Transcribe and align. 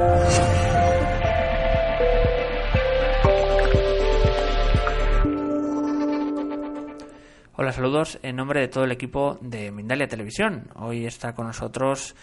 Hola, 0.00 0.28
saludos 7.72 8.20
en 8.22 8.36
nombre 8.36 8.60
de 8.60 8.68
todo 8.68 8.84
el 8.84 8.92
equipo 8.92 9.38
de 9.40 9.72
Mindalia 9.72 10.06
Televisión. 10.06 10.68
Hoy 10.76 11.04
está 11.04 11.34
con 11.34 11.48
nosotros 11.48 12.14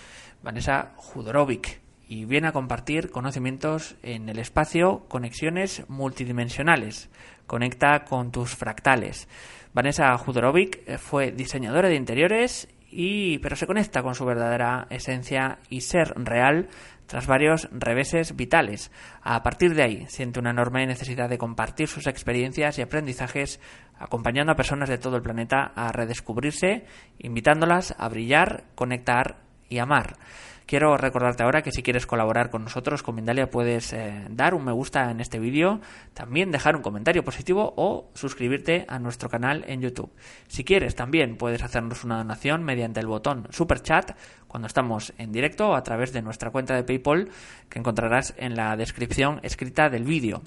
Vanessa 0.42 0.94
Judorovic 0.96 1.82
y 2.08 2.24
viene 2.24 2.48
a 2.48 2.54
compartir 2.54 3.12
conocimientos 3.12 3.98
en 4.04 4.30
el 4.30 4.40
espacio 4.40 5.04
Conexiones 5.10 5.84
Multidimensionales. 5.90 7.10
Conecta 7.46 8.06
con 8.06 8.32
tus 8.32 8.56
fractales. 8.56 9.28
Vanessa 9.74 10.18
Judorovic 10.18 10.98
fue 10.98 11.34
diseñadora 11.34 11.90
de 11.90 11.96
interiores 11.96 12.70
y 12.90 13.40
pero 13.40 13.58
se 13.58 13.68
conecta 13.68 14.02
con 14.02 14.16
su 14.16 14.26
verdadera 14.26 14.88
esencia 14.90 15.60
y 15.70 15.82
ser 15.82 16.14
real 16.16 16.70
tras 17.06 17.28
varios 17.28 17.70
reveses 17.72 18.36
vitales. 18.36 18.92
A 19.22 19.44
partir 19.44 19.76
de 19.76 19.84
ahí, 19.84 20.06
siente 20.08 20.40
una 20.40 20.52
enorme 20.52 20.86
necesidad 20.86 21.30
de 21.30 21.38
compartir 21.38 21.88
sus 21.88 22.08
experiencias 22.08 22.78
y 22.78 22.82
aprendizajes 22.82 23.60
acompañando 23.98 24.52
a 24.52 24.56
personas 24.56 24.90
de 24.90 24.98
todo 24.98 25.18
el 25.18 25.22
planeta 25.22 25.72
a 25.76 25.92
redescubrirse, 25.92 26.86
invitándolas 27.20 27.96
a 27.98 28.10
brillar, 28.10 28.66
conectar 28.76 29.38
y 29.70 29.80
amar. 29.80 30.18
Quiero 30.66 30.98
recordarte 30.98 31.44
ahora 31.44 31.62
que 31.62 31.72
si 31.72 31.84
quieres 31.84 32.08
colaborar 32.08 32.50
con 32.50 32.64
nosotros, 32.64 33.04
con 33.04 33.14
Mindalia, 33.14 33.52
puedes 33.52 33.94
eh, 33.94 34.26
dar 34.32 34.56
un 34.56 34.66
me 34.66 34.72
gusta 34.72 35.12
en 35.12 35.22
este 35.22 35.38
vídeo, 35.38 35.80
también 36.16 36.50
dejar 36.50 36.76
un 36.76 36.82
comentario 36.82 37.24
positivo 37.24 37.74
o 37.78 38.10
suscribirte 38.16 38.84
a 38.88 38.98
nuestro 38.98 39.30
canal 39.30 39.64
en 39.68 39.82
YouTube. 39.82 40.12
Si 40.48 40.64
quieres, 40.64 40.96
también 40.96 41.38
puedes 41.38 41.62
hacernos 41.62 42.04
una 42.04 42.18
donación 42.18 42.64
mediante 42.64 43.00
el 43.00 43.06
botón 43.06 43.48
Super 43.52 43.84
Chat 43.84 44.18
cuando 44.48 44.66
estamos 44.66 45.14
en 45.20 45.32
directo 45.32 45.70
o 45.70 45.76
a 45.76 45.84
través 45.84 46.12
de 46.14 46.24
nuestra 46.24 46.50
cuenta 46.50 46.74
de 46.74 46.84
PayPal 46.84 47.30
que 47.70 47.78
encontrarás 47.78 48.34
en 48.38 48.56
la 48.56 48.76
descripción 48.76 49.42
escrita 49.44 49.90
del 49.92 50.04
vídeo. 50.04 50.42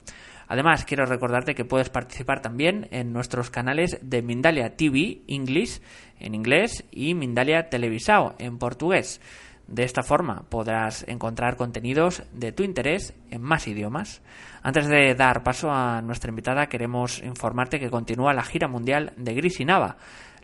Además, 0.48 0.84
quiero 0.84 1.04
recordarte 1.04 1.54
que 1.54 1.66
puedes 1.66 1.90
participar 1.90 2.40
también 2.40 2.88
en 2.90 3.12
nuestros 3.12 3.50
canales 3.50 3.98
de 4.02 4.22
Mindalia 4.22 4.76
TV 4.76 5.20
English 5.28 5.80
en 6.18 6.34
inglés 6.34 6.84
y 6.90 7.14
Mindalia 7.14 7.68
Televisao 7.68 8.34
en 8.38 8.58
portugués. 8.58 9.20
De 9.68 9.84
esta 9.84 10.02
forma 10.02 10.44
podrás 10.48 11.04
encontrar 11.08 11.56
contenidos 11.56 12.22
de 12.32 12.52
tu 12.52 12.62
interés 12.62 13.14
en 13.30 13.42
más 13.42 13.68
idiomas. 13.68 14.22
Antes 14.62 14.88
de 14.88 15.14
dar 15.14 15.42
paso 15.42 15.70
a 15.70 16.00
nuestra 16.00 16.30
invitada, 16.30 16.68
queremos 16.68 17.22
informarte 17.22 17.78
que 17.78 17.90
continúa 17.90 18.32
la 18.32 18.44
gira 18.44 18.66
mundial 18.66 19.12
de 19.18 19.34
Gris 19.34 19.60
y 19.60 19.66
Nava. 19.66 19.98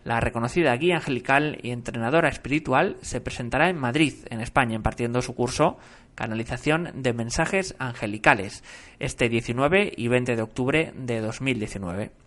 La 0.05 0.21
reconocida 0.21 0.77
guía 0.77 0.97
angelical 0.97 1.59
y 1.63 1.71
entrenadora 1.71 2.29
espiritual 2.29 2.99
se 3.01 3.23
presentará 3.23 3.71
en 3.71 3.79
Madrid, 3.79 4.13
en 4.29 4.43
España, 4.43 4.77
impartiendo 4.77 5.23
su 5.23 5.35
curso 5.35 5.79
Canalización 6.15 6.91
de 6.95 7.15
Mensajes 7.15 7.75
Angelicales, 7.79 8.63
este 8.99 9.31
19 9.31 9.91
y 9.97 10.09
20 10.09 10.37
de 10.37 10.43
octubre 10.43 10.93
de 10.95 11.21
2019. 11.23 12.24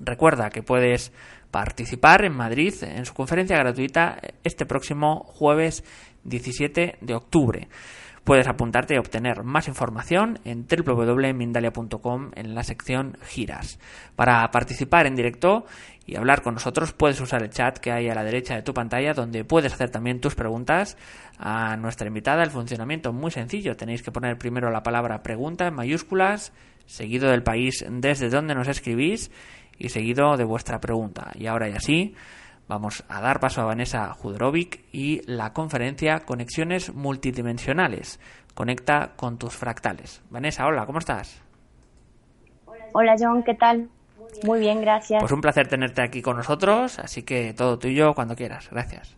Recuerda 0.00 0.50
que 0.50 0.62
puedes 0.62 1.12
participar 1.50 2.24
en 2.24 2.36
Madrid 2.36 2.74
en 2.82 3.04
su 3.04 3.14
conferencia 3.14 3.58
gratuita 3.58 4.18
este 4.44 4.66
próximo 4.66 5.24
jueves 5.24 5.84
17 6.24 6.98
de 7.00 7.14
octubre. 7.14 7.68
Puedes 8.28 8.46
apuntarte 8.46 8.94
y 8.94 8.98
obtener 8.98 9.42
más 9.42 9.68
información 9.68 10.38
en 10.44 10.66
www.mindalia.com 10.66 12.30
en 12.34 12.54
la 12.54 12.62
sección 12.62 13.16
giras. 13.22 13.78
Para 14.16 14.50
participar 14.50 15.06
en 15.06 15.14
directo 15.14 15.64
y 16.04 16.16
hablar 16.16 16.42
con 16.42 16.52
nosotros 16.52 16.92
puedes 16.92 17.18
usar 17.22 17.42
el 17.42 17.48
chat 17.48 17.78
que 17.78 17.90
hay 17.90 18.10
a 18.10 18.14
la 18.14 18.24
derecha 18.24 18.54
de 18.54 18.60
tu 18.60 18.74
pantalla 18.74 19.14
donde 19.14 19.44
puedes 19.44 19.72
hacer 19.72 19.88
también 19.88 20.20
tus 20.20 20.34
preguntas 20.34 20.98
a 21.38 21.78
nuestra 21.78 22.08
invitada. 22.08 22.42
El 22.42 22.50
funcionamiento 22.50 23.08
es 23.08 23.14
muy 23.14 23.30
sencillo. 23.30 23.76
Tenéis 23.76 24.02
que 24.02 24.12
poner 24.12 24.36
primero 24.36 24.70
la 24.70 24.82
palabra 24.82 25.22
pregunta 25.22 25.66
en 25.66 25.74
mayúsculas, 25.74 26.52
seguido 26.84 27.30
del 27.30 27.42
país 27.42 27.82
desde 27.88 28.28
donde 28.28 28.54
nos 28.54 28.68
escribís 28.68 29.30
y 29.78 29.88
seguido 29.90 30.36
de 30.36 30.44
vuestra 30.44 30.80
pregunta. 30.80 31.32
Y 31.34 31.46
ahora 31.46 31.68
y 31.68 31.72
así 31.72 32.14
vamos 32.66 33.04
a 33.08 33.20
dar 33.20 33.40
paso 33.40 33.62
a 33.62 33.64
Vanessa 33.64 34.12
Judorovic 34.12 34.84
y 34.92 35.22
la 35.30 35.52
conferencia 35.52 36.20
Conexiones 36.20 36.94
Multidimensionales. 36.94 38.20
Conecta 38.54 39.12
con 39.16 39.38
tus 39.38 39.56
fractales. 39.56 40.22
Vanessa, 40.30 40.66
hola, 40.66 40.84
¿cómo 40.84 40.98
estás? 40.98 41.42
Hola 42.92 43.14
John, 43.18 43.42
¿qué 43.42 43.54
tal? 43.54 43.88
Muy 44.44 44.60
bien, 44.60 44.80
gracias. 44.80 45.20
Pues 45.20 45.32
un 45.32 45.40
placer 45.40 45.68
tenerte 45.68 46.02
aquí 46.02 46.22
con 46.22 46.36
nosotros, 46.36 46.98
así 46.98 47.22
que 47.22 47.54
todo 47.54 47.78
tuyo 47.78 48.14
cuando 48.14 48.34
quieras. 48.34 48.68
Gracias. 48.70 49.16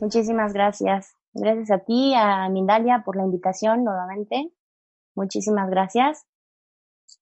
Muchísimas 0.00 0.52
gracias. 0.52 1.16
Gracias 1.32 1.70
a 1.70 1.78
ti, 1.78 2.14
a 2.14 2.48
Mindalia, 2.48 3.02
por 3.04 3.16
la 3.16 3.24
invitación 3.24 3.84
nuevamente. 3.84 4.50
Muchísimas 5.14 5.70
gracias. 5.70 6.26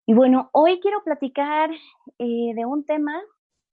Y 0.07 0.15
bueno, 0.15 0.51
hoy 0.53 0.81
quiero 0.81 1.03
platicar 1.03 1.71
eh, 2.19 2.55
de 2.55 2.67
un 2.67 2.85
tema 2.85 3.23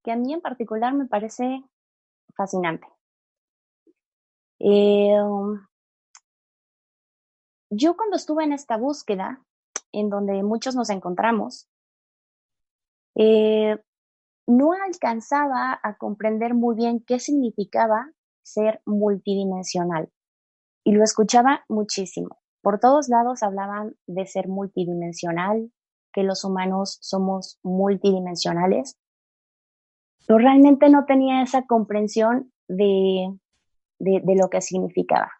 que 0.03 0.11
a 0.11 0.15
mí 0.15 0.33
en 0.33 0.41
particular 0.41 0.93
me 0.93 1.05
parece 1.05 1.63
fascinante. 2.35 2.87
Eh, 4.59 5.17
yo 7.69 7.97
cuando 7.97 8.15
estuve 8.15 8.43
en 8.43 8.53
esta 8.53 8.77
búsqueda, 8.77 9.43
en 9.91 10.09
donde 10.09 10.41
muchos 10.43 10.75
nos 10.75 10.89
encontramos, 10.89 11.67
eh, 13.15 13.77
no 14.47 14.71
alcanzaba 14.73 15.79
a 15.83 15.97
comprender 15.97 16.53
muy 16.53 16.75
bien 16.75 17.03
qué 17.05 17.19
significaba 17.19 18.09
ser 18.41 18.81
multidimensional. 18.85 20.09
Y 20.83 20.93
lo 20.93 21.03
escuchaba 21.03 21.63
muchísimo. 21.67 22.39
Por 22.61 22.79
todos 22.79 23.09
lados 23.09 23.43
hablaban 23.43 23.95
de 24.07 24.25
ser 24.25 24.47
multidimensional, 24.47 25.71
que 26.11 26.23
los 26.23 26.43
humanos 26.43 26.97
somos 27.01 27.59
multidimensionales, 27.63 28.97
pero 30.27 30.39
realmente 30.39 30.89
no 30.89 31.05
tenía 31.05 31.41
esa 31.41 31.65
comprensión 31.65 32.51
de, 32.67 33.33
de, 33.99 34.35
lo 34.35 34.49
que 34.49 34.61
significaba. 34.61 35.31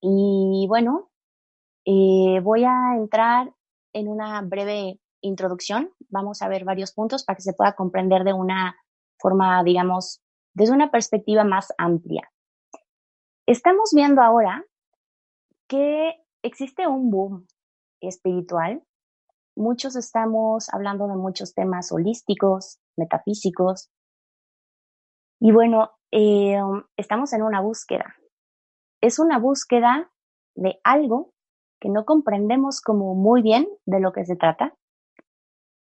Y 0.00 0.66
bueno, 0.68 1.10
eh, 1.84 2.40
voy 2.42 2.64
a 2.64 2.96
entrar 2.96 3.52
en 3.92 4.08
una 4.08 4.42
breve 4.42 5.00
introducción. 5.20 5.90
Vamos 6.08 6.42
a 6.42 6.48
ver 6.48 6.64
varios 6.64 6.92
puntos 6.92 7.24
para 7.24 7.36
que 7.36 7.42
se 7.42 7.52
pueda 7.52 7.74
comprender 7.74 8.24
de 8.24 8.32
una 8.32 8.76
forma, 9.18 9.62
digamos, 9.64 10.20
desde 10.54 10.74
una 10.74 10.90
perspectiva 10.90 11.44
más 11.44 11.72
amplia. 11.78 12.30
Estamos 13.46 13.90
viendo 13.94 14.22
ahora 14.22 14.64
que 15.68 16.14
existe 16.42 16.86
un 16.86 17.10
boom 17.10 17.46
espiritual 18.00 18.82
muchos 19.56 19.96
estamos 19.96 20.72
hablando 20.72 21.08
de 21.08 21.16
muchos 21.16 21.54
temas 21.54 21.90
holísticos, 21.90 22.78
metafísicos. 22.96 23.90
Y 25.40 25.52
bueno, 25.52 25.90
eh, 26.12 26.60
estamos 26.96 27.32
en 27.32 27.42
una 27.42 27.60
búsqueda. 27.60 28.14
Es 29.00 29.18
una 29.18 29.38
búsqueda 29.38 30.10
de 30.54 30.78
algo 30.84 31.32
que 31.80 31.88
no 31.88 32.04
comprendemos 32.04 32.80
como 32.80 33.14
muy 33.14 33.42
bien 33.42 33.68
de 33.84 34.00
lo 34.00 34.12
que 34.12 34.24
se 34.24 34.36
trata. 34.36 34.74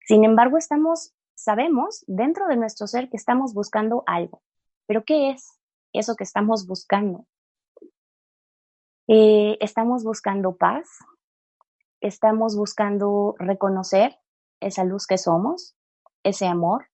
Sin 0.06 0.26
embargo, 0.26 0.58
estamos, 0.58 1.14
sabemos 1.36 2.04
dentro 2.08 2.48
de 2.48 2.58
nuestro 2.58 2.88
ser 2.88 3.10
que 3.10 3.18
estamos 3.18 3.54
buscando 3.54 4.04
algo. 4.06 4.42
Pero 4.88 5.04
¿qué 5.06 5.31
es 5.31 5.60
eso 5.94 6.16
que 6.16 6.24
estamos 6.24 6.68
buscando? 6.68 7.25
Eh, 9.07 9.57
estamos 9.60 10.04
buscando 10.04 10.56
paz, 10.56 10.88
estamos 12.01 12.56
buscando 12.57 13.36
reconocer 13.38 14.19
esa 14.59 14.83
luz 14.83 15.07
que 15.07 15.18
somos, 15.18 15.75
ese 16.24 16.48
amor 16.48 16.88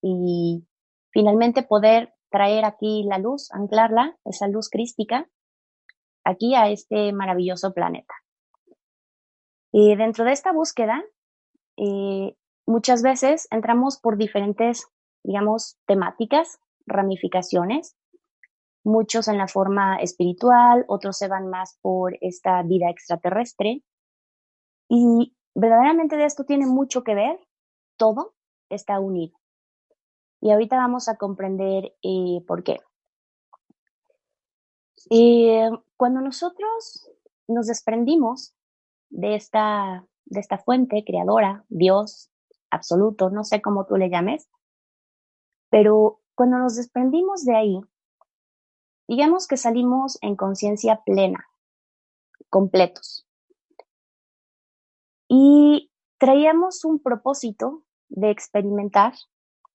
y 0.00 0.66
finalmente 1.10 1.62
poder 1.62 2.14
traer 2.30 2.64
aquí 2.64 3.04
la 3.04 3.18
luz, 3.18 3.50
anclarla, 3.52 4.16
esa 4.24 4.48
luz 4.48 4.68
crística, 4.70 5.28
aquí 6.24 6.54
a 6.54 6.68
este 6.68 7.12
maravilloso 7.12 7.72
planeta. 7.72 8.14
Y 9.72 9.96
dentro 9.96 10.24
de 10.24 10.32
esta 10.32 10.52
búsqueda, 10.52 11.02
eh, 11.76 12.36
muchas 12.66 13.02
veces 13.02 13.48
entramos 13.50 13.98
por 13.98 14.16
diferentes, 14.16 14.86
digamos, 15.22 15.78
temáticas, 15.86 16.58
ramificaciones, 16.86 17.96
muchos 18.84 19.28
en 19.28 19.38
la 19.38 19.48
forma 19.48 19.96
espiritual, 19.96 20.84
otros 20.88 21.18
se 21.18 21.28
van 21.28 21.48
más 21.48 21.78
por 21.82 22.16
esta 22.20 22.62
vida 22.62 22.88
extraterrestre, 22.90 23.82
y 24.88 25.36
verdaderamente 25.54 26.16
de 26.16 26.24
esto 26.24 26.44
tiene 26.44 26.66
mucho 26.66 27.02
que 27.04 27.14
ver, 27.14 27.40
todo 27.96 28.34
está 28.68 29.00
unido. 29.00 29.38
Y 30.40 30.50
ahorita 30.50 30.76
vamos 30.76 31.08
a 31.08 31.16
comprender 31.16 31.94
eh, 32.02 32.42
por 32.46 32.62
qué. 32.62 32.80
Eh, 35.10 35.70
cuando 35.96 36.20
nosotros 36.20 37.10
nos 37.48 37.66
desprendimos 37.66 38.54
de 39.10 39.34
esta, 39.34 40.06
de 40.26 40.40
esta 40.40 40.58
fuente 40.58 41.04
creadora, 41.04 41.64
Dios 41.68 42.30
absoluto, 42.70 43.30
no 43.30 43.44
sé 43.44 43.62
cómo 43.62 43.86
tú 43.86 43.96
le 43.96 44.10
llames, 44.10 44.48
pero 45.70 46.20
cuando 46.34 46.58
nos 46.58 46.76
desprendimos 46.76 47.44
de 47.44 47.56
ahí, 47.56 47.80
digamos 49.08 49.46
que 49.48 49.56
salimos 49.56 50.18
en 50.20 50.36
conciencia 50.36 51.02
plena, 51.04 51.48
completos. 52.50 53.17
Y 55.28 55.90
traíamos 56.18 56.84
un 56.84 57.00
propósito 57.00 57.84
de 58.08 58.30
experimentar 58.30 59.12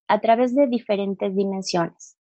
a 0.07 0.19
través 0.19 0.55
de 0.55 0.67
diferentes 0.67 1.35
dimensiones. 1.35 2.17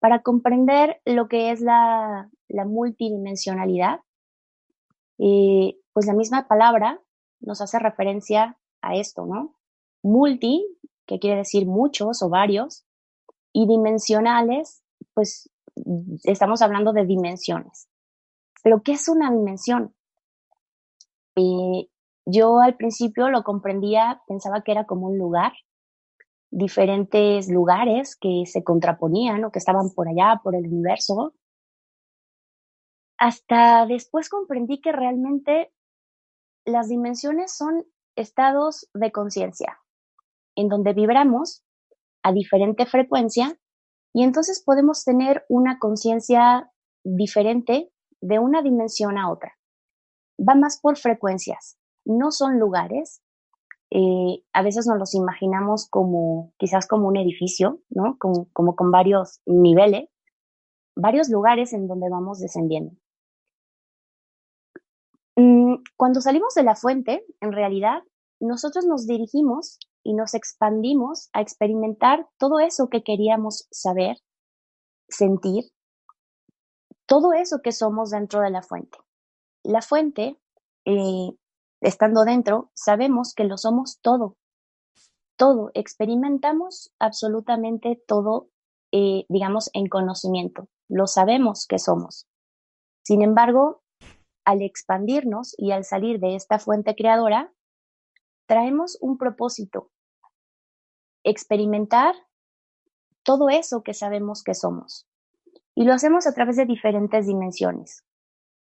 Para 0.00 0.22
comprender 0.22 1.00
lo 1.04 1.28
que 1.28 1.50
es 1.50 1.60
la, 1.60 2.30
multidimensionalidad, 2.48 4.00
eh, 5.18 5.76
pues 5.92 6.06
la 6.06 6.14
misma 6.14 6.48
palabra 6.48 7.00
nos 7.40 7.60
hace 7.60 7.78
referencia 7.78 8.58
a 8.82 8.96
esto, 8.96 9.26
¿no? 9.26 9.54
Multi, 10.02 10.66
que 11.06 11.18
quiere 11.18 11.36
decir 11.36 11.66
muchos 11.66 12.22
o 12.22 12.28
varios, 12.28 12.84
y 13.52 13.66
dimensionales, 13.66 14.82
pues 15.14 15.50
estamos 16.24 16.60
hablando 16.60 16.92
de 16.92 17.06
dimensiones. 17.06 17.88
Pero, 18.62 18.82
¿qué 18.82 18.92
es 18.92 19.08
una 19.08 19.30
dimensión? 19.30 19.94
Yo 21.36 22.60
al 22.60 22.76
principio 22.76 23.28
lo 23.28 23.42
comprendía, 23.42 24.22
pensaba 24.26 24.62
que 24.62 24.72
era 24.72 24.86
como 24.86 25.08
un 25.08 25.18
lugar, 25.18 25.52
diferentes 26.50 27.50
lugares 27.50 28.16
que 28.16 28.44
se 28.46 28.62
contraponían 28.62 29.44
o 29.44 29.50
que 29.50 29.58
estaban 29.58 29.90
por 29.90 30.08
allá, 30.08 30.40
por 30.42 30.54
el 30.54 30.66
universo. 30.66 31.34
Hasta 33.18 33.86
después 33.86 34.28
comprendí 34.28 34.80
que 34.80 34.92
realmente 34.92 35.72
las 36.64 36.88
dimensiones 36.88 37.56
son 37.56 37.84
estados 38.16 38.88
de 38.94 39.10
conciencia, 39.10 39.80
en 40.56 40.68
donde 40.68 40.92
vibramos 40.92 41.64
a 42.22 42.32
diferente 42.32 42.86
frecuencia 42.86 43.58
y 44.14 44.22
entonces 44.22 44.62
podemos 44.64 45.04
tener 45.04 45.44
una 45.48 45.78
conciencia 45.78 46.70
diferente 47.02 47.90
de 48.20 48.38
una 48.38 48.62
dimensión 48.62 49.18
a 49.18 49.30
otra. 49.30 49.54
Va 50.38 50.54
más 50.54 50.80
por 50.80 50.96
frecuencias, 50.96 51.78
no 52.04 52.30
son 52.30 52.58
lugares, 52.58 53.22
eh, 53.90 54.42
a 54.52 54.62
veces 54.62 54.86
nos 54.86 54.98
los 54.98 55.14
imaginamos 55.14 55.88
como 55.88 56.52
quizás 56.58 56.88
como 56.88 57.06
un 57.06 57.16
edificio, 57.16 57.80
¿no? 57.90 58.16
Como, 58.18 58.48
como 58.52 58.74
con 58.74 58.90
varios 58.90 59.40
niveles, 59.46 60.08
varios 60.96 61.28
lugares 61.28 61.72
en 61.72 61.86
donde 61.86 62.08
vamos 62.10 62.40
descendiendo. 62.40 62.92
Mm, 65.36 65.76
cuando 65.96 66.20
salimos 66.20 66.54
de 66.54 66.62
la 66.62 66.74
fuente, 66.74 67.24
en 67.40 67.52
realidad, 67.52 68.02
nosotros 68.40 68.84
nos 68.84 69.06
dirigimos 69.06 69.78
y 70.02 70.14
nos 70.14 70.34
expandimos 70.34 71.30
a 71.32 71.40
experimentar 71.40 72.28
todo 72.38 72.60
eso 72.60 72.88
que 72.88 73.02
queríamos 73.02 73.66
saber, 73.70 74.16
sentir, 75.08 75.64
todo 77.06 77.32
eso 77.32 77.60
que 77.62 77.72
somos 77.72 78.10
dentro 78.10 78.40
de 78.40 78.50
la 78.50 78.62
fuente. 78.62 78.98
La 79.64 79.80
fuente 79.80 80.38
eh, 80.84 81.30
estando 81.80 82.24
dentro, 82.24 82.70
sabemos 82.74 83.34
que 83.34 83.44
lo 83.44 83.56
somos 83.56 83.98
todo, 84.00 84.36
todo, 85.36 85.70
experimentamos 85.74 86.92
absolutamente 86.98 88.00
todo, 88.06 88.48
eh, 88.92 89.24
digamos, 89.28 89.70
en 89.72 89.88
conocimiento, 89.88 90.68
lo 90.88 91.06
sabemos 91.06 91.66
que 91.66 91.78
somos. 91.78 92.26
Sin 93.02 93.22
embargo, 93.22 93.82
al 94.44 94.60
expandirnos 94.62 95.54
y 95.58 95.72
al 95.72 95.84
salir 95.84 96.20
de 96.20 96.36
esta 96.36 96.58
fuente 96.58 96.94
creadora, 96.94 97.52
traemos 98.46 98.98
un 99.00 99.16
propósito, 99.16 99.90
experimentar 101.24 102.14
todo 103.22 103.48
eso 103.48 103.82
que 103.82 103.94
sabemos 103.94 104.42
que 104.42 104.54
somos. 104.54 105.06
Y 105.74 105.84
lo 105.84 105.94
hacemos 105.94 106.26
a 106.26 106.34
través 106.34 106.56
de 106.56 106.66
diferentes 106.66 107.26
dimensiones. 107.26 108.04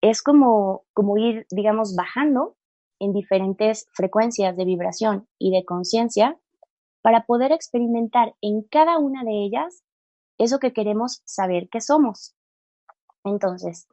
Es 0.02 0.22
como, 0.22 0.84
como 0.93 1.16
ir, 1.16 1.46
digamos, 1.50 1.96
bajando 1.96 2.56
en 2.99 3.14
diferentes 3.14 3.88
frecuencias 3.94 4.56
de 4.56 4.64
vibración 4.64 5.26
y 5.38 5.50
de 5.50 5.64
conciencia 5.64 6.38
para 7.00 7.25
poder 7.25 7.52
experimentar 7.52 8.34
en 8.40 8.62
cada 8.62 8.99
una 8.99 9.25
de 9.25 9.44
ellas 9.44 9.82
eso 10.38 10.58
que 10.58 10.72
queremos 10.72 11.22
saber 11.25 11.69
que 11.69 11.81
somos. 11.81 12.34
Entonces, 13.25 13.88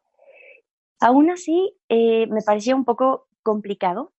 aún 1.00 1.32
así, 1.32 1.76
eh, 1.90 2.28
me 2.28 2.42
parecía 2.42 2.76
un 2.76 2.86
poco 2.86 3.28
complicado 3.44 4.14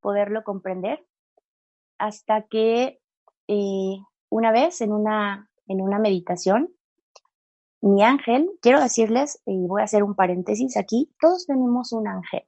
poderlo 0.00 0.44
comprender 0.44 1.04
hasta 1.98 2.42
que 2.42 3.00
eh, 3.48 3.98
una 4.30 4.52
vez 4.52 4.80
en 4.80 4.92
una, 4.92 5.50
en 5.66 5.80
una 5.80 5.98
meditación, 5.98 6.72
mi 7.80 8.02
ángel, 8.02 8.50
quiero 8.60 8.80
decirles, 8.80 9.40
y 9.46 9.66
voy 9.66 9.80
a 9.80 9.84
hacer 9.84 10.02
un 10.02 10.14
paréntesis 10.14 10.76
aquí, 10.76 11.12
todos 11.20 11.46
tenemos 11.46 11.92
un 11.92 12.08
ángel 12.08 12.42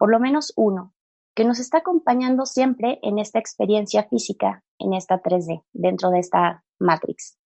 por 0.00 0.10
lo 0.10 0.18
menos 0.18 0.54
uno, 0.56 0.94
que 1.34 1.44
nos 1.44 1.60
está 1.60 1.78
acompañando 1.78 2.46
siempre 2.46 2.98
en 3.02 3.18
esta 3.18 3.38
experiencia 3.38 4.04
física, 4.04 4.64
en 4.78 4.94
esta 4.94 5.20
3D, 5.20 5.62
dentro 5.74 6.08
de 6.08 6.20
esta 6.20 6.64
Matrix. 6.78 7.38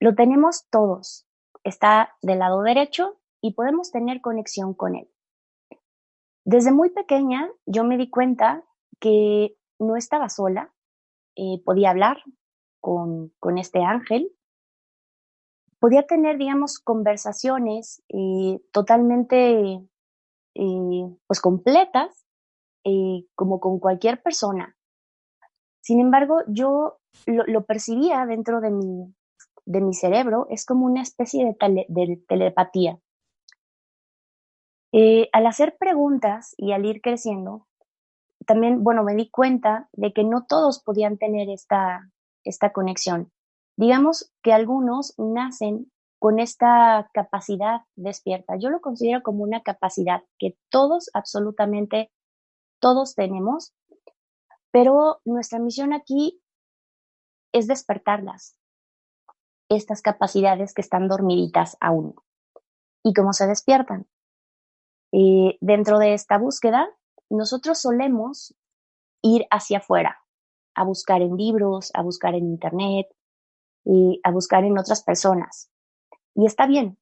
Lo 0.00 0.14
tenemos 0.14 0.66
todos. 0.70 1.26
Está 1.62 2.16
del 2.22 2.38
lado 2.38 2.62
derecho 2.62 3.20
y 3.42 3.52
podemos 3.52 3.90
tener 3.90 4.22
conexión 4.22 4.72
con 4.72 4.96
él. 4.96 5.10
Desde 6.46 6.72
muy 6.72 6.88
pequeña 6.88 7.50
yo 7.66 7.84
me 7.84 7.98
di 7.98 8.08
cuenta 8.08 8.64
que 8.98 9.54
no 9.78 9.96
estaba 9.96 10.30
sola, 10.30 10.72
eh, 11.36 11.60
podía 11.62 11.90
hablar 11.90 12.22
con, 12.80 13.34
este 13.58 13.84
ángel, 13.84 14.32
podía 15.84 16.06
tener, 16.06 16.38
digamos, 16.38 16.78
conversaciones 16.78 18.02
eh, 18.08 18.58
totalmente 18.72 19.82
eh, 20.54 21.16
pues 21.26 21.42
completas 21.42 22.24
eh, 22.84 23.26
como 23.34 23.60
con 23.60 23.78
cualquier 23.80 24.22
persona. 24.22 24.78
Sin 25.82 26.00
embargo, 26.00 26.38
yo 26.48 27.00
lo, 27.26 27.66
percibía 27.66 28.24
dentro 28.24 28.62
de 28.62 28.70
mi, 28.70 29.14
de 29.66 29.82
mi 29.82 29.92
cerebro, 29.92 30.46
es 30.48 30.64
como 30.64 30.86
una 30.86 31.02
especie 31.02 31.44
de, 31.44 32.24
telepatía. 32.28 32.98
Eh, 34.90 35.28
al 35.34 35.46
hacer 35.46 35.76
preguntas 35.78 36.54
y 36.56 36.72
al 36.72 36.86
ir 36.86 37.02
creciendo, 37.02 37.66
también, 38.46 38.82
bueno, 38.82 39.04
me 39.04 39.14
di 39.14 39.28
cuenta 39.28 39.90
de 39.92 40.14
que 40.14 40.24
no 40.24 40.46
todos 40.48 40.82
podían 40.82 41.18
tener 41.18 41.50
esta, 41.50 42.10
esta 42.42 42.72
conexión. 42.72 43.33
Digamos 43.76 44.32
que 44.42 44.52
algunos 44.52 45.14
nacen 45.18 45.90
con 46.18 46.38
esta 46.38 47.10
capacidad 47.12 47.82
despierta. 47.96 48.56
Yo 48.56 48.70
lo 48.70 48.80
considero 48.80 49.22
como 49.22 49.42
una 49.42 49.62
capacidad 49.62 50.22
que 50.38 50.56
todos, 50.70 51.10
absolutamente 51.12 52.10
todos 52.80 53.14
tenemos, 53.14 53.74
pero 54.70 55.20
nuestra 55.24 55.58
misión 55.58 55.92
aquí 55.92 56.40
es 57.52 57.66
despertarlas, 57.66 58.56
estas 59.68 60.02
capacidades 60.02 60.74
que 60.74 60.80
están 60.80 61.08
dormiditas 61.08 61.76
aún. 61.80 62.14
¿Y 63.02 63.12
cómo 63.12 63.32
se 63.32 63.46
despiertan? 63.46 64.06
Eh, 65.12 65.58
dentro 65.60 65.98
de 65.98 66.14
esta 66.14 66.38
búsqueda, 66.38 66.88
nosotros 67.30 67.80
solemos 67.80 68.54
ir 69.22 69.46
hacia 69.50 69.78
afuera, 69.78 70.18
a 70.74 70.84
buscar 70.84 71.22
en 71.22 71.36
libros, 71.36 71.90
a 71.94 72.02
buscar 72.02 72.34
en 72.34 72.46
Internet, 72.46 73.06
y 73.84 74.20
a 74.24 74.30
buscar 74.30 74.64
en 74.64 74.78
otras 74.78 75.02
personas. 75.02 75.70
Y 76.34 76.46
está 76.46 76.66
bien. 76.66 76.98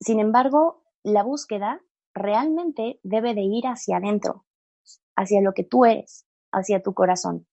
Sin 0.00 0.20
embargo, 0.20 0.82
la 1.02 1.22
búsqueda 1.22 1.80
realmente 2.14 3.00
debe 3.02 3.34
de 3.34 3.42
ir 3.42 3.66
hacia 3.66 3.98
adentro, 3.98 4.44
hacia 5.16 5.40
lo 5.40 5.52
que 5.52 5.64
tú 5.64 5.84
eres, 5.84 6.26
hacia 6.52 6.82
tu 6.82 6.94
corazón. 6.94 7.46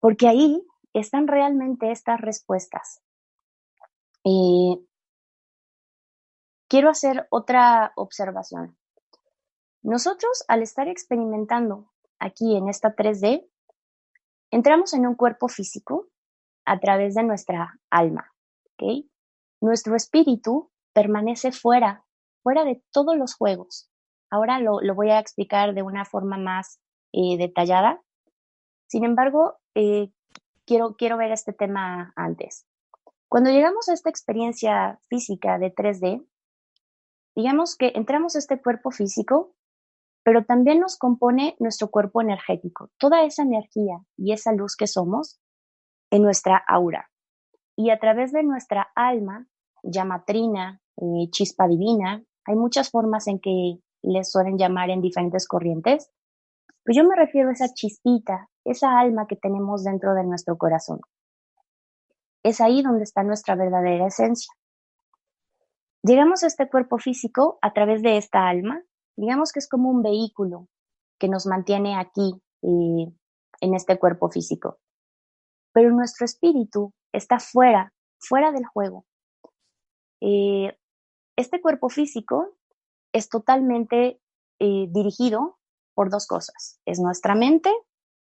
Porque 0.00 0.28
ahí 0.28 0.62
están 0.92 1.26
realmente 1.26 1.90
estas 1.90 2.20
respuestas. 2.20 3.02
Eh, 4.24 4.78
quiero 6.68 6.90
hacer 6.90 7.26
otra 7.30 7.92
observación. 7.96 8.76
Nosotros, 9.82 10.44
al 10.48 10.62
estar 10.62 10.88
experimentando 10.88 11.92
aquí 12.18 12.56
en 12.56 12.68
esta 12.68 12.94
3D, 12.94 13.48
entramos 14.50 14.94
en 14.94 15.06
un 15.06 15.14
cuerpo 15.14 15.48
físico 15.48 16.08
a 16.66 16.78
través 16.80 17.14
de 17.14 17.22
nuestra 17.22 17.80
alma. 17.90 18.32
¿okay? 18.74 19.10
Nuestro 19.60 19.96
espíritu 19.96 20.70
permanece 20.92 21.52
fuera, 21.52 22.04
fuera 22.42 22.64
de 22.64 22.82
todos 22.92 23.16
los 23.16 23.34
juegos. 23.34 23.90
Ahora 24.30 24.58
lo, 24.58 24.80
voy 24.94 25.10
a 25.10 25.20
explicar 25.20 25.74
de 25.74 25.82
una 25.82 26.04
forma 26.04 26.36
más 26.36 26.80
eh, 27.12 27.38
detallada. 27.38 28.02
Sin 28.88 29.04
embargo, 29.04 29.54
eh, 29.74 30.10
quiero, 30.66 30.96
quiero 30.96 31.16
ver 31.16 31.32
este 31.32 31.52
tema 31.52 32.12
antes. 32.16 32.66
Cuando 33.28 33.50
llegamos 33.50 33.88
a 33.88 33.92
esta 33.92 34.10
experiencia 34.10 34.98
física 35.08 35.58
de 35.58 35.74
3D, 35.74 36.26
digamos 37.34 37.76
que 37.76 37.92
entramos 37.94 38.36
a 38.36 38.38
este 38.38 38.60
cuerpo 38.60 38.90
físico, 38.90 39.54
pero 40.24 40.44
también 40.44 40.80
nos 40.80 40.98
compone 40.98 41.56
nuestro 41.60 41.88
cuerpo 41.88 42.20
energético, 42.20 42.90
toda 42.98 43.24
esa 43.24 43.42
energía 43.42 44.00
y 44.16 44.32
esa 44.32 44.52
luz 44.52 44.76
que 44.76 44.88
somos 44.88 45.40
en 46.10 46.22
nuestra 46.22 46.62
aura 46.66 47.10
y 47.76 47.90
a 47.90 47.98
través 47.98 48.32
de 48.32 48.42
nuestra 48.42 48.88
alma, 48.94 49.46
llama 49.82 50.24
trina, 50.24 50.80
eh, 50.96 51.28
chispa 51.30 51.68
divina, 51.68 52.24
Hay 52.48 52.54
muchas 52.54 52.90
formas 52.90 53.26
en 53.26 53.40
que 53.40 53.80
les 54.02 54.30
suelen 54.30 54.56
llamar 54.56 54.88
en 54.90 55.00
diferentes 55.00 55.48
corrientes, 55.48 56.10
pues 56.84 56.96
yo 56.96 57.02
me 57.02 57.16
refiero 57.16 57.48
a 57.48 57.52
esa 57.52 57.74
chispita, 57.74 58.48
esa 58.64 59.00
alma 59.00 59.26
que 59.26 59.34
tenemos 59.34 59.82
dentro 59.82 60.14
de 60.14 60.22
nuestro 60.22 60.56
corazón. 60.56 61.00
Es 62.44 62.60
ahí 62.60 62.82
donde 62.82 63.02
está 63.02 63.24
nuestra 63.24 63.56
verdadera 63.56 64.06
esencia. 64.06 64.52
Llegamos 66.04 66.44
a 66.44 66.46
este 66.46 66.68
cuerpo 66.68 66.98
físico 66.98 67.58
a 67.62 67.72
través 67.72 68.00
de 68.02 68.16
esta 68.16 68.46
alma, 68.46 68.80
digamos 69.16 69.50
que 69.50 69.58
es 69.58 69.68
como 69.68 69.90
un 69.90 70.02
vehículo 70.02 70.68
que 71.18 71.28
nos 71.28 71.46
mantiene 71.46 71.98
aquí 71.98 72.40
eh, 72.62 73.12
en 73.60 73.74
este 73.74 73.98
cuerpo 73.98 74.30
físico. 74.30 74.78
Pero 75.76 75.90
nuestro 75.90 76.24
espíritu 76.24 76.94
está 77.12 77.38
fuera, 77.38 77.92
fuera 78.18 78.50
del 78.50 78.64
juego. 78.64 79.04
Eh, 80.22 80.74
este 81.36 81.60
cuerpo 81.60 81.90
físico 81.90 82.54
es 83.12 83.28
totalmente 83.28 84.18
eh, 84.58 84.86
dirigido 84.88 85.58
por 85.92 86.08
dos 86.08 86.26
cosas. 86.26 86.80
Es 86.86 86.98
nuestra 86.98 87.34
mente 87.34 87.70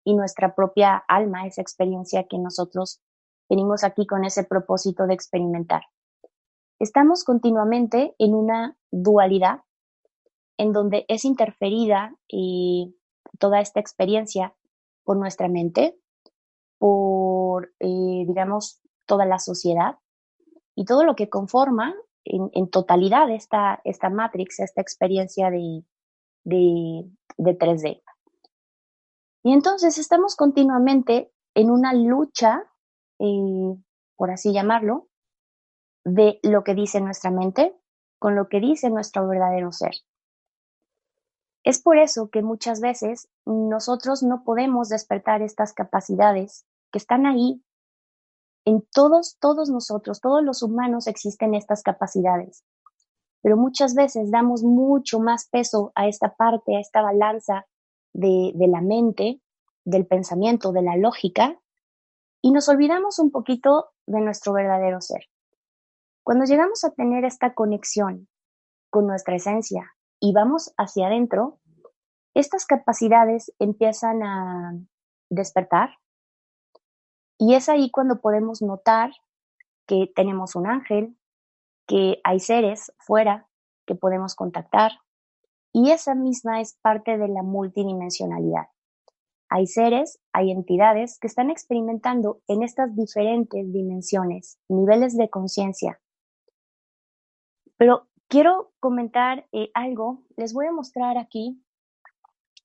y 0.05 0.15
nuestra 0.15 0.55
propia 0.55 1.03
alma, 1.09 1.45
esa 1.45 1.61
experiencia 1.61 2.29
que 2.29 2.39
nosotros 2.39 3.03
venimos 3.49 3.83
aquí 3.83 4.07
con 4.07 4.25
ese 4.25 4.45
propósito 4.45 5.09
de 5.09 5.15
experimentar. 5.15 5.83
Estamos 6.79 7.25
continuamente 7.25 8.15
en 8.21 8.37
una 8.37 8.77
dualidad 8.93 9.63
en 10.57 10.73
donde 10.73 11.05
es 11.09 11.25
interferida 11.25 12.15
y 12.29 12.95
toda 13.41 13.61
esta 13.61 13.81
experiencia 13.81 14.55
por 15.03 15.17
nuestra 15.17 15.49
mente, 15.49 15.99
por, 16.81 17.75
eh, 17.79 18.25
digamos, 18.27 18.81
toda 19.05 19.27
la 19.27 19.39
sociedad 19.39 19.99
y 20.75 20.87
todo 20.87 21.05
lo 21.05 21.15
que 21.15 21.29
conforma 21.29 21.95
en, 22.25 22.71
totalidad 22.71 23.31
esta, 23.31 23.83
esta 23.85 24.09
matrix, 24.09 24.61
esta 24.61 24.81
experiencia 24.81 25.51
de, 25.51 25.85
de, 26.45 27.59
3D. 27.59 28.03
Y 29.43 29.53
entonces 29.53 29.99
estamos 29.99 30.37
continuamente 30.37 31.31
en 31.55 31.71
una 31.71 31.93
lucha, 31.93 32.65
eh, 33.19 33.77
por 34.17 34.31
así 34.31 34.55
llamarlo, 34.55 35.09
de 36.05 36.41
lo 36.43 36.65
que 36.65 36.75
dice 36.75 37.03
nuestra 37.03 37.31
mente 37.31 37.77
con 38.19 38.37
lo 38.37 38.49
que 38.49 38.61
dice 38.61 38.89
nuestro 38.89 39.29
verdadero 39.29 39.71
ser. 39.71 39.93
Es 41.63 41.83
por 41.83 41.99
eso 41.99 42.31
que 42.31 42.43
muchas 42.43 42.81
veces 42.81 43.29
nosotros 43.45 44.23
no 44.23 44.45
podemos 44.45 44.89
despertar 44.89 45.43
estas 45.43 45.75
capacidades 45.75 46.67
que 46.91 46.99
están 46.99 47.27
ahí. 47.27 47.63
En 48.65 48.83
todos, 48.93 49.39
todos 49.41 49.71
nosotros, 49.71 50.21
todos 50.21 50.43
los 50.43 50.63
humanos 50.63 51.07
existen 51.07 51.55
estas 51.55 51.83
capacidades. 51.83 52.65
Pero 53.43 53.57
muchas 53.57 53.95
veces 53.95 54.31
damos 54.31 54.63
mucho 54.63 55.19
más 55.19 55.49
peso 55.49 55.93
a 55.95 56.07
esta 56.07 56.35
parte, 56.35 56.77
a 56.77 56.81
esta 56.81 57.01
balanza 57.01 57.67
de, 58.13 58.53
de 58.55 58.69
la 58.69 58.83
mente, 58.83 59.41
del 59.85 60.07
pensamiento, 60.07 60.73
de 60.73 60.83
la 60.83 60.97
lógica, 60.97 61.59
y 62.43 62.53
nos 62.53 62.69
olvidamos 62.69 63.19
un 63.19 63.31
poquito 63.31 63.91
de 64.07 64.21
nuestro 64.21 64.53
verdadero 64.53 65.01
ser. 65.01 65.25
Cuando 66.23 66.45
llegamos 66.45 66.85
a 66.85 66.91
tener 66.91 67.25
esta 67.25 67.55
conexión 67.55 68.29
con 68.91 69.07
nuestra 69.07 69.37
esencia, 69.37 69.91
y 70.21 70.33
vamos 70.35 70.73
hacia 70.77 71.07
adentro, 71.07 71.59
estas 72.35 72.67
capacidades 72.67 73.53
empiezan 73.59 74.23
a 74.23 74.79
despertar 75.31 75.91
y 77.41 77.55
es 77.55 77.71
ahí 77.71 77.91
cuando 77.91 78.21
podemos 78.21 78.61
notar 78.61 79.13
que 79.87 80.13
tenemos 80.15 80.55
un 80.57 80.67
ángel, 80.67 81.17
que 81.87 82.21
hay 82.23 82.39
seres 82.39 82.93
fuera 82.99 83.49
que 83.87 83.95
podemos 83.95 84.35
contactar 84.35 84.93
y 85.73 85.91
esa 85.91 86.15
misma 86.15 86.61
es 86.61 86.75
parte 86.83 87.17
de 87.17 87.29
la 87.29 87.43
multidimensionalidad. 87.43 88.67
Hay 89.49 89.67
seres, 89.67 90.21
hay 90.33 90.51
entidades 90.51 91.19
que 91.19 91.27
están 91.27 91.51
experimentando 91.51 92.43
en 92.47 92.63
estas 92.63 92.95
diferentes 92.95 93.73
dimensiones, 93.73 94.61
niveles 94.69 95.17
de 95.17 95.31
conciencia. 95.31 95.99
Pero 97.79 98.07
quiero 98.29 98.73
comentar 98.81 99.47
eh, 99.53 99.71
algo, 99.73 100.25
les 100.37 100.53
voy 100.53 100.67
a 100.67 100.73
mostrar 100.73 101.17
aquí 101.17 101.65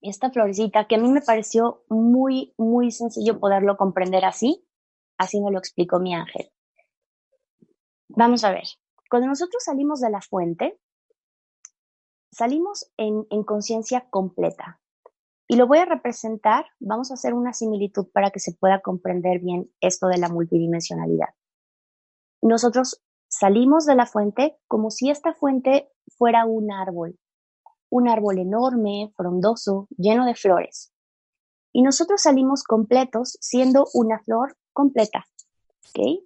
esta 0.10 0.30
florecita 0.32 0.88
que 0.88 0.96
a 0.96 0.98
mí 1.00 1.10
me 1.10 1.22
pareció 1.22 1.84
muy, 1.90 2.54
muy 2.58 2.92
sencillo 2.92 3.40
poderlo 3.40 3.78
comprender 3.78 4.26
así, 4.26 4.66
así 5.18 5.42
me 5.42 5.52
lo 5.52 5.60
explicó 5.60 6.00
mi 6.00 6.14
ángel. 6.14 6.52
Vamos 8.10 8.44
a 8.44 8.52
ver, 8.52 8.66
cuando 9.10 9.28
nosotros 9.28 9.64
salimos 9.64 10.00
de 10.00 10.10
la 10.10 10.22
fuente, 10.22 10.80
salimos 12.32 12.92
en, 12.98 13.26
en 13.30 13.44
conciencia 13.44 14.08
completa. 14.10 14.82
Y 15.48 15.58
lo 15.58 15.68
voy 15.68 15.78
a 15.78 15.86
representar, 15.86 16.66
vamos 16.80 17.12
a 17.12 17.14
hacer 17.14 17.34
una 17.34 17.54
similitud 17.54 18.08
para 18.12 18.32
que 18.32 18.40
se 18.40 18.54
pueda 18.54 18.82
comprender 18.82 19.40
bien 19.40 19.72
esto 19.80 20.08
de 20.08 20.18
la 20.18 20.30
multidimensionalidad. 20.30 21.30
Nosotros 22.42 23.06
Salimos 23.28 23.86
de 23.86 23.96
la 23.96 24.06
fuente 24.06 24.58
como 24.68 24.92
si 24.92 25.10
esta 25.10 25.34
fuente 25.34 25.92
fuera 26.18 26.46
un 26.46 26.72
árbol, 26.72 27.20
un 27.96 28.10
árbol 28.10 28.40
enorme, 28.40 29.12
frondoso, 29.16 29.88
lleno 29.98 30.26
de 30.26 30.36
flores. 30.36 30.92
Y 31.72 31.82
nosotros 31.82 32.22
salimos 32.22 32.64
completos 32.64 33.38
siendo 33.42 33.86
una 33.94 34.20
flor 34.20 34.58
completa. 34.74 35.26
¿Ok? 35.90 36.24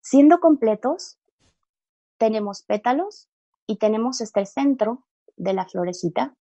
Siendo 0.00 0.38
completos, 0.38 1.18
tenemos 2.18 2.62
pétalos 2.62 3.28
y 3.66 3.78
tenemos 3.78 4.20
este 4.20 4.46
centro 4.46 5.04
de 5.36 5.54
la 5.54 5.66
florecita. 5.66 6.36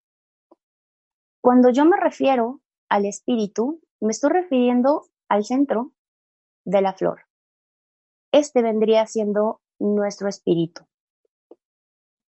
Cuando 1.42 1.70
yo 1.70 1.86
me 1.86 1.98
refiero 1.98 2.62
al 2.90 3.06
espíritu, 3.06 3.82
me 4.00 4.12
estoy 4.12 4.32
refiriendo 4.32 5.06
al 5.28 5.44
centro 5.44 5.92
de 6.66 6.82
la 6.82 6.94
flor 6.94 7.26
este 8.36 8.62
vendría 8.62 9.08
siendo 9.08 9.62
nuestro 9.80 10.28
espíritu. 10.28 10.84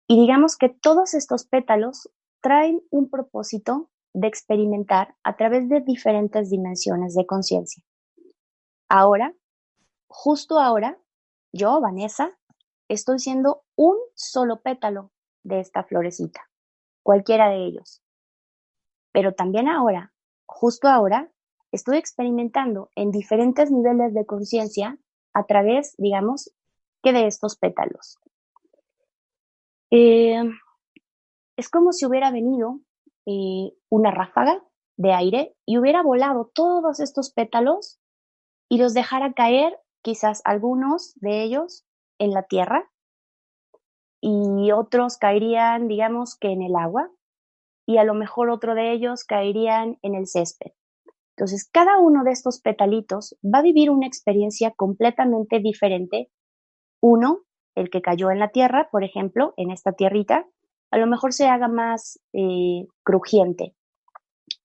Y 0.07 0.19
digamos 0.19 0.55
que 0.55 0.69
todos 0.69 1.13
estos 1.13 1.45
pétalos 1.45 2.09
traen 2.41 2.81
un 2.91 3.09
propósito 3.09 3.89
de 4.13 4.27
experimentar 4.27 5.15
a 5.23 5.35
través 5.35 5.67
de 5.67 5.81
diferentes 5.81 6.49
dimensiones 6.49 7.13
de 7.13 7.25
conciencia. 7.25 7.83
Ahora, 8.89 9.35
justo 10.07 10.59
ahora, 10.59 10.97
yo, 11.51 11.81
Vanessa, 11.81 12.31
estoy 12.87 13.19
siendo 13.19 13.63
un 13.75 13.97
solo 14.15 14.61
pétalo 14.61 15.11
de 15.43 15.59
esta 15.59 15.83
florecita, 15.83 16.49
cualquiera 17.03 17.49
de 17.49 17.65
ellos. 17.65 18.01
Pero 19.11 19.33
también 19.33 19.67
ahora, 19.67 20.13
justo 20.45 20.87
ahora, 20.87 21.29
estoy 21.71 21.97
experimentando 21.97 22.91
en 22.95 23.11
diferentes 23.11 23.71
niveles 23.71 24.13
de 24.13 24.25
conciencia 24.25 24.97
a 25.33 25.43
través, 25.45 25.95
digamos, 25.97 26.53
que 27.03 27.13
de 27.13 27.27
estos 27.27 27.57
pétalos. 27.57 28.19
Eh, 29.91 30.41
es 31.57 31.69
como 31.69 31.91
si 31.91 32.05
hubiera 32.05 32.31
venido 32.31 32.79
eh, 33.25 33.73
una 33.89 34.11
ráfaga 34.11 34.63
de 34.97 35.13
aire 35.13 35.55
y 35.65 35.77
hubiera 35.77 36.01
volado 36.03 36.51
todos 36.53 36.99
estos 36.99 37.31
pétalos 37.31 37.99
y 38.69 38.77
los 38.77 38.93
dejara 38.93 39.33
caer, 39.33 39.77
quizás 40.03 40.41
algunos 40.45 41.13
de 41.15 41.43
ellos, 41.43 41.85
en 42.19 42.31
la 42.31 42.43
tierra 42.43 42.89
y 44.21 44.71
otros 44.71 45.17
caerían, 45.17 45.87
digamos, 45.87 46.35
que 46.35 46.49
en 46.49 46.61
el 46.61 46.75
agua 46.75 47.11
y 47.87 47.97
a 47.97 48.03
lo 48.03 48.13
mejor 48.13 48.49
otro 48.49 48.75
de 48.75 48.91
ellos 48.91 49.23
caerían 49.23 49.97
en 50.01 50.15
el 50.15 50.27
césped. 50.27 50.71
Entonces, 51.37 51.69
cada 51.71 51.99
uno 51.99 52.23
de 52.23 52.31
estos 52.31 52.59
petalitos 52.59 53.37
va 53.43 53.59
a 53.59 53.63
vivir 53.63 53.91
una 53.91 54.07
experiencia 54.07 54.71
completamente 54.71 55.59
diferente. 55.59 56.31
Uno, 57.01 57.43
el 57.77 57.89
que 57.89 58.01
cayó 58.01 58.31
en 58.31 58.39
la 58.39 58.49
tierra, 58.49 58.89
por 58.91 59.03
ejemplo, 59.03 59.53
en 59.57 59.71
esta 59.71 59.93
tierrita, 59.93 60.45
a 60.91 60.97
lo 60.97 61.07
mejor 61.07 61.33
se 61.33 61.47
haga 61.47 61.67
más 61.67 62.19
eh, 62.33 62.87
crujiente. 63.03 63.75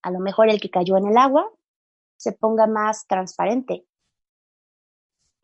A 0.03 0.11
lo 0.11 0.21
mejor 0.21 0.49
el 0.49 0.61
que 0.61 0.71
cayó 0.71 0.97
en 0.97 1.07
el 1.07 1.17
agua 1.17 1.51
se 2.17 2.33
ponga 2.33 2.67
más 2.67 3.07
transparente. 3.07 3.85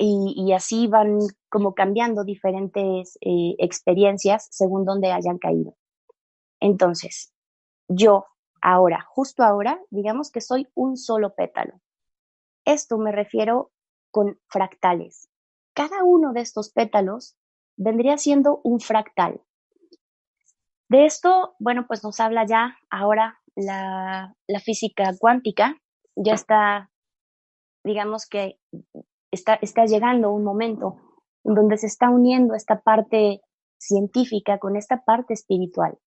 Y, 0.00 0.52
así 0.52 0.86
van 0.86 1.18
como 1.48 1.74
cambiando 1.74 2.22
diferentes 2.22 3.18
eh, 3.20 3.56
experiencias 3.58 4.46
según 4.52 4.84
donde 4.84 5.10
hayan 5.10 5.38
caído. 5.38 5.74
Entonces, 6.60 7.32
yo 7.88 8.26
Ahora, 8.60 9.06
justo 9.08 9.44
ahora, 9.44 9.80
digamos 9.90 10.30
que 10.30 10.40
soy 10.40 10.68
un 10.74 10.96
solo 10.96 11.34
pétalo. 11.34 11.80
Esto 12.64 12.98
me 12.98 13.12
refiero 13.12 13.70
con 14.10 14.40
fractales. 14.48 15.28
Cada 15.74 16.02
uno 16.04 16.32
de 16.32 16.40
estos 16.40 16.70
pétalos 16.70 17.36
vendría 17.78 18.18
siendo 18.18 18.60
un 18.64 18.80
fractal. 18.80 19.40
De 20.90 21.06
esto, 21.06 21.54
bueno, 21.58 21.86
pues 21.86 22.02
nos 22.04 22.20
habla 22.20 22.44
ya 22.46 22.76
ahora 22.90 23.38
la, 23.54 24.34
física 24.64 25.14
cuántica. 25.18 25.76
Ya 26.16 26.34
está, 26.34 26.90
digamos 27.84 28.26
que 28.26 28.58
está, 29.30 29.54
está 29.54 29.86
llegando 29.86 30.32
un 30.32 30.44
momento 30.44 30.96
en 31.44 31.54
donde 31.54 31.78
se 31.78 31.86
está 31.86 32.10
uniendo 32.10 32.54
esta 32.54 32.80
parte 32.80 33.40
científica, 33.78 34.58
con 34.58 34.76
esta 34.76 35.04
parte 35.04 35.34
espiritual. 35.34 35.98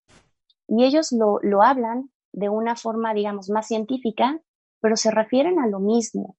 Y 0.68 0.84
ellos 0.84 1.10
lo, 1.12 1.38
lo 1.42 1.62
hablan 1.62 2.10
de 2.32 2.48
una 2.48 2.76
forma, 2.76 3.14
digamos, 3.14 3.48
más 3.48 3.66
científica, 3.66 4.40
pero 4.80 4.96
se 4.96 5.10
refieren 5.10 5.58
a 5.58 5.68
lo 5.68 5.80
mismo. 5.80 6.36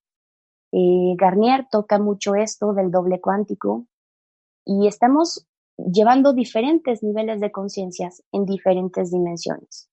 Eh, 0.72 1.16
Garnier 1.18 1.68
toca 1.72 1.98
mucho 1.98 2.36
esto 2.36 2.74
del 2.74 2.92
doble 2.92 3.20
cuántico 3.22 3.88
y 4.66 4.88
estamos 4.88 5.48
llevando 5.78 6.34
diferentes 6.34 7.04
niveles 7.04 7.40
de 7.40 7.52
conciencias 7.52 8.24
en 8.32 8.46
diferentes 8.46 9.12
dimensiones. 9.12 9.90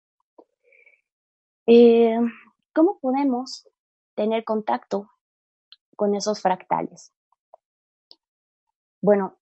Eh, 1.66 2.18
¿Cómo 2.74 2.98
podemos 3.00 3.68
tener 4.14 4.44
contacto 4.44 5.10
con 5.96 6.14
esos 6.14 6.40
fractales? 6.40 7.12
Bueno, 9.02 9.38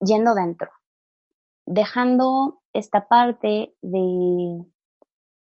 yendo 0.00 0.34
dentro, 0.34 0.70
dejando 1.66 2.62
esta 2.72 3.08
parte 3.08 3.74
de 3.82 4.64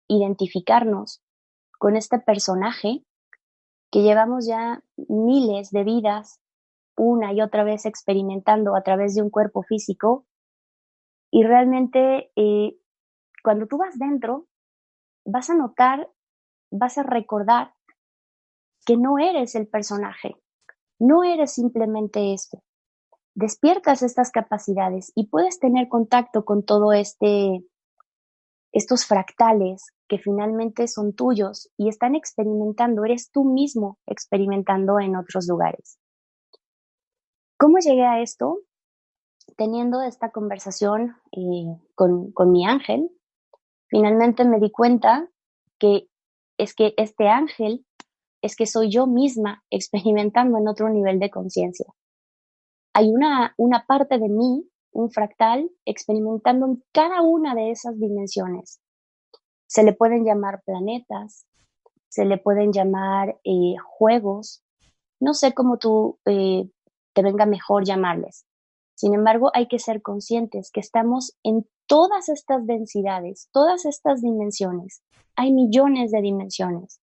identificarnos 0.07 1.21
con 1.79 1.95
este 1.95 2.19
personaje 2.19 3.05
que 3.91 4.03
llevamos 4.03 4.45
ya 4.45 4.83
miles 4.95 5.71
de 5.71 5.83
vidas 5.83 6.40
una 7.01 7.34
y 7.34 7.41
otra 7.41 7.63
vez 7.63 7.86
experimentando 7.86 8.75
a 8.75 8.84
través 8.84 9.15
de 9.15 9.24
un 9.24 9.31
cuerpo 9.31 9.63
físico 9.63 10.27
y 11.31 11.43
realmente 11.43 12.31
eh, 12.36 12.77
cuando 13.43 13.65
tú 13.65 13.77
vas 13.77 13.98
dentro 13.98 14.48
vas 15.25 15.50
a 15.50 15.55
notar, 15.55 16.12
vas 16.72 17.00
a 17.00 17.03
recordar 17.03 17.74
que 18.86 18.98
no 18.98 19.17
eres 19.17 19.55
el 19.55 19.67
personaje, 19.67 20.36
no 21.00 21.24
eres 21.24 21.53
simplemente 21.53 22.34
esto. 22.34 22.63
Despiertas 23.34 24.03
estas 24.03 24.29
capacidades 24.31 25.12
y 25.15 25.27
puedes 25.27 25.60
tener 25.60 25.88
contacto 25.88 26.46
con 26.46 26.63
todo 26.63 26.93
este 26.93 27.65
estos 28.74 29.05
fractales 29.05 29.88
que 30.08 30.17
finalmente 30.17 30.88
son 30.88 31.13
tuyos 31.13 31.70
y 31.77 31.89
están 31.89 32.15
experimentando, 32.15 33.03
eres 33.03 33.31
tú 33.31 33.43
mismo 33.43 33.98
experimentando 34.05 35.00
en 35.00 35.15
otros 35.15 35.48
lugares. 35.48 36.00
¿Cómo 37.62 37.77
llegué 37.77 38.03
a 38.03 38.20
esto? 38.24 38.58
Teniendo 39.56 40.01
esta 40.01 40.32
conversación 40.32 41.15
eh, 41.32 41.77
con, 41.94 42.32
con 42.32 42.51
mi 42.51 42.65
ángel, 42.65 43.12
finalmente 43.88 44.46
me 44.46 44.60
di 44.60 44.72
cuenta 44.72 45.30
que 45.77 46.08
es 46.58 46.74
que 46.74 46.96
este 46.98 47.30
ángel 47.30 47.86
es 48.41 48.56
que 48.56 48.65
soy 48.65 48.89
yo 48.89 49.06
misma 49.06 49.63
experimentando 49.70 50.58
en 50.58 50.68
otro 50.68 50.89
nivel 50.89 51.20
de 51.20 51.30
conciencia. 51.30 51.86
Hay 52.96 53.12
una, 53.12 53.53
una 53.58 53.86
parte 53.86 54.18
de 54.18 54.27
mí, 54.27 54.68
un 54.91 55.12
fractal, 55.12 55.70
experimentando 55.86 56.65
en 56.65 56.84
cada 56.91 57.22
una 57.22 57.53
de 57.53 57.70
esas 57.70 58.00
dimensiones. 58.00 58.82
Se 59.68 59.84
le 59.84 59.94
pueden 59.94 60.25
llamar 60.25 60.63
planetas, 60.65 61.46
se 62.10 62.25
le 62.25 62.39
pueden 62.39 62.74
llamar 62.74 63.39
eh, 63.44 63.75
juegos, 63.86 64.63
no 65.20 65.36
sé 65.36 65.53
cómo 65.53 65.77
tú 65.77 66.18
eh, 66.25 66.68
te 67.13 67.22
venga 67.22 67.46
mejor 67.46 67.86
llamarles. 67.86 68.46
Sin 68.96 69.13
embargo, 69.13 69.51
hay 69.53 69.68
que 69.68 69.80
ser 69.80 70.01
conscientes 70.01 70.72
que 70.72 70.79
estamos 70.79 71.35
en 71.44 71.68
todas 71.88 72.29
estas 72.29 72.66
densidades, 72.68 73.50
todas 73.51 73.85
estas 73.85 74.22
dimensiones. 74.22 75.01
Hay 75.35 75.51
millones 75.51 76.12
de 76.12 76.22
dimensiones. 76.22 77.01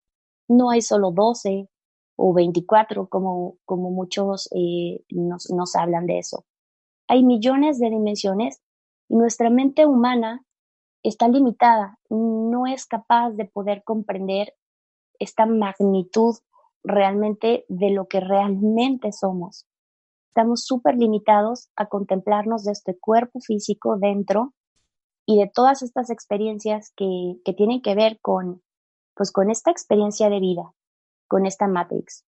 No 0.49 0.71
hay 0.71 0.83
solo 0.83 1.11
12 1.11 1.69
o 2.17 2.33
24 2.35 3.09
como, 3.09 3.57
como 3.65 3.91
muchos 3.91 4.49
eh, 4.55 5.01
nos, 5.11 5.51
nos 5.51 5.75
hablan 5.75 6.07
de 6.07 6.19
eso. 6.19 6.45
Hay 7.09 7.25
millones 7.25 7.79
de 7.79 7.91
dimensiones 7.91 8.61
y 9.09 9.17
nuestra 9.17 9.51
mente 9.51 9.87
humana 9.87 10.45
está 11.03 11.29
limitada, 11.29 11.99
no 12.11 12.67
es 12.67 12.87
capaz 12.87 13.31
de 13.31 13.45
poder 13.45 13.85
comprender 13.85 14.55
esta 15.19 15.47
magnitud 15.47 16.37
realmente 16.83 17.65
de 17.69 17.91
lo 17.91 18.07
que 18.07 18.21
realmente 18.21 19.13
somos. 19.13 19.67
Estamos 20.37 20.67
súper 20.67 20.97
limitados 20.99 21.71
a 21.77 21.87
contemplarnos 21.87 22.63
de 22.65 22.73
este 22.73 22.95
cuerpo 22.99 23.41
físico 23.41 23.97
dentro 23.97 24.53
y 25.25 25.39
de 25.39 25.49
todas 25.49 25.81
estas 25.81 26.11
experiencias 26.11 26.93
que, 26.95 27.41
que 27.43 27.55
tienen 27.55 27.81
que 27.81 27.95
ver 27.95 28.19
con, 28.21 28.63
pues 29.15 29.33
con 29.33 29.51
esta 29.51 29.71
experiencia 29.71 30.29
de 30.29 30.39
vida, 30.39 30.75
con 31.27 31.47
esta 31.47 31.69
Matrix. 31.69 32.27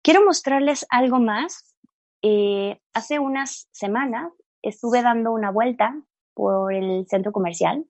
Quiero 0.00 0.24
mostrarles 0.24 0.86
algo 0.90 1.18
más. 1.18 1.74
Eh, 2.22 2.80
hace 2.94 3.18
unas 3.18 3.66
semanas 3.72 4.32
estuve 4.62 5.02
dando 5.02 5.32
una 5.32 5.50
vuelta 5.50 6.00
por 6.34 6.72
el 6.72 7.04
centro 7.08 7.32
comercial. 7.32 7.84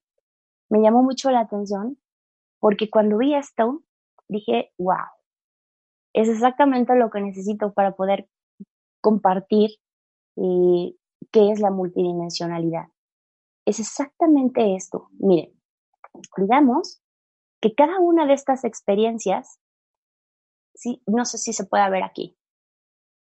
Me 0.70 0.80
llamó 0.80 1.02
mucho 1.02 1.30
la 1.30 1.40
atención 1.40 1.98
porque 2.60 2.88
cuando 2.88 3.18
vi 3.18 3.34
esto 3.34 3.82
dije, 4.28 4.72
wow, 4.78 5.04
es 6.14 6.30
exactamente 6.30 6.96
lo 6.96 7.10
que 7.10 7.20
necesito 7.20 7.74
para 7.74 7.94
poder 7.94 8.26
compartir 9.02 9.72
eh, 10.36 10.96
qué 11.30 11.50
es 11.50 11.60
la 11.60 11.70
multidimensionalidad. 11.70 12.86
Es 13.66 13.78
exactamente 13.78 14.74
esto. 14.74 15.08
Miren, 15.18 15.52
digamos 16.38 17.02
que 17.60 17.74
cada 17.74 18.00
una 18.00 18.26
de 18.26 18.32
estas 18.32 18.64
experiencias, 18.64 19.58
sí, 20.74 21.02
no 21.06 21.26
sé 21.26 21.36
si 21.36 21.52
se 21.52 21.66
puede 21.66 21.88
ver 21.90 22.02
aquí, 22.02 22.36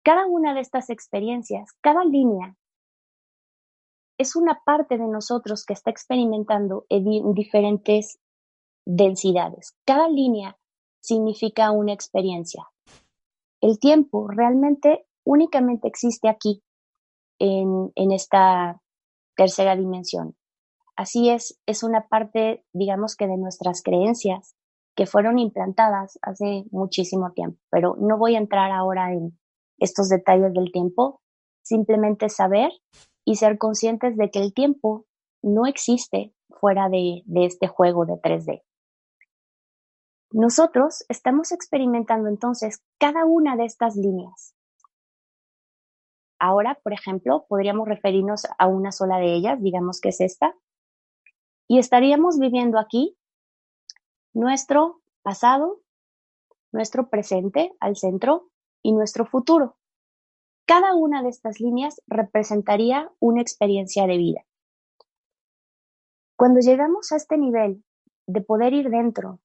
cada 0.03 0.27
una 0.27 0.53
de 0.53 0.61
estas 0.61 0.89
experiencias, 0.89 1.71
cada 1.81 2.03
línea 2.03 2.55
es 4.17 4.35
una 4.35 4.61
parte 4.65 4.97
de 4.97 5.07
nosotros 5.07 5.65
que 5.65 5.73
está 5.73 5.91
experimentando 5.91 6.85
en 6.89 7.33
diferentes 7.33 8.19
densidades. 8.85 9.77
Cada 9.85 10.09
línea 10.09 10.57
significa 11.01 11.71
una 11.71 11.93
experiencia. 11.93 12.67
El 13.61 13.79
tiempo 13.79 14.27
realmente 14.27 15.05
únicamente 15.23 15.87
existe 15.87 16.29
aquí, 16.29 16.63
en, 17.39 18.11
esta 18.11 18.81
tercera 19.35 19.75
dimensión. 19.75 20.35
Así 20.95 21.29
es, 21.29 21.59
es 21.65 21.83
una 21.83 22.07
parte, 22.07 22.65
digamos 22.73 23.15
que 23.15 23.27
de 23.27 23.37
nuestras 23.37 23.81
creencias 23.81 24.55
que 24.95 25.05
fueron 25.05 25.39
implantadas 25.39 26.19
hace 26.21 26.65
muchísimo 26.71 27.31
tiempo, 27.31 27.57
pero 27.69 27.95
no 27.99 28.17
voy 28.17 28.35
a 28.35 28.39
entrar 28.39 28.71
ahora 28.71 29.13
en 29.13 29.39
estos 29.77 30.09
detalles 30.09 30.53
del 30.53 30.71
tiempo, 30.73 31.21
simplemente 31.63 32.27
saber 32.27 32.71
y 33.23 33.35
ser 33.35 33.57
conscientes 33.57 34.17
de 34.17 34.29
que 34.29 34.39
el 34.39 34.53
tiempo 34.53 35.05
no 35.41 35.65
existe 35.65 36.33
fuera 36.49 36.89
de, 36.89 37.23
este 37.45 37.67
juego 37.67 38.05
de 38.05 38.15
3D. 38.15 38.61
Nosotros 40.31 41.05
estamos 41.07 41.53
experimentando 41.53 42.27
entonces 42.27 42.83
cada 42.99 43.25
una 43.25 43.55
de 43.55 43.65
estas 43.65 43.95
líneas. 43.95 44.53
Ahora, 46.39 46.79
por 46.83 46.93
ejemplo, 46.93 47.45
podríamos 47.47 47.87
referirnos 47.87 48.47
a 48.57 48.67
una 48.67 48.91
sola 48.91 49.17
de 49.17 49.33
ellas, 49.33 49.61
digamos 49.61 49.99
que 49.99 50.09
es 50.09 50.21
esta, 50.21 50.55
y 51.67 51.79
estaríamos 51.79 52.39
viviendo 52.39 52.79
aquí 52.79 53.17
nuestro 54.33 55.01
pasado, 55.21 55.81
nuestro 56.71 57.09
presente 57.09 57.71
al 57.79 57.97
centro 57.97 58.49
y 58.81 58.93
nuestro 58.93 59.25
futuro. 59.25 59.77
Cada 60.65 60.95
una 60.95 61.23
de 61.23 61.29
estas 61.29 61.59
líneas 61.59 62.01
representaría 62.07 63.11
una 63.19 63.41
experiencia 63.41 64.07
de 64.07 64.17
vida. 64.17 64.45
Cuando 66.35 66.59
llegamos 66.59 67.11
a 67.11 67.17
este 67.17 67.37
nivel 67.37 67.83
de 68.27 68.41
poder 68.41 68.73
ir 68.73 68.89
dentro, 68.89 69.39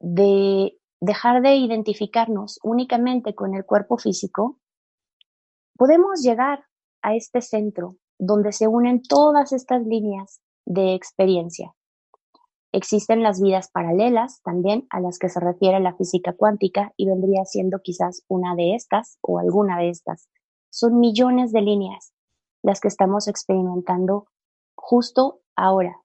de 0.00 0.78
dejar 1.00 1.42
de 1.42 1.56
identificarnos 1.56 2.58
únicamente 2.62 3.34
con 3.34 3.54
el 3.54 3.64
cuerpo 3.64 3.98
físico, 3.98 4.58
podemos 5.76 6.22
llegar 6.22 6.64
a 7.02 7.14
este 7.14 7.40
centro 7.40 7.96
donde 8.18 8.52
se 8.52 8.68
unen 8.68 9.02
todas 9.02 9.52
estas 9.52 9.84
líneas 9.84 10.40
de 10.66 10.94
experiencia. 10.94 11.74
Existen 12.72 13.22
las 13.22 13.40
vidas 13.40 13.70
paralelas 13.70 14.40
también 14.42 14.86
a 14.90 15.00
las 15.00 15.18
que 15.18 15.28
se 15.28 15.38
refiere 15.38 15.78
la 15.80 15.94
física 15.94 16.32
cuántica 16.32 16.92
y 16.96 17.06
vendría 17.06 17.44
siendo 17.44 17.78
quizás 17.82 18.24
una 18.28 18.56
de 18.56 18.74
estas 18.74 19.18
o 19.20 19.38
alguna 19.38 19.78
de 19.78 19.90
estas. 19.90 20.28
Son 20.70 20.98
millones 20.98 21.52
de 21.52 21.60
líneas 21.60 22.14
las 22.62 22.80
que 22.80 22.88
estamos 22.88 23.28
experimentando 23.28 24.26
justo 24.74 25.40
ahora. 25.54 26.00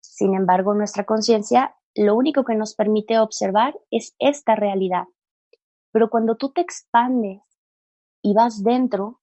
Sin 0.00 0.34
embargo, 0.34 0.74
nuestra 0.74 1.04
conciencia 1.04 1.74
lo 1.96 2.14
único 2.14 2.44
que 2.44 2.54
nos 2.54 2.74
permite 2.74 3.18
observar 3.18 3.76
es 3.90 4.14
esta 4.18 4.54
realidad. 4.54 5.04
Pero 5.92 6.10
cuando 6.10 6.36
tú 6.36 6.52
te 6.52 6.60
expandes 6.60 7.40
y 8.26 8.34
vas 8.34 8.64
dentro, 8.64 9.20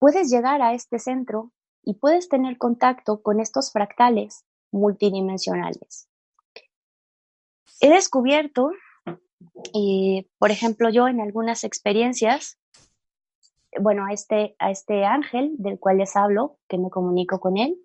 puedes 0.00 0.28
llegar 0.28 0.60
a 0.60 0.74
este 0.74 0.98
centro 0.98 1.52
y 1.84 1.94
puedes 1.94 2.28
tener 2.28 2.58
contacto 2.58 3.22
con 3.22 3.38
estos 3.38 3.70
fractales 3.70 4.44
multidimensionales. 4.72 6.08
He 7.80 7.88
descubierto, 7.88 8.72
eh, 9.72 10.26
por 10.38 10.50
ejemplo, 10.50 10.90
yo 10.90 11.06
en 11.06 11.20
algunas 11.20 11.62
experiencias, 11.62 12.58
bueno, 13.80 14.04
a 14.04 14.12
este, 14.14 14.56
a 14.58 14.72
este 14.72 15.04
ángel 15.04 15.54
del 15.58 15.78
cual 15.78 15.98
les 15.98 16.16
hablo, 16.16 16.58
que 16.66 16.76
me 16.76 16.90
comunico 16.90 17.38
con 17.38 17.56
él, 17.56 17.78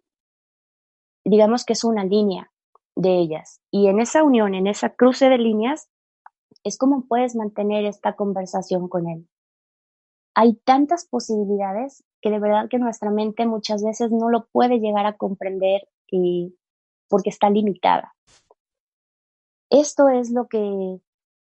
digamos 1.23 1.63
que 1.63 1.73
es 1.73 1.83
una 1.83 2.03
línea 2.03 2.51
de 2.95 3.19
ellas. 3.19 3.61
Y 3.69 3.85
en 3.85 3.99
esa 3.99 4.23
unión, 4.23 4.55
en 4.55 4.65
esa 4.65 4.95
cruce 4.95 5.29
de 5.29 5.37
líneas, 5.37 5.91
es 6.63 6.79
como 6.79 7.05
puedes 7.05 7.35
mantener 7.35 7.85
esta 7.85 8.15
conversación 8.15 8.89
con 8.89 9.07
él. 9.07 9.27
Hay 10.35 10.55
tantas 10.65 11.05
posibilidades 11.05 12.03
que 12.21 12.29
de 12.29 12.39
verdad 12.39 12.67
que 12.69 12.77
nuestra 12.77 13.09
mente 13.09 13.45
muchas 13.45 13.83
veces 13.83 14.11
no 14.11 14.29
lo 14.29 14.47
puede 14.51 14.79
llegar 14.79 15.05
a 15.05 15.17
comprender 15.17 15.87
y 16.07 16.55
porque 17.07 17.29
está 17.29 17.49
limitada. 17.49 18.13
Esto 19.69 20.09
es 20.09 20.31
lo 20.31 20.47
que, 20.47 20.99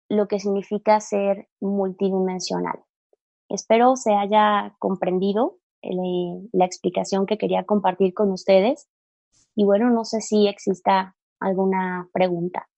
lo 0.09 0.29
que 0.29 0.39
significa 0.39 1.01
ser 1.01 1.49
multidimensional. 1.61 2.85
Espero 3.49 3.97
se 3.97 4.15
haya 4.15 4.77
comprendido 4.79 5.59
la 6.53 6.65
explicación 6.65 7.27
que 7.27 7.39
quería 7.39 7.65
compartir 7.65 8.15
con 8.15 8.31
ustedes. 8.31 8.89
Y 9.55 9.65
bueno, 9.65 9.91
no 9.91 10.05
sé 10.05 10.21
si 10.21 10.47
exista 10.47 11.17
alguna 11.41 12.09
pregunta. 12.13 12.69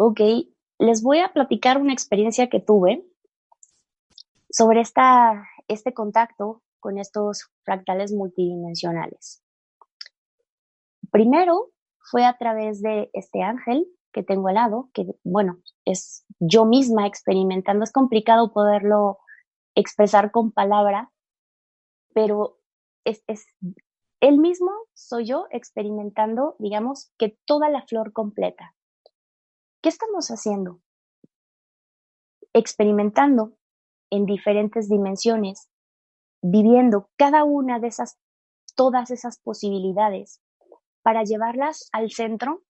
Ok, 0.00 0.20
les 0.78 1.02
voy 1.02 1.18
a 1.18 1.32
platicar 1.32 1.80
una 1.80 1.92
experiencia 1.92 2.48
que 2.48 2.60
tuve 2.60 3.04
sobre 4.48 4.80
esta, 4.80 5.44
este 5.66 5.92
contacto 5.92 6.62
con 6.78 6.98
estos 6.98 7.50
fractales 7.64 8.12
multidimensionales. 8.12 9.42
Primero 11.10 11.72
fue 11.98 12.24
a 12.24 12.38
través 12.38 12.80
de 12.80 13.10
este 13.12 13.42
ángel 13.42 13.88
que 14.12 14.22
tengo 14.22 14.46
al 14.46 14.54
lado, 14.54 14.88
que 14.94 15.04
bueno, 15.24 15.58
es 15.84 16.24
yo 16.38 16.64
misma 16.64 17.08
experimentando. 17.08 17.82
Es 17.82 17.90
complicado 17.90 18.52
poderlo 18.52 19.18
expresar 19.74 20.30
con 20.30 20.52
palabra, 20.52 21.10
pero 22.14 22.60
es, 23.04 23.24
es 23.26 23.46
él 24.20 24.38
mismo 24.38 24.70
soy 24.94 25.26
yo 25.26 25.48
experimentando, 25.50 26.54
digamos, 26.60 27.10
que 27.18 27.36
toda 27.46 27.68
la 27.68 27.82
flor 27.82 28.12
completa. 28.12 28.76
¿Qué 29.88 29.92
estamos 29.92 30.28
haciendo? 30.28 30.82
Experimentando 32.52 33.54
en 34.10 34.26
diferentes 34.26 34.86
dimensiones, 34.86 35.70
viviendo 36.42 37.08
cada 37.16 37.44
una 37.44 37.78
de 37.78 37.88
esas, 37.88 38.18
todas 38.76 39.10
esas 39.10 39.38
posibilidades 39.38 40.42
para 41.00 41.24
llevarlas 41.24 41.88
al 41.92 42.10
centro 42.10 42.64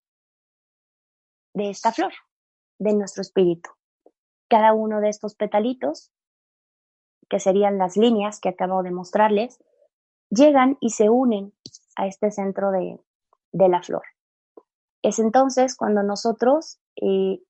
de 1.55 1.71
esta 1.71 1.91
flor, 1.91 2.13
de 2.79 2.95
nuestro 2.95 3.23
espíritu. 3.23 3.69
Cada 4.49 4.73
uno 4.73 5.01
de 5.01 5.09
estos 5.09 5.35
petalitos, 5.35 6.13
que 7.29 7.41
serían 7.41 7.79
las 7.79 7.97
líneas 7.97 8.39
que 8.39 8.51
acabo 8.51 8.85
de 8.85 8.93
mostrarles, 8.93 9.59
llegan 10.31 10.79
y 10.81 10.91
se 10.91 11.11
unen 11.11 11.53
a 11.97 12.07
este 12.07 12.31
centro 12.31 12.71
de, 12.71 13.01
de 13.51 13.69
la 13.69 13.83
flor. 13.83 14.05
Es 15.03 15.19
entonces 15.19 15.75
cuando 15.77 16.05
nosotros 16.05 16.79
eh, 17.01 17.41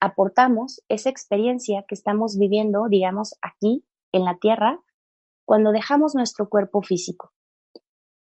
aportamos 0.00 0.82
esa 0.88 1.10
experiencia 1.10 1.84
que 1.86 1.94
estamos 1.94 2.38
viviendo, 2.38 2.86
digamos, 2.88 3.36
aquí 3.42 3.84
en 4.12 4.24
la 4.24 4.38
Tierra, 4.38 4.80
cuando 5.44 5.72
dejamos 5.72 6.14
nuestro 6.14 6.48
cuerpo 6.48 6.82
físico. 6.82 7.32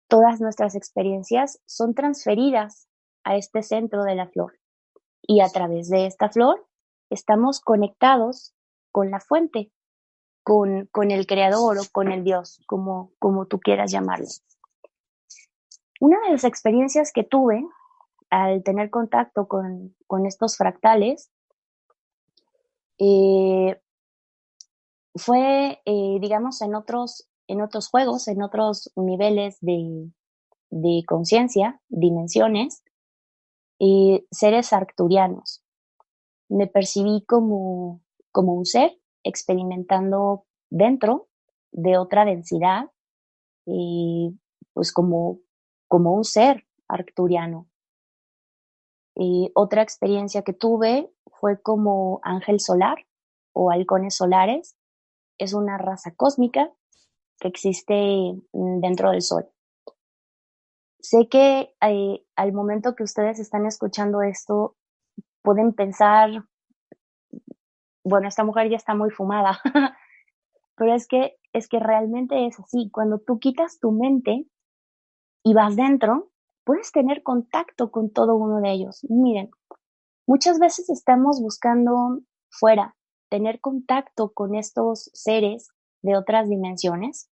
Todas 0.09 0.41
nuestras 0.41 0.75
experiencias 0.75 1.61
son 1.67 1.95
transferidas 1.95 2.89
a 3.25 3.37
este 3.37 3.63
centro 3.63 4.05
de 4.05 4.15
la 4.15 4.29
flor 4.29 4.59
y 5.23 5.41
a 5.41 5.49
través 5.49 5.89
de 5.89 6.07
esta 6.07 6.29
flor 6.29 6.67
estamos 7.11 7.61
conectados 7.61 8.55
con 8.93 9.11
la 9.11 9.21
fuente, 9.21 9.73
con, 10.45 10.87
con 10.93 11.11
el 11.11 11.27
creador 11.27 11.79
o 11.79 11.83
con 11.91 12.13
el 12.13 12.23
Dios, 12.23 12.63
como, 12.67 13.13
como 13.19 13.47
tú 13.47 13.59
quieras 13.59 13.91
llamarlo. 13.91 14.27
Una 16.01 16.21
de 16.21 16.33
las 16.33 16.45
experiencias 16.45 17.13
que 17.13 17.25
tuve 17.25 17.65
al 18.35 18.65
tener 18.65 18.91
contacto 18.91 19.47
con, 19.47 19.95
con 20.09 20.27
estos 20.27 20.57
fractales 20.57 21.31
eh, 22.99 23.81
fue, 25.15 25.81
eh, 25.85 26.19
digamos, 26.21 26.61
en 26.61 26.75
otros, 26.75 27.29
en 27.47 27.63
otros 27.63 27.89
juegos, 27.89 28.27
en 28.27 28.43
otros 28.43 28.91
niveles 28.97 29.59
de, 29.61 30.11
de 30.71 31.05
conciencia, 31.07 31.81
dimensiones, 31.89 32.83
y 33.79 34.27
seres 34.33 34.73
arcturianos. 34.73 35.63
Me 36.49 36.67
percibí 36.67 37.25
como, 37.27 38.03
como 38.33 38.55
un 38.55 38.67
ser 38.67 38.99
experimentando 39.23 40.45
dentro 40.71 41.29
de 41.71 41.99
otra 41.99 42.25
densidad 42.25 42.91
y 43.65 44.37
pues 44.73 44.93
como, 44.93 45.39
como 45.87 46.15
un 46.15 46.25
ser 46.25 46.67
arcturiano. 46.89 47.69
Otra 49.55 49.83
experiencia 49.83 50.43
que 50.43 50.53
tuve 50.53 51.11
fue 51.41 51.61
como 51.61 52.21
ángel 52.23 52.61
solar 52.61 53.07
o 53.53 53.71
halcones 53.71 54.17
solares. 54.17 54.77
Es 55.39 55.55
una 55.55 55.79
raza 55.79 56.15
cósmica 56.15 56.73
que 57.39 57.49
existe 57.49 57.95
mm, 58.53 58.81
dentro 58.81 59.11
del 59.11 59.23
Sol. 59.23 59.49
Sé 61.01 61.29
que 61.29 61.75
eh, 61.81 62.25
al 62.35 62.53
momento 62.53 62.95
que 62.95 63.03
ustedes 63.03 63.39
están 63.39 63.67
escuchando 63.67 64.23
esto, 64.23 64.77
pueden 65.43 65.75
pensar, 65.75 66.45
bueno, 68.03 68.29
esta 68.29 68.45
mujer 68.45 68.71
ya 68.71 68.77
está 68.77 68.95
muy 68.95 69.11
fumada, 69.11 69.61
pero 70.77 70.95
es 70.95 71.07
que, 71.07 71.37
es 71.53 71.69
que 71.69 71.79
realmente 71.79 72.47
es 72.47 72.59
así. 72.59 72.91
Cuando 72.91 73.19
tú 73.19 73.39
quitas 73.39 73.79
tu 73.79 73.93
mente 73.93 74.47
y 75.45 75.53
vas 75.53 75.77
dentro, 75.77 76.31
puedes 76.65 76.93
tener 76.93 77.23
contacto 77.23 77.91
con 77.91 78.11
todo 78.11 78.35
uno 78.37 78.61
de 78.61 78.73
ellos. 78.73 79.07
Miren, 79.09 79.51
Muchas 80.27 80.59
veces 80.59 80.89
estamos 80.89 81.43
buscando 81.43 82.21
fuera, 82.49 82.97
tener 83.29 83.61
contacto 83.61 84.33
con 84.33 84.55
estos 84.55 85.11
seres 85.13 85.69
de 86.01 86.17
otras 86.17 86.49
dimensiones 86.49 87.29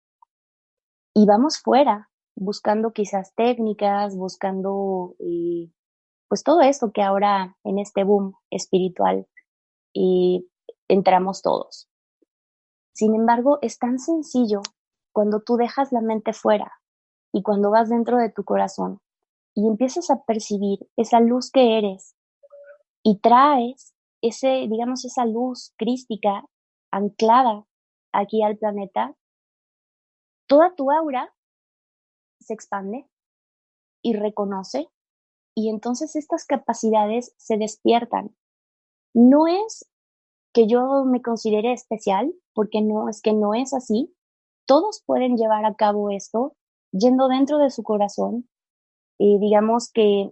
y 1.13 1.27
vamos 1.27 1.59
fuera, 1.59 2.09
buscando 2.35 2.91
quizás 2.91 3.35
técnicas, 3.35 4.15
buscando 4.17 5.15
eh, 5.19 5.71
pues 6.27 6.43
todo 6.43 6.61
esto 6.61 6.91
que 6.91 7.03
ahora 7.03 7.57
en 7.63 7.77
este 7.77 8.03
boom 8.03 8.33
espiritual 8.49 9.27
y 9.93 10.49
entramos 10.87 11.43
todos. 11.43 11.87
Sin 12.93 13.13
embargo, 13.13 13.59
es 13.61 13.77
tan 13.77 13.99
sencillo 13.99 14.61
cuando 15.13 15.41
tú 15.41 15.57
dejas 15.57 15.91
la 15.91 16.01
mente 16.01 16.33
fuera 16.33 16.71
y 17.31 17.43
cuando 17.43 17.69
vas 17.69 17.89
dentro 17.89 18.17
de 18.17 18.31
tu 18.31 18.43
corazón 18.43 18.99
y 19.59 19.67
empiezas 19.67 20.09
a 20.09 20.23
percibir 20.23 20.79
esa 20.95 21.19
luz 21.19 21.51
que 21.51 21.77
eres, 21.77 22.15
y 23.03 23.19
traes 23.19 23.93
ese, 24.21 24.67
digamos, 24.69 25.03
esa 25.03 25.25
luz 25.25 25.73
crística 25.77 26.45
anclada 26.91 27.65
aquí 28.13 28.41
al 28.41 28.57
planeta, 28.57 29.15
toda 30.47 30.75
tu 30.75 30.91
aura 30.91 31.33
se 32.39 32.53
expande 32.53 33.05
y 34.01 34.13
reconoce 34.13 34.87
y 35.55 35.69
entonces 35.69 36.15
estas 36.15 36.45
capacidades 36.45 37.33
se 37.37 37.57
despiertan. 37.57 38.33
No 39.13 39.45
es 39.47 39.89
que 40.53 40.67
yo 40.67 41.03
me 41.03 41.21
considere 41.21 41.73
especial, 41.73 42.33
porque 42.53 42.81
no 42.81 43.09
es 43.09 43.21
que 43.21 43.33
no 43.33 43.53
es 43.53 43.73
así. 43.73 44.15
Todos 44.65 45.03
pueden 45.05 45.35
llevar 45.35 45.65
a 45.65 45.75
cabo 45.75 46.11
esto 46.11 46.55
yendo 46.91 47.27
dentro 47.27 47.57
de 47.57 47.71
su 47.71 47.83
corazón 47.83 48.47
y 49.19 49.37
digamos 49.37 49.91
que 49.91 50.31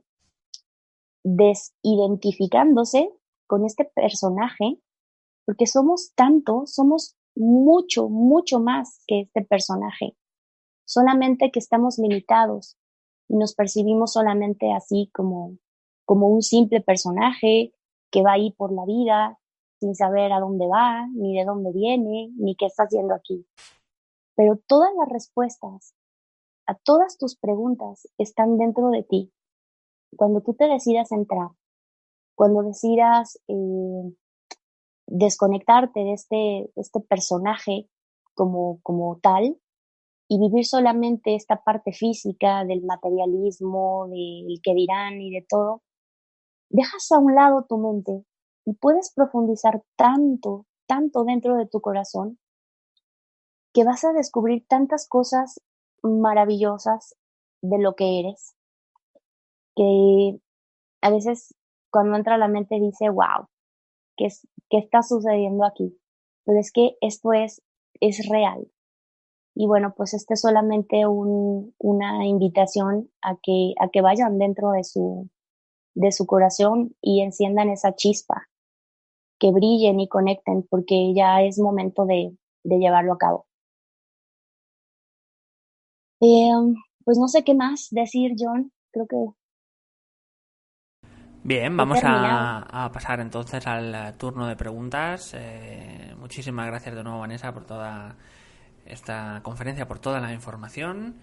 desidentificándose 1.23 3.11
con 3.45 3.65
este 3.65 3.85
personaje, 3.85 4.79
porque 5.45 5.67
somos 5.67 6.13
tanto, 6.15 6.63
somos 6.65 7.17
mucho, 7.35 8.09
mucho 8.09 8.59
más 8.59 9.03
que 9.05 9.21
este 9.21 9.43
personaje, 9.43 10.15
solamente 10.85 11.51
que 11.51 11.59
estamos 11.59 11.99
limitados 11.99 12.77
y 13.27 13.35
nos 13.35 13.53
percibimos 13.53 14.13
solamente 14.13 14.71
así 14.71 15.11
como, 15.13 15.57
como 16.05 16.29
un 16.29 16.41
simple 16.41 16.81
personaje 16.81 17.73
que 18.09 18.23
va 18.23 18.33
ahí 18.33 18.51
por 18.53 18.71
la 18.71 18.85
vida 18.85 19.37
sin 19.79 19.95
saber 19.95 20.31
a 20.31 20.39
dónde 20.39 20.65
va, 20.65 21.07
ni 21.13 21.37
de 21.37 21.43
dónde 21.43 21.71
viene, 21.71 22.31
ni 22.37 22.55
qué 22.55 22.65
está 22.65 22.83
haciendo 22.83 23.13
aquí. 23.13 23.45
Pero 24.35 24.57
todas 24.65 24.89
las 24.97 25.09
respuestas 25.09 25.93
a 26.67 26.75
todas 26.75 27.17
tus 27.17 27.37
preguntas 27.37 28.07
están 28.17 28.57
dentro 28.57 28.89
de 28.89 29.03
ti. 29.03 29.33
Cuando 30.15 30.41
tú 30.41 30.53
te 30.53 30.67
decidas 30.67 31.11
entrar, 31.11 31.49
cuando 32.35 32.61
decidas 32.61 33.39
eh, 33.47 34.13
desconectarte 35.07 36.01
de 36.01 36.13
este, 36.13 36.71
este 36.75 36.99
personaje 36.99 37.89
como, 38.33 38.79
como 38.83 39.17
tal 39.19 39.57
y 40.27 40.39
vivir 40.39 40.65
solamente 40.65 41.35
esta 41.35 41.63
parte 41.63 41.93
física 41.93 42.65
del 42.65 42.83
materialismo, 42.83 44.07
del 44.09 44.59
que 44.61 44.73
dirán 44.75 45.21
y 45.21 45.31
de 45.31 45.45
todo, 45.47 45.81
dejas 46.69 47.11
a 47.11 47.19
un 47.19 47.33
lado 47.33 47.65
tu 47.67 47.77
mente 47.77 48.25
y 48.65 48.73
puedes 48.73 49.13
profundizar 49.13 49.81
tanto, 49.95 50.65
tanto 50.85 51.23
dentro 51.23 51.55
de 51.55 51.65
tu 51.65 51.79
corazón 51.79 52.37
que 53.73 53.85
vas 53.85 54.03
a 54.03 54.11
descubrir 54.11 54.65
tantas 54.67 55.07
cosas 55.07 55.61
maravillosas 56.03 57.15
de 57.61 57.79
lo 57.79 57.95
que 57.95 58.19
eres, 58.19 58.55
que 59.75 60.39
a 61.01 61.09
veces 61.09 61.55
cuando 61.91 62.15
entra 62.15 62.35
a 62.35 62.37
la 62.37 62.47
mente 62.47 62.79
dice, 62.79 63.09
wow, 63.09 63.47
¿qué, 64.15 64.25
es, 64.25 64.47
qué 64.69 64.77
está 64.77 65.03
sucediendo 65.03 65.65
aquí? 65.65 65.97
Pero 66.45 66.59
es 66.59 66.71
que 66.71 66.97
esto 67.01 67.33
es, 67.33 67.61
es 67.99 68.27
real. 68.29 68.67
Y 69.55 69.65
bueno, 69.65 69.93
pues 69.97 70.13
este 70.13 70.35
es 70.35 70.41
solamente 70.41 71.07
un, 71.07 71.73
una 71.79 72.27
invitación 72.27 73.09
a 73.21 73.37
que, 73.41 73.73
a 73.79 73.89
que 73.89 74.01
vayan 74.01 74.37
dentro 74.37 74.71
de 74.71 74.83
su, 74.83 75.29
de 75.95 76.11
su 76.11 76.27
corazón 76.27 76.95
y 77.01 77.21
enciendan 77.21 77.69
esa 77.69 77.95
chispa, 77.95 78.47
que 79.39 79.51
brillen 79.51 79.99
y 79.99 80.07
conecten, 80.07 80.67
porque 80.69 81.13
ya 81.15 81.41
es 81.41 81.57
momento 81.57 82.05
de, 82.05 82.37
de 82.63 82.77
llevarlo 82.77 83.13
a 83.13 83.17
cabo. 83.17 83.46
Eh, 86.19 86.51
pues 87.03 87.17
no 87.17 87.27
sé 87.27 87.43
qué 87.43 87.53
más 87.53 87.87
decir, 87.91 88.33
John. 88.37 88.71
Creo 88.91 89.07
que. 89.07 89.15
Bien, 91.43 91.77
vamos 91.77 91.99
a, 92.03 92.89
pasar 92.91 93.21
entonces 93.21 93.65
al 93.67 94.17
turno 94.17 94.47
de 94.47 94.55
preguntas. 94.55 95.33
Eh, 95.33 96.13
muchísimas 96.19 96.67
gracias 96.67 96.93
de 96.93 97.03
nuevo, 97.03 97.19
Vanessa, 97.19 97.53
por 97.53 97.65
toda 97.65 98.17
esta 98.85 99.41
conferencia, 99.43 99.87
por 99.87 99.99
toda 99.99 100.19
la 100.19 100.33
información. 100.33 101.15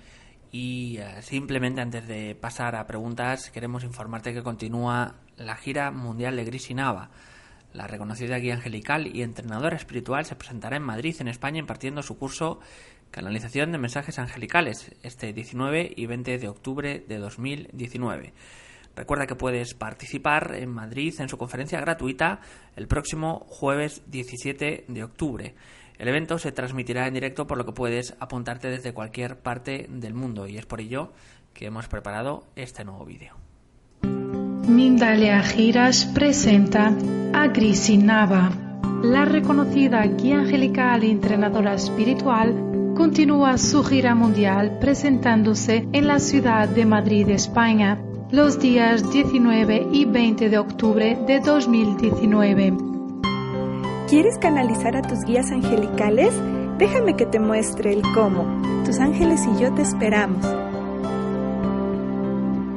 Y 0.51 0.99
eh, 0.99 1.21
simplemente 1.21 1.81
antes 1.81 2.07
de 2.07 2.35
pasar 2.37 2.77
a 2.77 2.87
preguntas, 2.87 3.51
queremos 3.51 3.85
informarte 3.85 4.33
que 4.33 4.43
continúa 4.43 5.17
la 5.37 5.57
gira 5.57 5.91
mundial 5.91 6.37
de 6.37 6.45
Gris 6.45 6.71
y 6.71 6.75
Nava. 6.75 7.11
La 7.73 7.89
reconocida 7.89 8.39
guía 8.39 8.55
angelical 8.55 9.09
y 9.15 9.23
entrenadora 9.23 9.77
espiritual 9.77 10.25
se 10.25 10.37
presentará 10.37 10.77
en 10.77 10.85
Madrid, 10.85 11.17
en 11.19 11.27
España, 11.27 11.59
impartiendo 11.59 12.03
su 12.03 12.17
curso 12.17 12.61
Canalización 13.15 13.71
de 13.71 13.79
Mensajes 13.79 14.19
Angelicales, 14.19 14.91
este 15.05 15.33
19 15.33 15.93
y 15.95 16.07
20 16.07 16.37
de 16.37 16.49
octubre 16.49 17.05
de 17.07 17.19
2019. 17.19 18.33
Recuerda 18.97 19.29
que 19.29 19.37
puedes 19.37 19.75
participar 19.75 20.57
en 20.57 20.69
Madrid 20.69 21.15
en 21.21 21.29
su 21.29 21.39
conferencia 21.39 21.81
gratuita 21.81 22.41
el 22.75 22.89
próximo 22.89 23.47
jueves 23.49 24.03
17 24.09 24.87
de 24.89 25.05
octubre. 25.05 25.55
El 25.97 26.09
evento 26.09 26.41
se 26.41 26.51
transmitirá 26.51 27.07
en 27.07 27.15
directo 27.15 27.47
por 27.47 27.57
lo 27.57 27.65
que 27.65 27.71
puedes 27.71 28.17
apuntarte 28.19 28.69
desde 28.69 28.93
cualquier 28.93 29.39
parte 29.39 29.87
del 29.89 30.15
mundo 30.15 30.49
y 30.49 30.59
es 30.59 30.67
por 30.67 30.81
ello 30.81 31.13
que 31.53 31.67
hemos 31.67 31.87
preparado 31.87 32.49
este 32.57 32.85
nuevo 32.85 33.05
vídeo. 33.05 33.37
Mindalia 34.03 35.41
Giras 35.45 36.05
presenta 36.07 36.89
a 37.33 37.47
Nava. 37.47 38.51
La 39.05 39.25
reconocida 39.25 40.05
guía 40.05 40.41
angelical 40.41 41.05
y 41.05 41.11
entrenadora 41.13 41.75
espiritual 41.75 42.74
continúa 42.95 43.59
su 43.59 43.85
gira 43.85 44.15
mundial 44.15 44.79
presentándose 44.81 45.89
en 45.93 46.07
la 46.07 46.19
ciudad 46.19 46.69
de 46.69 46.87
Madrid, 46.87 47.29
España, 47.29 47.99
los 48.31 48.59
días 48.59 49.11
19 49.13 49.89
y 49.93 50.05
20 50.05 50.49
de 50.49 50.59
octubre 50.59 51.19
de 51.27 51.41
2019 51.41 52.95
¿Quieres 54.09 54.37
canalizar 54.39 54.97
a 54.97 55.03
tus 55.03 55.25
guías 55.25 55.51
angelicales? 55.51 56.33
Déjame 56.79 57.17
que 57.17 57.25
te 57.25 57.41
muestre 57.41 57.93
el 57.93 58.03
cómo. 58.15 58.45
Tus 58.85 59.01
ángeles 59.01 59.41
y 59.47 59.61
yo 59.61 59.73
te 59.73 59.83
esperamos. 59.83 60.45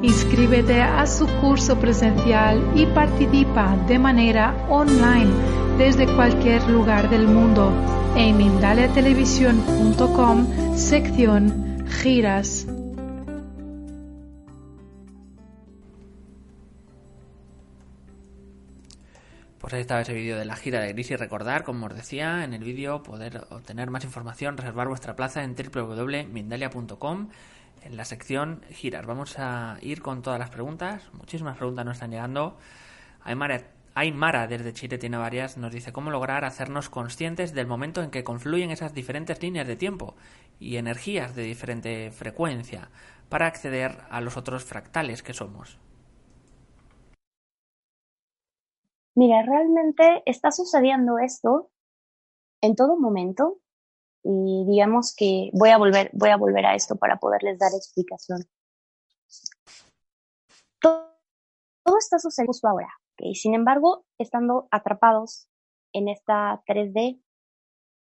Inscríbete 0.02 0.80
a 0.80 1.06
su 1.08 1.26
curso 1.40 1.80
presencial 1.80 2.62
y 2.76 2.86
participa 2.86 3.76
de 3.88 3.98
manera 3.98 4.54
online 4.68 5.32
desde 5.76 6.06
cualquier 6.14 6.62
lugar 6.70 7.10
del 7.10 7.26
mundo. 7.26 7.72
En 8.16 8.36
mindaliatelevisión.com 8.36 10.76
sección 10.76 11.84
giras. 11.88 12.68
Pues 19.58 19.74
ahí 19.74 19.80
estaba 19.80 20.02
ese 20.02 20.14
vídeo 20.14 20.38
de 20.38 20.44
la 20.44 20.54
gira 20.54 20.80
de 20.80 20.92
Gris 20.92 21.10
y 21.10 21.16
recordar, 21.16 21.64
como 21.64 21.86
os 21.86 21.94
decía, 21.94 22.44
en 22.44 22.54
el 22.54 22.62
vídeo 22.62 23.02
poder 23.02 23.48
obtener 23.50 23.90
más 23.90 24.04
información, 24.04 24.56
reservar 24.56 24.86
vuestra 24.86 25.16
plaza 25.16 25.42
en 25.42 25.56
www.mindalia.com 25.56 27.30
en 27.82 27.96
la 27.96 28.04
sección 28.04 28.62
giras. 28.70 29.06
Vamos 29.06 29.38
a 29.38 29.78
ir 29.80 30.02
con 30.02 30.22
todas 30.22 30.38
las 30.38 30.50
preguntas. 30.50 31.10
Muchísimas 31.12 31.56
preguntas 31.56 31.84
nos 31.84 31.94
están 31.94 32.10
llegando. 32.10 32.56
Aymara, 33.24 34.46
desde 34.46 34.72
Chile 34.72 34.98
tiene 34.98 35.16
varias. 35.16 35.56
Nos 35.56 35.72
dice 35.72 35.92
cómo 35.92 36.10
lograr 36.10 36.44
hacernos 36.44 36.88
conscientes 36.88 37.54
del 37.54 37.66
momento 37.66 38.02
en 38.02 38.10
que 38.10 38.24
confluyen 38.24 38.70
esas 38.70 38.94
diferentes 38.94 39.42
líneas 39.42 39.66
de 39.66 39.76
tiempo 39.76 40.14
y 40.60 40.76
energías 40.76 41.34
de 41.34 41.42
diferente 41.42 42.10
frecuencia 42.10 42.90
para 43.28 43.46
acceder 43.46 43.98
a 44.10 44.20
los 44.20 44.36
otros 44.36 44.64
fractales 44.64 45.22
que 45.22 45.34
somos. 45.34 45.78
Mira, 49.14 49.42
realmente 49.42 50.22
está 50.26 50.52
sucediendo 50.52 51.18
esto 51.18 51.70
en 52.60 52.76
todo 52.76 52.98
momento 52.98 53.58
y 54.28 54.66
digamos 54.66 55.14
que 55.16 55.50
voy 55.54 55.70
a 55.70 55.78
volver, 55.78 56.10
voy 56.12 56.28
a 56.28 56.36
volver 56.36 56.66
a 56.66 56.74
esto 56.74 56.96
para 56.96 57.18
poderles 57.18 57.58
dar 57.58 57.70
explicación. 57.74 58.44
Todo, 60.80 61.08
está 61.98 62.18
sucediendo 62.18 62.50
justo 62.50 62.68
ahora, 62.68 62.90
y 63.16 63.34
sin 63.34 63.54
embargo, 63.54 64.04
estando 64.18 64.68
atrapados 64.70 65.48
en 65.92 66.08
esta 66.08 66.62
3D, 66.66 67.22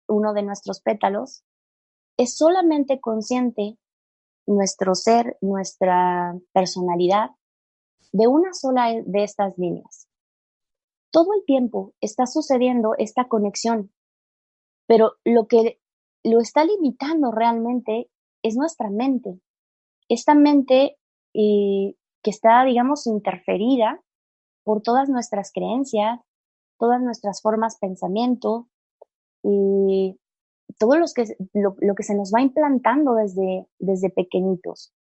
uno 0.08 0.32
de 0.32 0.42
nuestros 0.42 0.80
pétalos, 0.80 1.44
es 2.16 2.36
solamente 2.36 3.00
consciente 3.00 3.78
nuestro 4.46 4.96
ser, 4.96 5.38
nuestra 5.40 6.34
personalidad, 6.52 7.30
de 8.12 8.26
una 8.26 8.52
sola 8.52 8.92
de 9.06 9.22
estas 9.22 9.56
líneas 9.56 10.10
todo 11.10 11.34
el 11.34 11.44
tiempo 11.44 11.94
está 12.00 12.26
sucediendo 12.26 12.94
esta 12.98 13.26
conexión, 13.28 13.92
pero 14.86 15.14
lo 15.24 15.46
que 15.46 15.79
lo 16.24 16.40
está 16.40 16.64
limitando 16.64 17.30
realmente 17.30 18.10
es 18.42 18.56
nuestra 18.56 18.90
mente. 18.90 19.40
Esta 20.08 20.34
mente 20.34 20.96
eh, 21.34 21.94
que 22.22 22.30
está, 22.30 22.64
digamos, 22.64 23.06
interferida 23.06 24.02
por 24.64 24.82
todas 24.82 25.08
nuestras 25.08 25.52
creencias, 25.52 26.20
todas 26.78 27.00
nuestras 27.00 27.40
formas 27.42 27.78
pensamiento 27.78 28.68
y 29.42 30.18
todo 30.78 30.96
los 30.96 31.14
que, 31.14 31.24
lo, 31.54 31.76
lo, 31.78 31.94
que 31.94 32.02
se 32.02 32.14
nos 32.14 32.32
va 32.34 32.40
implantando 32.40 33.14
desde, 33.14 33.66
desde 33.78 34.10
pequeñitos. 34.10 34.92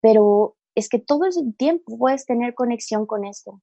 Pero 0.00 0.56
es 0.74 0.88
que 0.88 0.98
todo 0.98 1.24
el 1.24 1.56
tiempo 1.56 1.98
puedes 1.98 2.26
tener 2.26 2.54
conexión 2.54 3.06
con 3.06 3.24
esto 3.24 3.60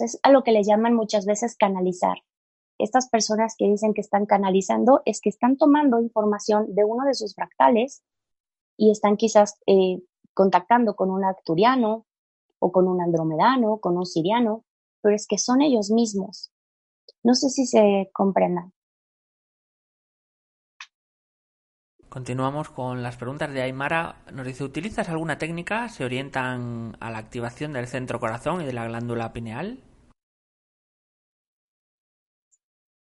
es 0.00 0.18
a 0.22 0.30
lo 0.30 0.42
que 0.42 0.52
le 0.52 0.64
llaman 0.64 0.94
muchas 0.94 1.26
veces 1.26 1.56
canalizar. 1.56 2.18
Estas 2.78 3.08
personas 3.08 3.54
que 3.56 3.68
dicen 3.68 3.94
que 3.94 4.00
están 4.00 4.26
canalizando 4.26 5.02
es 5.04 5.20
que 5.20 5.30
están 5.30 5.56
tomando 5.56 6.00
información 6.00 6.74
de 6.74 6.84
uno 6.84 7.06
de 7.06 7.14
sus 7.14 7.34
fractales 7.34 8.02
y 8.76 8.90
están 8.90 9.16
quizás 9.16 9.58
eh, 9.66 10.02
contactando 10.34 10.94
con 10.94 11.10
un 11.10 11.24
acturiano 11.24 12.06
o 12.58 12.72
con 12.72 12.88
un 12.88 13.00
andromedano, 13.00 13.78
con 13.78 13.96
un 13.96 14.04
siriano, 14.04 14.64
pero 15.00 15.14
es 15.14 15.26
que 15.26 15.38
son 15.38 15.62
ellos 15.62 15.90
mismos. 15.90 16.52
No 17.22 17.34
sé 17.34 17.48
si 17.48 17.66
se 17.66 18.10
comprendan. 18.12 18.72
Continuamos 22.08 22.70
con 22.70 23.02
las 23.02 23.16
preguntas 23.16 23.52
de 23.52 23.62
Aymara. 23.62 24.22
Nos 24.32 24.46
dice, 24.46 24.64
¿utilizas 24.64 25.08
alguna 25.08 25.38
técnica? 25.38 25.88
¿Se 25.88 26.04
orientan 26.04 26.96
a 27.00 27.10
la 27.10 27.18
activación 27.18 27.72
del 27.72 27.88
centro 27.88 28.20
corazón 28.20 28.62
y 28.62 28.64
de 28.64 28.72
la 28.72 28.86
glándula 28.86 29.32
pineal? 29.32 29.82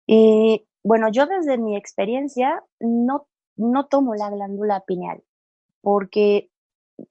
Y 0.08 0.66
bueno, 0.82 1.08
yo 1.12 1.26
desde 1.26 1.58
mi 1.58 1.76
experiencia 1.76 2.64
no, 2.80 3.28
no 3.56 3.86
tomo 3.86 4.14
la 4.14 4.30
glándula 4.30 4.84
pineal, 4.86 5.22
porque 5.82 6.50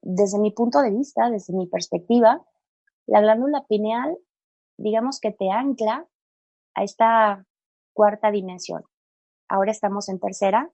desde 0.02 0.40
mi 0.40 0.52
punto 0.52 0.82
de 0.82 0.92
vista, 0.92 1.30
desde 1.30 1.54
mi 1.54 1.68
perspectiva, 1.68 2.44
la 3.06 3.22
glándula 3.22 3.66
pineal, 3.68 4.18
digamos 4.78 5.20
que 5.22 5.32
te 5.32 5.52
ancla 5.52 6.08
a 6.74 6.84
esta 6.84 7.46
cuarta 7.94 8.32
dimensión. 8.32 8.84
Ahora 9.48 9.72
estamos 9.72 10.10
en 10.10 10.20
tercera, 10.20 10.74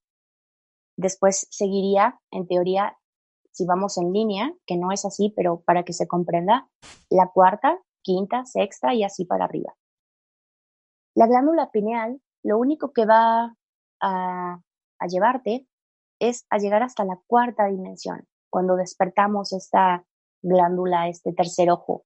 Después 0.95 1.47
seguiría, 1.49 2.19
en 2.31 2.47
teoría, 2.47 2.97
si 3.51 3.65
vamos 3.65 3.97
en 3.97 4.13
línea, 4.13 4.53
que 4.65 4.77
no 4.77 4.91
es 4.91 5.05
así, 5.05 5.33
pero 5.35 5.61
para 5.61 5.83
que 5.83 5.93
se 5.93 6.07
comprenda, 6.07 6.69
la 7.09 7.29
cuarta, 7.33 7.79
quinta, 8.01 8.45
sexta 8.45 8.93
y 8.93 9.03
así 9.03 9.25
para 9.25 9.45
arriba. 9.45 9.73
La 11.15 11.27
glándula 11.27 11.69
pineal 11.71 12.21
lo 12.43 12.57
único 12.57 12.91
que 12.91 13.05
va 13.05 13.55
a, 14.01 14.59
llevarte 15.07 15.67
es 16.19 16.45
a 16.49 16.57
llegar 16.57 16.81
hasta 16.81 17.03
la 17.03 17.19
cuarta 17.27 17.67
dimensión, 17.67 18.27
cuando 18.49 18.75
despertamos 18.75 19.51
esta 19.53 20.05
glándula, 20.41 21.09
este 21.09 21.33
tercer 21.33 21.69
ojo. 21.69 22.05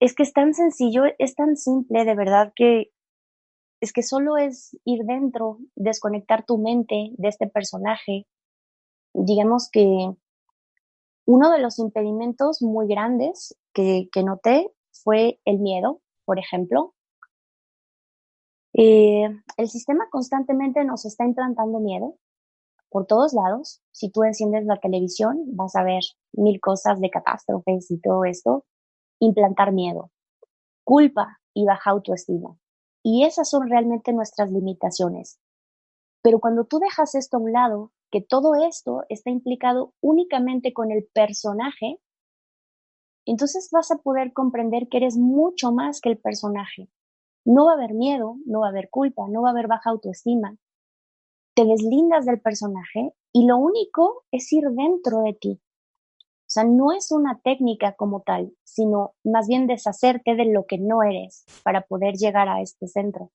es 0.00 0.14
que 0.14 0.22
es 0.22 0.32
tan 0.32 0.54
sencillo, 0.54 1.04
es 1.18 1.34
tan 1.34 1.56
simple, 1.56 2.04
de 2.04 2.14
verdad 2.14 2.52
que 2.54 2.92
es 3.80 3.92
que 3.92 4.02
solo 4.02 4.36
es 4.36 4.76
ir 4.84 5.04
dentro, 5.04 5.58
desconectar 5.74 6.44
tu 6.44 6.58
mente 6.58 7.12
de 7.16 7.28
este 7.28 7.46
personaje. 7.46 8.26
Digamos 9.14 9.70
que 9.70 10.14
uno 11.26 11.50
de 11.50 11.58
los 11.60 11.78
impedimentos 11.78 12.60
muy 12.60 12.86
grandes 12.88 13.58
que 13.72 14.10
noté 14.22 14.70
fue 14.92 15.40
el 15.46 15.58
miedo, 15.58 16.02
por 16.26 16.38
ejemplo. 16.38 16.94
Eh, 18.72 19.28
el 19.56 19.68
sistema 19.68 20.08
constantemente 20.10 20.84
nos 20.84 21.04
está 21.04 21.24
implantando 21.24 21.80
miedo 21.80 22.16
por 22.88 23.06
todos 23.06 23.32
lados. 23.32 23.82
Si 23.92 24.10
tú 24.10 24.24
enciendes 24.24 24.64
la 24.66 24.78
televisión, 24.78 25.44
vas 25.56 25.74
a 25.76 25.82
ver 25.82 26.02
mil 26.32 26.60
cosas 26.60 27.00
de 27.00 27.10
catástrofes 27.10 27.90
y 27.90 28.00
todo 28.00 28.24
esto. 28.24 28.64
Implantar 29.18 29.72
miedo, 29.72 30.10
culpa 30.84 31.40
y 31.54 31.64
baja 31.64 31.90
autoestima. 31.90 32.56
Y 33.02 33.24
esas 33.24 33.48
son 33.48 33.68
realmente 33.68 34.12
nuestras 34.12 34.50
limitaciones. 34.50 35.38
Pero 36.22 36.38
cuando 36.38 36.64
tú 36.64 36.78
dejas 36.78 37.14
esto 37.14 37.36
a 37.38 37.40
un 37.40 37.52
lado, 37.52 37.92
que 38.10 38.20
todo 38.20 38.54
esto 38.54 39.04
está 39.08 39.30
implicado 39.30 39.94
únicamente 40.00 40.72
con 40.72 40.90
el 40.90 41.08
personaje, 41.12 42.00
entonces 43.24 43.68
vas 43.72 43.90
a 43.90 43.98
poder 43.98 44.32
comprender 44.32 44.88
que 44.88 44.98
eres 44.98 45.16
mucho 45.16 45.72
más 45.72 46.00
que 46.00 46.10
el 46.10 46.18
personaje. 46.18 46.88
No 47.44 47.66
va 47.66 47.72
a 47.72 47.74
haber 47.74 47.94
miedo, 47.94 48.36
no 48.46 48.60
va 48.60 48.66
a 48.66 48.70
haber 48.70 48.90
culpa, 48.90 49.26
no 49.28 49.42
va 49.42 49.48
a 49.48 49.52
haber 49.52 49.66
baja 49.66 49.90
autoestima. 49.90 50.56
Te 51.54 51.64
deslindas 51.64 52.26
del 52.26 52.40
personaje 52.40 53.12
y 53.32 53.46
lo 53.46 53.56
único 53.56 54.24
es 54.30 54.52
ir 54.52 54.64
dentro 54.70 55.22
de 55.22 55.34
ti. 55.34 55.60
O 56.50 56.52
sea, 56.52 56.64
no 56.64 56.92
es 56.92 57.12
una 57.12 57.38
técnica 57.38 57.92
como 57.92 58.22
tal, 58.22 58.52
sino 58.64 59.14
más 59.22 59.46
bien 59.46 59.68
deshacerte 59.68 60.34
de 60.34 60.46
lo 60.46 60.66
que 60.66 60.78
no 60.78 61.02
eres 61.02 61.44
para 61.62 61.82
poder 61.82 62.14
llegar 62.16 62.48
a 62.48 62.60
este 62.60 62.88
centro. 62.88 63.30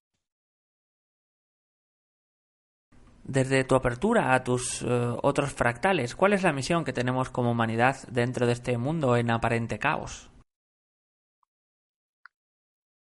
Desde 3.23 3.63
tu 3.63 3.73
apertura 3.75 4.35
a 4.35 4.43
tus 4.43 4.83
eh, 4.83 4.85
otros 5.23 5.53
fractales, 5.53 6.15
¿cuál 6.15 6.33
es 6.33 6.43
la 6.43 6.53
misión 6.53 6.83
que 6.83 6.93
tenemos 6.93 7.29
como 7.29 7.51
humanidad 7.51 7.95
dentro 8.11 8.45
de 8.45 8.53
este 8.53 8.77
mundo 8.77 9.17
en 9.17 9.31
aparente 9.31 9.79
caos? 9.79 10.29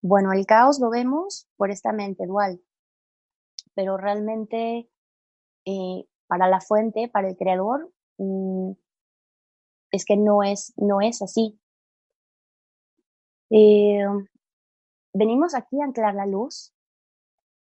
Bueno, 0.06 0.34
el 0.34 0.44
caos 0.44 0.80
lo 0.80 0.90
vemos 0.90 1.48
por 1.56 1.70
esta 1.70 1.90
mente 1.90 2.26
dual, 2.26 2.60
pero 3.74 3.96
realmente 3.96 4.86
eh, 5.64 6.04
para 6.26 6.46
la 6.46 6.60
fuente, 6.60 7.08
para 7.08 7.30
el 7.30 7.38
creador, 7.38 7.90
mm, 8.18 8.72
es 9.92 10.04
que 10.04 10.18
no 10.18 10.42
es, 10.42 10.74
no 10.76 11.00
es 11.00 11.22
así. 11.22 11.58
Eh, 13.48 14.04
venimos 15.14 15.54
aquí 15.54 15.80
a 15.80 15.84
anclar 15.84 16.14
la 16.14 16.26
luz, 16.26 16.74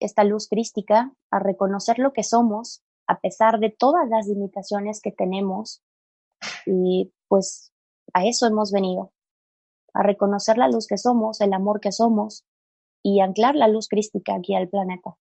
esta 0.01 0.25
luz 0.25 0.49
crística, 0.49 1.15
a 1.31 1.39
reconocer 1.39 2.01
lo 2.01 2.13
que 2.13 2.25
somos, 2.25 2.83
a 3.07 3.21
pesar 3.21 3.61
de 3.61 3.71
todas 3.71 4.09
las 4.09 4.27
limitaciones 4.27 5.01
que 5.01 5.13
tenemos, 5.13 5.81
y 6.67 7.13
pues 7.29 7.73
a 8.13 8.27
eso 8.27 8.49
hemos 8.49 8.73
venido, 8.73 9.12
a 9.95 10.03
reconocer 10.03 10.59
la 10.59 10.69
luz 10.69 10.87
que 10.87 10.99
somos, 10.99 11.41
el 11.41 11.53
amor 11.53 11.81
que 11.81 11.93
somos, 11.93 12.45
y 13.03 13.21
anclar 13.21 13.55
la 13.55 13.69
luz 13.69 13.89
crística 13.89 14.35
aquí 14.35 14.55
al 14.55 14.69
planeta. 14.69 15.17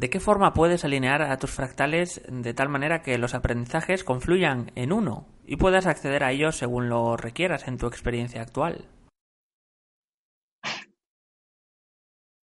¿De 0.00 0.08
qué 0.08 0.18
forma 0.18 0.54
puedes 0.54 0.86
alinear 0.86 1.20
a 1.20 1.36
tus 1.36 1.50
fractales 1.50 2.22
de 2.26 2.54
tal 2.54 2.70
manera 2.70 3.02
que 3.02 3.18
los 3.18 3.34
aprendizajes 3.34 4.02
confluyan 4.02 4.72
en 4.74 4.94
uno 4.94 5.26
y 5.44 5.56
puedas 5.56 5.86
acceder 5.86 6.24
a 6.24 6.32
ellos 6.32 6.56
según 6.56 6.88
lo 6.88 7.18
requieras 7.18 7.68
en 7.68 7.76
tu 7.76 7.86
experiencia 7.86 8.40
actual? 8.40 8.88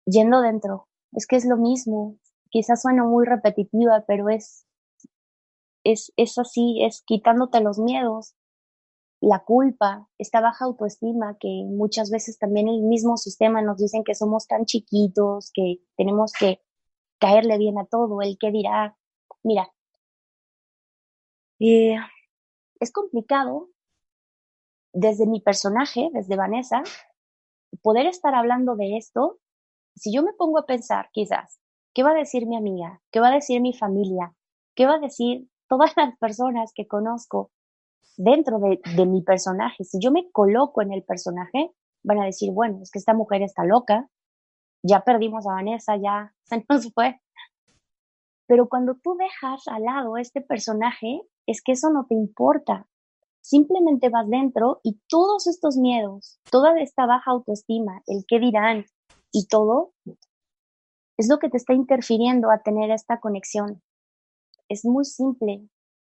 Yendo 0.05 0.41
dentro. 0.41 0.89
Es 1.13 1.27
que 1.27 1.37
es 1.37 1.45
lo 1.45 1.55
mismo. 1.55 2.17
Quizás 2.49 2.81
suena 2.81 3.05
muy 3.05 3.25
repetitiva, 3.25 4.03
pero 4.05 4.27
es, 4.27 4.67
es, 5.85 6.11
es 6.17 6.37
así, 6.37 6.83
es 6.83 7.03
quitándote 7.05 7.61
los 7.61 7.79
miedos, 7.79 8.35
la 9.21 9.43
culpa, 9.43 10.09
esta 10.17 10.41
baja 10.41 10.65
autoestima 10.65 11.37
que 11.39 11.63
muchas 11.65 12.11
veces 12.11 12.37
también 12.37 12.67
el 12.67 12.81
mismo 12.81 13.17
sistema 13.17 13.61
nos 13.61 13.77
dicen 13.77 14.03
que 14.03 14.15
somos 14.15 14.47
tan 14.47 14.65
chiquitos, 14.65 15.51
que 15.53 15.79
tenemos 15.95 16.33
que 16.37 16.61
caerle 17.19 17.57
bien 17.57 17.77
a 17.77 17.85
todo, 17.85 18.21
el 18.21 18.37
que 18.37 18.51
dirá, 18.51 18.97
mira, 19.43 19.71
eh, 21.59 21.95
es 22.79 22.91
complicado 22.91 23.69
desde 24.91 25.27
mi 25.27 25.39
personaje, 25.39 26.09
desde 26.13 26.35
Vanessa, 26.35 26.83
poder 27.81 28.07
estar 28.07 28.33
hablando 28.33 28.75
de 28.75 28.97
esto, 28.97 29.39
si 29.95 30.13
yo 30.13 30.23
me 30.23 30.33
pongo 30.33 30.59
a 30.59 30.65
pensar 30.65 31.09
quizás, 31.13 31.59
¿qué 31.93 32.03
va 32.03 32.11
a 32.11 32.15
decir 32.15 32.47
mi 32.47 32.57
amiga? 32.57 33.01
¿Qué 33.11 33.19
va 33.19 33.29
a 33.29 33.35
decir 33.35 33.61
mi 33.61 33.73
familia? 33.73 34.35
¿Qué 34.75 34.85
va 34.85 34.95
a 34.95 34.99
decir 34.99 35.47
todas 35.67 35.93
las 35.95 36.17
personas 36.17 36.71
que 36.73 36.87
conozco 36.87 37.51
dentro 38.17 38.59
de, 38.59 39.05
mi 39.05 39.21
personaje? 39.21 39.83
Si 39.83 39.99
yo 39.99 40.11
me 40.11 40.31
coloco 40.31 40.81
en 40.81 40.93
el 40.93 41.03
personaje, 41.03 41.71
van 42.03 42.19
a 42.21 42.25
decir, 42.25 42.51
bueno, 42.51 42.79
es 42.81 42.91
que 42.91 42.99
esta 42.99 43.13
mujer 43.13 43.41
está 43.41 43.63
loca, 43.63 44.09
ya 44.83 45.01
perdimos 45.01 45.47
a 45.47 45.53
Vanessa, 45.53 45.95
ya 45.97 46.33
se 46.43 46.65
nos 46.69 46.93
fue. 46.93 47.19
Pero 48.47 48.69
cuando 48.69 48.95
tú 48.95 49.15
dejas 49.17 49.67
al 49.67 49.83
lado 49.83 50.17
este 50.17 50.41
personaje, 50.41 51.21
es 51.47 51.61
que 51.63 51.71
eso 51.71 51.89
no 51.89 52.05
te 52.05 52.13
importa. 52.13 52.87
Simplemente 53.41 54.09
vas 54.09 54.27
dentro 54.27 54.79
y 54.83 54.99
todos 55.07 55.47
estos 55.47 55.77
miedos, 55.77 56.39
toda 56.49 56.79
esta 56.79 57.05
baja 57.05 57.31
autoestima, 57.31 58.01
el 58.07 58.25
qué 58.27 58.39
dirán 58.39 58.85
y 59.31 59.47
todo, 59.47 59.93
es 61.17 61.29
lo 61.29 61.37
que 61.39 61.49
te 61.49 61.57
está 61.57 61.73
interfiriendo 61.73 62.49
a 62.49 62.59
tener 62.59 62.91
esta 62.91 63.19
conexión. 63.19 63.81
Es 64.69 64.83
muy 64.85 65.05
simple, 65.05 65.67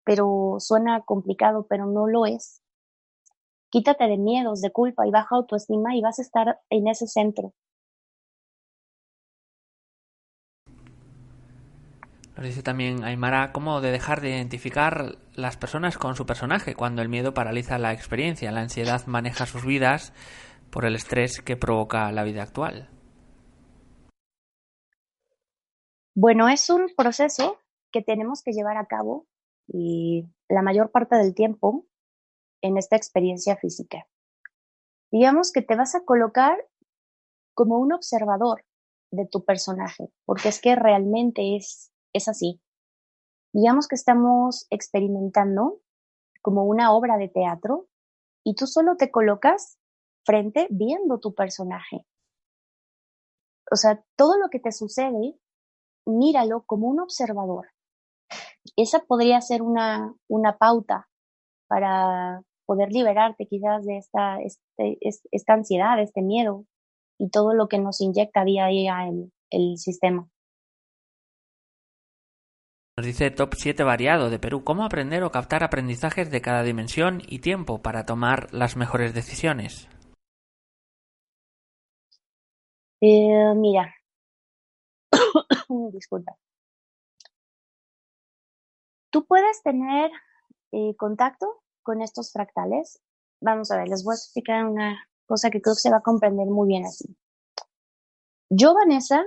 pero 0.03 0.55
suena 0.59 1.01
complicado, 1.01 1.65
pero 1.69 1.85
no 1.85 2.07
lo 2.07 2.25
es. 2.25 2.61
Quítate 3.69 4.05
de 4.07 4.17
miedos, 4.17 4.61
de 4.61 4.71
culpa 4.71 5.07
y 5.07 5.11
baja 5.11 5.35
autoestima 5.35 5.95
y 5.95 6.01
vas 6.01 6.19
a 6.19 6.23
estar 6.23 6.59
en 6.69 6.87
ese 6.87 7.07
centro. 7.07 7.53
Nos 12.35 12.45
dice 12.45 12.63
también 12.63 13.03
Aymara 13.03 13.51
cómo 13.51 13.81
de 13.81 13.91
dejar 13.91 14.19
de 14.19 14.31
identificar 14.31 15.17
las 15.35 15.57
personas 15.57 15.97
con 15.97 16.15
su 16.15 16.25
personaje 16.25 16.75
cuando 16.75 17.01
el 17.01 17.09
miedo 17.09 17.33
paraliza 17.33 17.77
la 17.77 17.93
experiencia, 17.93 18.51
la 18.51 18.61
ansiedad 18.61 19.05
maneja 19.05 19.45
sus 19.45 19.63
vidas 19.63 20.11
por 20.71 20.85
el 20.85 20.95
estrés 20.95 21.41
que 21.41 21.55
provoca 21.55 22.11
la 22.11 22.23
vida 22.23 22.43
actual. 22.43 22.89
Bueno, 26.15 26.49
es 26.49 26.69
un 26.69 26.87
proceso 26.97 27.59
que 27.91 28.01
tenemos 28.01 28.41
que 28.43 28.51
llevar 28.51 28.77
a 28.77 28.88
cabo 28.88 29.27
y 29.67 30.27
la 30.49 30.62
mayor 30.62 30.91
parte 30.91 31.15
del 31.15 31.34
tiempo 31.34 31.86
en 32.62 32.77
esta 32.77 32.95
experiencia 32.95 33.56
física. 33.58 34.08
Digamos 35.12 35.51
que 35.51 35.62
te 35.62 35.75
vas 35.75 35.95
a 35.95 36.06
colocar 36.06 36.58
como 37.54 37.80
un 37.80 37.93
observador 37.93 38.65
de 39.11 39.26
tu 39.26 39.43
personaje, 39.43 40.09
porque 40.26 40.49
es 40.49 40.61
que 40.61 40.76
realmente 40.76 41.55
es 41.57 41.91
es 42.13 42.28
así. 42.28 42.61
Digamos 43.53 43.88
que 43.88 43.95
estamos 43.95 44.68
experimentando 44.70 45.82
como 46.41 46.65
una 46.65 46.93
obra 46.93 47.18
de 47.18 47.30
teatro 47.30 47.88
y 48.43 48.55
tú 48.55 48.68
solo 48.68 48.95
te 48.95 49.11
colocas 49.11 49.78
frente 50.24 50.68
viendo 50.70 51.20
tu 51.20 51.34
personaje. 51.34 52.05
O 53.72 53.76
sea, 53.76 54.03
todo 54.15 54.38
lo 54.38 54.49
que 54.49 54.59
te 54.59 54.72
sucede, 54.72 55.38
míralo 56.05 56.63
como 56.65 56.88
un 56.88 56.99
observador. 56.99 57.70
Esa 58.75 58.99
podría 58.99 59.41
ser 59.41 59.61
una, 59.61 60.13
una 60.27 60.57
pauta 60.57 61.07
para 61.67 62.41
poder 62.65 62.89
liberarte 62.91 63.47
quizás 63.47 63.86
de 63.86 63.97
esta, 63.97 64.38
este, 64.41 64.97
esta 65.32 65.53
ansiedad, 65.53 65.99
este 65.99 66.21
miedo 66.21 66.65
y 67.17 67.29
todo 67.29 67.53
lo 67.53 67.67
que 67.67 67.79
nos 67.79 68.01
inyecta 68.01 68.43
día 68.43 68.65
a 68.65 68.69
día 68.69 69.07
el, 69.07 69.32
el 69.49 69.77
sistema. 69.77 70.27
Nos 72.97 73.05
dice 73.05 73.32
Top 73.32 73.53
7 73.55 73.84
variado 73.84 74.29
de 74.29 74.38
Perú. 74.38 74.63
¿Cómo 74.63 74.84
aprender 74.84 75.23
o 75.23 75.32
captar 75.32 75.63
aprendizajes 75.63 76.29
de 76.29 76.41
cada 76.41 76.61
dimensión 76.63 77.21
y 77.27 77.39
tiempo 77.39 77.82
para 77.82 78.05
tomar 78.05 78.53
las 78.53 78.75
mejores 78.75 79.13
decisiones? 79.13 79.88
Eh, 83.01 83.53
mira. 83.55 83.93
Disculpa. 85.93 86.36
Tú 89.12 89.26
puedes 89.26 89.62
tener 89.62 90.09
eh, 90.72 90.95
contacto 90.95 91.62
con 91.84 92.01
estos 92.01 92.32
fractales. 92.32 93.01
Vamos 93.41 93.70
a 93.72 93.78
ver, 93.78 93.89
les 93.89 94.03
voy 94.03 94.14
a 94.14 94.16
explicar 94.16 94.66
una 94.66 95.05
cosa 95.26 95.49
que 95.49 95.62
creo 95.62 95.76
que 95.76 95.82
se 95.82 95.91
va 95.91 95.97
a 95.97 96.01
comprender 96.01 96.47
muy 96.47 96.68
bien 96.68 96.86
así. 96.86 97.16
Yo, 98.49 98.74
Vanessa, 98.74 99.26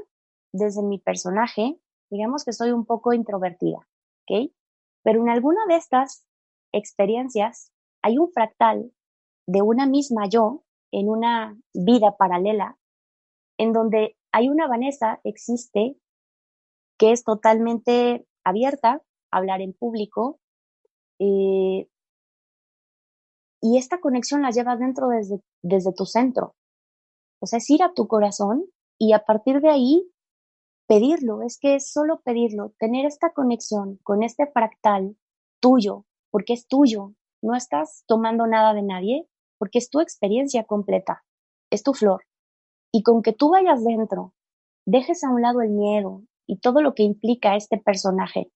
desde 0.53 0.82
mi 0.82 0.99
personaje, 0.99 1.78
digamos 2.11 2.45
que 2.45 2.53
soy 2.53 2.70
un 2.70 2.87
poco 2.87 3.12
introvertida, 3.12 3.78
¿ok? 4.22 4.51
Pero 5.03 5.20
en 5.20 5.28
alguna 5.28 5.61
de 5.68 5.76
estas 5.76 6.26
experiencias, 6.72 7.70
hay 8.03 8.18
un 8.18 8.30
fractal 8.30 8.91
de 9.47 9.62
una 9.62 9.87
misma 9.87 10.28
yo 10.28 10.64
en 10.93 11.09
una 11.09 11.59
vida 11.74 12.16
paralela, 12.16 12.78
en 13.59 13.72
donde 13.72 14.16
hay 14.32 14.49
una 14.49 14.66
Vanessa, 14.66 15.20
existe, 15.24 15.97
que 16.99 17.12
es 17.12 17.24
totalmente 17.24 18.26
abierta 18.45 19.03
hablar 19.37 19.61
en 19.61 19.72
público, 19.72 20.39
eh, 21.18 21.89
y 23.61 23.78
esta 23.78 23.99
conexión 23.99 24.43
la 24.43 24.51
llevas 24.51 24.78
dentro 24.78 25.09
desde, 25.09 25.41
desde 25.62 25.93
tu 25.95 26.05
centro. 26.05 26.55
O 27.41 27.47
sea, 27.47 27.59
es 27.59 27.70
ir 27.70 27.82
a 27.82 27.95
tu 27.95 28.07
corazón 28.07 28.66
y 28.99 29.12
a 29.12 29.24
partir 29.24 29.61
de 29.61 29.70
ahí 29.70 30.11
pedirlo, 30.87 31.43
es 31.43 31.59
que 31.59 31.76
es 31.76 31.91
solo 31.91 32.20
pedirlo, 32.20 32.74
tener 32.78 33.07
esta 33.07 33.32
conexión 33.32 33.99
con 34.03 34.22
este 34.22 34.47
fractal 34.47 35.16
tuyo, 35.61 36.05
porque 36.30 36.53
es 36.53 36.68
tuyo, 36.68 37.14
no 37.43 37.55
estás 37.55 38.05
tomando 38.07 38.47
nada 38.47 38.74
de 38.74 38.82
nadie, 38.82 39.28
porque 39.59 39.78
es 39.78 39.89
tu 39.89 40.01
experiencia 40.01 40.64
completa, 40.64 41.24
es 41.70 41.82
tu 41.82 41.95
flor. 41.95 42.24
Y 42.93 43.03
con 43.03 43.22
que 43.22 43.32
tú 43.32 43.51
vayas 43.51 43.82
dentro, 43.82 44.35
dejes 44.87 45.24
a 45.24 45.30
un 45.30 45.43
lado 45.43 45.62
el 45.62 45.70
miedo 45.70 46.22
y 46.47 46.59
todo 46.59 46.82
lo 46.82 46.95
que 46.95 47.03
implica 47.03 47.57
este 47.57 47.78
personaje, 47.78 48.51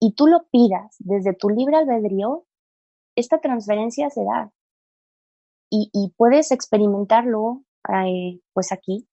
y 0.00 0.14
tú 0.14 0.26
lo 0.26 0.46
pidas 0.50 0.96
desde 0.98 1.34
tu 1.34 1.48
libre 1.48 1.76
albedrío, 1.76 2.44
esta 3.16 3.40
transferencia 3.40 4.10
se 4.10 4.24
da. 4.24 4.52
Y, 5.70 6.14
puedes 6.16 6.50
experimentarlo 6.50 7.62
eh, 7.88 8.40
pues 8.54 8.72
aquí, 8.72 9.06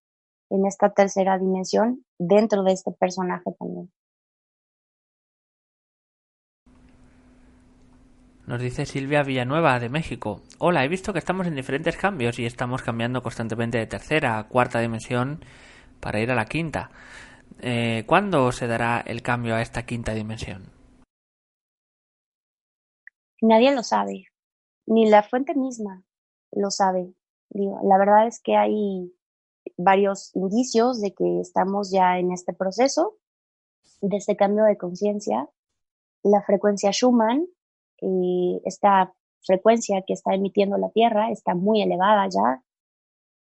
en 0.49 0.65
esta 0.65 0.93
tercera 0.93 1.37
dimensión, 1.37 2.05
dentro 2.17 2.63
de 2.63 2.71
este 2.71 2.91
personaje 2.91 3.51
también. 3.59 3.91
Nos 8.47 8.61
dice 8.61 8.85
Silvia 8.85 9.23
Villanueva 9.23 9.79
de 9.79 9.89
México. 9.89 10.41
Hola, 10.59 10.85
he 10.85 10.87
visto 10.87 11.11
que 11.11 11.19
estamos 11.19 11.47
en 11.47 11.55
diferentes 11.55 11.97
cambios 11.97 12.39
y 12.39 12.45
estamos 12.45 12.83
cambiando 12.83 13.21
constantemente 13.21 13.79
de 13.79 13.87
tercera 13.87 14.37
a 14.37 14.47
cuarta 14.47 14.79
dimensión 14.79 15.43
para 15.99 16.21
ir 16.21 16.31
a 16.31 16.35
la 16.35 16.45
quinta. 16.45 16.91
Eh, 17.59 18.03
¿Cuándo 18.05 18.51
se 18.51 18.67
dará 18.67 19.01
el 19.05 19.23
cambio 19.23 19.55
a 19.55 19.61
esta 19.61 19.85
quinta 19.85 20.13
dimensión? 20.13 20.74
Nadie 23.47 23.75
lo 23.75 23.83
sabe, 23.83 24.25
ni 24.87 25.07
la 25.07 25.21
fuente 25.21 25.53
misma 25.53 26.03
lo 26.51 26.71
sabe. 26.71 27.13
La 27.49 27.97
verdad 27.99 28.25
es 28.25 28.41
que 28.41 28.55
hay 28.55 29.13
varios 29.77 30.35
indicios 30.35 30.99
de 30.99 31.13
que 31.13 31.41
estamos 31.41 31.91
ya 31.91 32.17
en 32.17 32.31
este 32.31 32.53
proceso 32.53 33.17
de 34.01 34.17
este 34.17 34.35
cambio 34.35 34.63
de 34.63 34.77
conciencia. 34.77 35.47
La 36.23 36.41
frecuencia 36.41 36.91
Schumann 36.91 37.47
eh, 38.01 38.61
esta 38.65 39.13
frecuencia 39.45 40.03
que 40.05 40.13
está 40.13 40.33
emitiendo 40.33 40.77
la 40.77 40.89
Tierra 40.89 41.29
está 41.31 41.53
muy 41.53 41.81
elevada 41.81 42.27
ya 42.27 42.63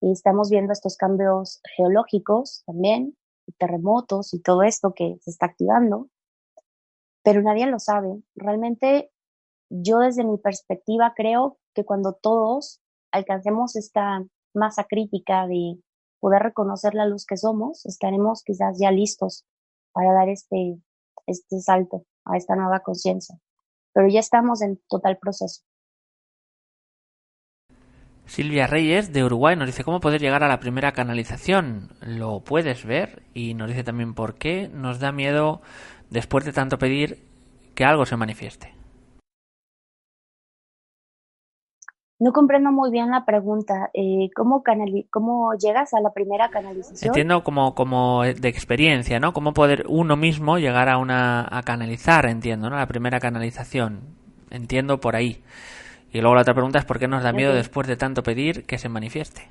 y 0.02 0.12
estamos 0.12 0.49
viendo 0.49 0.74
estos 0.74 0.97
cambios 0.97 1.62
geológicos 1.76 2.64
también, 2.66 3.16
terremotos 3.60 4.34
y 4.34 4.41
todo 4.41 4.64
esto 4.64 4.93
que 4.93 5.18
se 5.22 5.30
está 5.30 5.45
activando, 5.45 6.10
pero 7.24 7.41
nadie 7.43 7.68
lo 7.68 7.78
sabe. 7.78 8.22
Realmente 8.36 9.12
yo 9.72 9.99
desde 9.99 10.24
mi 10.24 10.38
perspectiva 10.38 11.13
creo 11.15 11.57
que 11.74 11.86
cuando 11.86 12.13
todos 12.13 12.82
alcancemos 13.11 13.76
esta 13.76 14.24
masa 14.53 14.84
crítica 14.84 15.47
de 15.47 15.80
poder 16.19 16.43
reconocer 16.43 16.93
la 16.93 17.05
luz 17.05 17.26
que 17.26 17.38
somos, 17.38 17.86
estaremos 17.86 18.43
quizás 18.43 18.78
ya 18.80 18.91
listos 18.91 19.45
para 19.93 20.13
dar 20.13 20.30
este, 20.30 20.78
este 21.26 21.59
salto 21.61 22.03
a 22.26 22.38
esta 22.38 22.55
nueva 22.55 22.82
conciencia 22.82 23.39
pero 23.93 24.07
ya 24.07 24.19
estamos 24.19 24.61
en 24.61 24.80
total 24.89 25.17
proceso. 25.17 25.61
Silvia 28.26 28.65
Reyes 28.65 29.11
de 29.11 29.26
Uruguay 29.26 29.57
nos 29.57 29.67
dice 29.67 29.84
cómo 29.84 29.99
poder 29.99 30.22
llegar 30.22 30.43
a 30.43 30.47
la 30.47 30.61
primera 30.61 30.93
canalización. 30.93 31.89
Lo 31.99 32.39
puedes 32.39 32.86
ver 32.86 33.24
y 33.34 33.55
nos 33.55 33.67
dice 33.67 33.84
también 33.84 34.13
por 34.13 34.36
qué 34.36 34.69
nos 34.69 34.99
da 34.99 35.11
miedo 35.11 35.61
después 36.09 36.45
de 36.45 36.53
tanto 36.53 36.78
pedir 36.78 37.26
que 37.76 37.84
algo 37.84 38.05
se 38.05 38.15
manifieste. 38.15 38.74
No 42.22 42.34
comprendo 42.34 42.72
muy 42.72 42.91
bien 42.91 43.09
la 43.09 43.26
pregunta. 43.26 43.89
Eh, 43.95 44.30
¿cómo, 44.36 44.63
¿Cómo 45.09 45.55
llegas 45.55 45.95
a 45.95 46.01
la 46.01 46.13
primera 46.13 46.49
canalización? 46.51 47.07
Entiendo 47.07 47.43
como, 47.43 47.74
como 47.74 48.22
de 48.22 48.47
experiencia, 48.47 49.19
¿no? 49.19 49.34
Cómo 49.34 49.53
poder 49.53 49.86
uno 49.89 50.15
mismo 50.15 50.59
llegar 50.59 50.88
a 50.88 50.99
una 50.99 51.47
a 51.49 51.63
canalizar, 51.63 52.28
entiendo, 52.28 52.69
¿no? 52.69 52.76
La 52.76 52.86
primera 52.86 53.19
canalización. 53.19 54.01
Entiendo 54.51 54.99
por 54.99 55.15
ahí. 55.15 55.43
Y 56.11 56.22
luego 56.22 56.36
la 56.36 56.41
otra 56.41 56.53
pregunta 56.53 56.78
es 56.78 56.86
por 56.86 56.99
qué 56.99 57.07
nos 57.07 57.24
da 57.24 57.34
miedo 57.34 57.55
después 57.55 57.88
de 57.88 57.97
tanto 57.97 58.22
pedir 58.22 58.67
que 58.67 58.78
se 58.78 58.88
manifieste. 58.88 59.49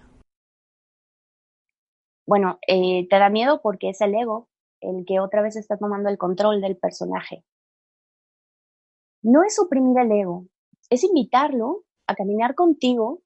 Bueno, 2.24 2.60
eh, 2.68 3.08
te 3.10 3.18
da 3.18 3.30
miedo 3.30 3.60
porque 3.64 3.88
es 3.88 4.00
el 4.00 4.14
ego 4.14 4.48
el 4.80 5.04
que 5.08 5.18
otra 5.18 5.42
vez 5.42 5.56
está 5.56 5.76
tomando 5.76 6.08
el 6.08 6.18
control 6.18 6.60
del 6.60 6.76
personaje. 6.76 7.42
No 9.22 9.42
es 9.42 9.56
suprimir 9.56 9.98
el 9.98 10.12
ego, 10.12 10.46
es 10.88 11.02
invitarlo 11.02 11.82
a 12.10 12.14
caminar 12.14 12.54
contigo 12.54 13.22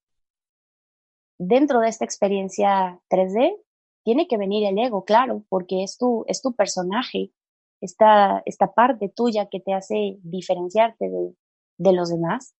dentro 1.39 1.80
de 1.80 1.89
esta 1.89 2.05
experiencia 2.05 3.01
3D, 3.09 3.57
tiene 4.05 4.28
que 4.28 4.37
venir 4.37 4.66
el 4.66 4.78
ego, 4.78 5.05
claro, 5.05 5.45
porque 5.49 5.82
es 5.82 5.97
tu, 5.97 6.24
es 6.28 6.43
tu 6.43 6.55
personaje, 6.55 7.32
esta, 7.80 8.43
esta 8.45 8.72
parte 8.74 9.09
tuya 9.09 9.49
que 9.49 9.61
te 9.61 9.72
hace 9.72 10.18
diferenciarte 10.22 11.09
de, 11.09 11.35
de 11.78 11.93
los 11.93 12.11
demás. 12.11 12.55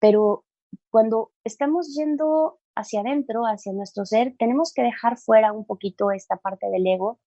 Pero 0.00 0.44
cuando 0.90 1.30
estamos 1.44 1.94
yendo 1.94 2.58
hacia 2.74 3.00
adentro, 3.00 3.42
hacia 3.42 3.72
nuestro 3.72 4.06
ser, 4.06 4.34
tenemos 4.38 4.72
que 4.72 4.82
dejar 4.82 5.18
fuera 5.18 5.52
un 5.52 5.66
poquito 5.66 6.10
esta 6.10 6.36
parte 6.36 6.68
del 6.70 6.86
ego, 6.86 7.20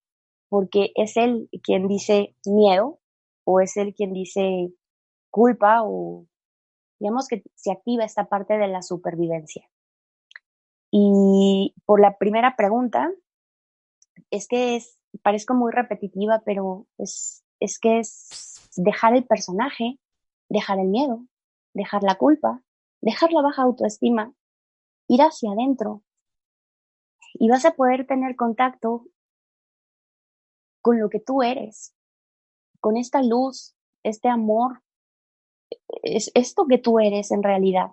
porque 0.50 0.92
es 0.96 1.16
él 1.16 1.48
quien 1.64 1.88
dice 1.88 2.36
miedo, 2.46 3.00
o 3.44 3.60
es 3.60 3.78
él 3.78 3.94
quien 3.94 4.14
dice 4.14 4.72
culpa 5.30 5.84
o 5.84 6.26
digamos 7.00 7.28
que 7.28 7.44
se 7.56 7.72
activa 7.72 8.06
esta 8.06 8.26
parte 8.26 8.58
de 8.58 8.68
la 8.68 8.82
supervivencia. 8.82 9.70
Y 10.92 11.76
por 11.86 12.00
la 12.00 12.18
primera 12.18 12.56
pregunta, 12.56 13.12
es 14.32 14.48
que 14.48 14.78
es, 14.78 14.98
parezco 15.22 15.54
muy 15.54 15.72
repetitiva, 15.72 16.42
pero 16.46 16.88
es, 16.98 17.44
es 17.60 17.80
que 17.80 18.00
es 18.00 18.72
dejar 18.76 19.16
el 19.16 19.26
personaje, 19.26 20.00
dejar 20.50 20.80
el 20.80 20.88
miedo, 20.88 21.26
dejar 21.74 22.04
la 22.04 22.16
culpa, 22.16 22.64
dejar 23.02 23.32
la 23.32 23.42
baja 23.42 23.64
autoestima, 23.64 24.34
ir 25.08 25.22
hacia 25.22 25.52
adentro. 25.52 26.02
Y 27.34 27.50
vas 27.50 27.66
a 27.66 27.72
poder 27.72 28.08
tener 28.08 28.36
contacto 28.36 29.06
con 30.82 31.00
lo 31.00 31.10
que 31.10 31.20
tú 31.20 31.44
eres, 31.44 31.94
con 32.80 32.96
esta 32.96 33.22
luz, 33.22 33.76
este 34.04 34.30
amor 34.30 34.85
es 36.04 36.32
esto 36.34 36.66
que 36.68 36.78
tú 36.78 37.00
eres 37.00 37.32
en 37.32 37.44
realidad. 37.44 37.92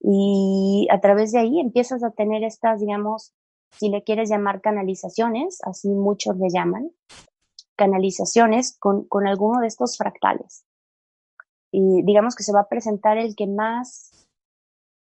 Y 0.00 0.88
a 0.90 1.00
través 1.00 1.32
de 1.32 1.38
ahí 1.38 1.60
empiezas 1.60 2.02
a 2.02 2.10
tener 2.10 2.42
estas, 2.42 2.80
digamos, 2.80 3.32
si 3.72 3.88
le 3.88 4.02
quieres 4.02 4.28
llamar 4.28 4.60
canalizaciones, 4.60 5.60
así 5.62 5.88
muchos 5.88 6.36
le 6.36 6.48
llaman, 6.50 6.90
canalizaciones 7.76 8.76
con, 8.78 9.04
con 9.04 9.26
alguno 9.26 9.60
de 9.60 9.68
estos 9.68 9.96
fractales. 9.96 10.64
Y 11.70 12.02
digamos 12.02 12.34
que 12.34 12.42
se 12.42 12.52
va 12.52 12.60
a 12.60 12.68
presentar 12.68 13.16
el 13.16 13.34
que 13.34 13.46
más 13.46 14.28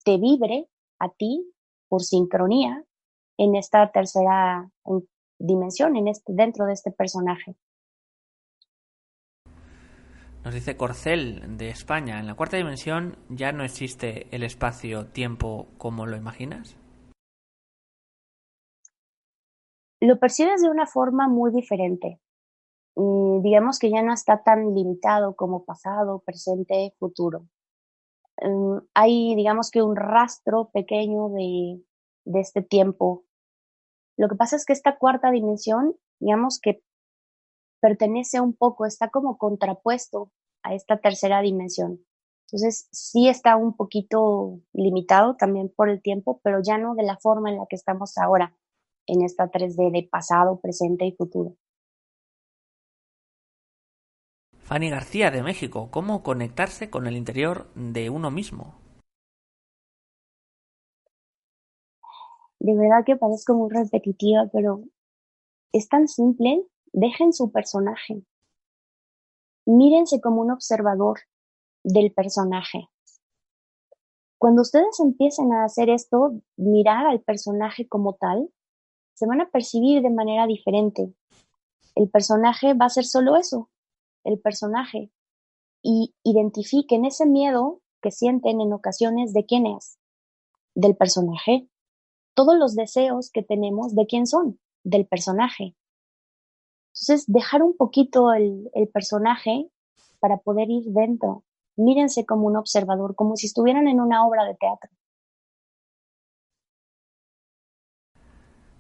te 0.05 0.18
vibre 0.18 0.68
a 0.99 1.09
ti 1.09 1.51
por 1.88 2.03
sincronía 2.03 2.84
en 3.38 3.57
esta 3.57 3.90
tercera 3.90 4.70
dimensión, 5.38 5.97
en 5.97 6.09
este, 6.09 6.32
dentro 6.34 6.66
de 6.66 6.74
este 6.74 6.90
personaje. 6.90 7.57
Nos 10.45 10.55
dice 10.55 10.76
Corcel 10.76 11.57
de 11.57 11.68
España, 11.68 12.18
en 12.18 12.26
la 12.26 12.34
cuarta 12.34 12.57
dimensión 12.57 13.16
ya 13.28 13.53
no 13.53 13.62
existe 13.62 14.26
el 14.34 14.43
espacio-tiempo 14.43 15.68
como 15.78 16.05
lo 16.05 16.16
imaginas. 16.16 16.76
Lo 20.01 20.18
percibes 20.18 20.61
de 20.62 20.68
una 20.68 20.86
forma 20.86 21.28
muy 21.28 21.53
diferente. 21.53 22.18
digamos 22.97 23.78
que 23.78 23.90
ya 23.90 24.03
no 24.03 24.12
está 24.12 24.43
tan 24.43 24.74
limitado 24.74 25.34
como 25.36 25.64
pasado, 25.64 26.22
presente, 26.26 26.93
futuro. 26.99 27.47
Mm, 28.43 28.78
hay, 28.95 29.34
digamos 29.36 29.70
que 29.70 29.80
un 29.82 29.95
rastro 29.97 30.70
pequeño 30.72 31.28
de, 31.28 31.82
de 32.24 32.40
este 32.40 32.62
tiempo. 32.62 33.24
Lo 34.18 34.28
que 34.28 34.34
pasa 34.34 34.57
es 34.57 34.66
que 34.66 34.72
esta 34.72 34.99
cuarta 34.99 35.30
dimensión, 35.30 35.97
digamos 36.18 36.61
que 36.61 36.82
pertenece 37.83 38.41
un 38.41 38.55
poco, 38.55 38.87
está 38.87 39.11
como 39.11 39.37
contrapuesto 39.37 40.30
a 40.62 40.72
esta 40.72 40.99
tercera 41.01 41.43
dimensión. 41.43 41.99
Entonces, 42.47 42.89
sí 42.93 43.28
está 43.28 43.57
un 43.57 43.74
poquito 43.76 44.61
limitado 44.72 45.35
también 45.37 45.68
por 45.74 45.89
el 45.89 46.01
tiempo, 46.01 46.41
pero 46.45 46.61
ya 46.62 46.78
no 46.78 46.95
de 46.95 47.03
la 47.03 47.16
forma 47.16 47.51
en 47.51 47.59
la 47.59 47.66
que 47.68 47.76
estamos 47.76 48.16
ahora, 48.18 48.55
en 49.07 49.22
esta 49.22 49.51
3D 49.51 49.91
de 49.91 50.09
pasado, 50.09 50.61
presente 50.61 51.05
y 51.07 51.12
futuro. 51.12 51.57
Fanny 54.59 54.91
García 54.91 55.33
de 55.33 55.43
México, 55.43 55.89
¿cómo 55.91 56.22
conectarse 56.22 56.89
con 56.89 57.09
el 57.09 57.16
interior 57.16 57.66
de 57.74 58.11
uno 58.11 58.30
mismo? 58.30 58.76
De 62.61 62.76
verdad 62.76 63.05
que 63.05 63.16
parezco 63.16 63.55
muy 63.55 63.70
repetitiva, 63.70 64.49
pero 64.53 64.85
es 65.72 65.89
tan 65.89 66.07
simple. 66.07 66.64
Dejen 66.93 67.32
su 67.32 67.51
personaje. 67.51 68.22
Mírense 69.64 70.20
como 70.20 70.43
un 70.43 70.51
observador 70.51 71.20
del 71.82 72.12
personaje. 72.12 72.88
Cuando 74.36 74.62
ustedes 74.62 75.01
empiecen 75.01 75.53
a 75.53 75.64
hacer 75.64 75.88
esto, 75.88 76.40
mirar 76.57 77.07
al 77.07 77.20
personaje 77.20 77.88
como 77.88 78.14
tal, 78.14 78.51
se 79.14 79.26
van 79.26 79.40
a 79.40 79.49
percibir 79.49 80.03
de 80.03 80.11
manera 80.11 80.47
diferente. 80.47 81.14
El 81.95 82.11
personaje 82.11 82.74
va 82.74 82.86
a 82.86 82.90
ser 82.90 83.05
solo 83.05 83.36
eso, 83.36 83.70
el 84.24 84.38
personaje. 84.38 85.11
Y 85.82 86.14
identifiquen 86.24 87.05
ese 87.05 87.24
miedo 87.24 87.80
que 88.03 88.11
sienten 88.11 88.61
en 88.61 88.72
ocasiones 88.72 89.32
de 89.32 89.47
quién 89.47 89.66
es, 89.66 89.99
del 90.74 90.97
personaje. 90.97 91.68
Todos 92.34 92.57
los 92.57 92.74
deseos 92.74 93.30
que 93.30 93.43
tenemos, 93.43 93.95
¿de 93.95 94.07
quién 94.07 94.26
son? 94.26 94.61
Del 94.84 95.07
personaje. 95.07 95.74
Entonces, 96.93 97.24
dejar 97.26 97.62
un 97.62 97.76
poquito 97.76 98.32
el, 98.32 98.70
el 98.74 98.88
personaje 98.88 99.68
para 100.20 100.36
poder 100.36 100.70
ir 100.70 100.84
dentro. 100.86 101.43
Mírense 101.76 102.26
como 102.26 102.47
un 102.47 102.57
observador, 102.57 103.14
como 103.16 103.36
si 103.36 103.47
estuvieran 103.47 103.88
en 103.88 104.01
una 104.01 104.26
obra 104.26 104.45
de 104.45 104.55
teatro. 104.55 104.90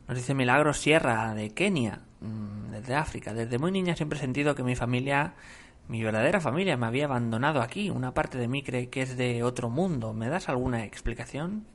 Nos 0.06 0.16
dice 0.16 0.34
Milagro 0.34 0.74
Sierra 0.74 1.34
de 1.34 1.50
Kenia, 1.54 2.02
mm, 2.20 2.70
desde 2.70 2.94
África. 2.94 3.32
Desde 3.32 3.58
muy 3.58 3.72
niña 3.72 3.96
siempre 3.96 4.18
he 4.18 4.20
sentido 4.20 4.54
que 4.54 4.62
mi 4.62 4.76
familia, 4.76 5.34
mi 5.88 6.02
verdadera 6.02 6.40
familia, 6.40 6.76
me 6.76 6.86
había 6.86 7.06
abandonado 7.06 7.62
aquí. 7.62 7.88
Una 7.88 8.12
parte 8.12 8.36
de 8.36 8.46
mí 8.46 8.62
cree 8.62 8.90
que 8.90 9.02
es 9.02 9.16
de 9.16 9.42
otro 9.42 9.70
mundo. 9.70 10.12
¿Me 10.12 10.28
das 10.28 10.50
alguna 10.50 10.84
explicación? 10.84 11.66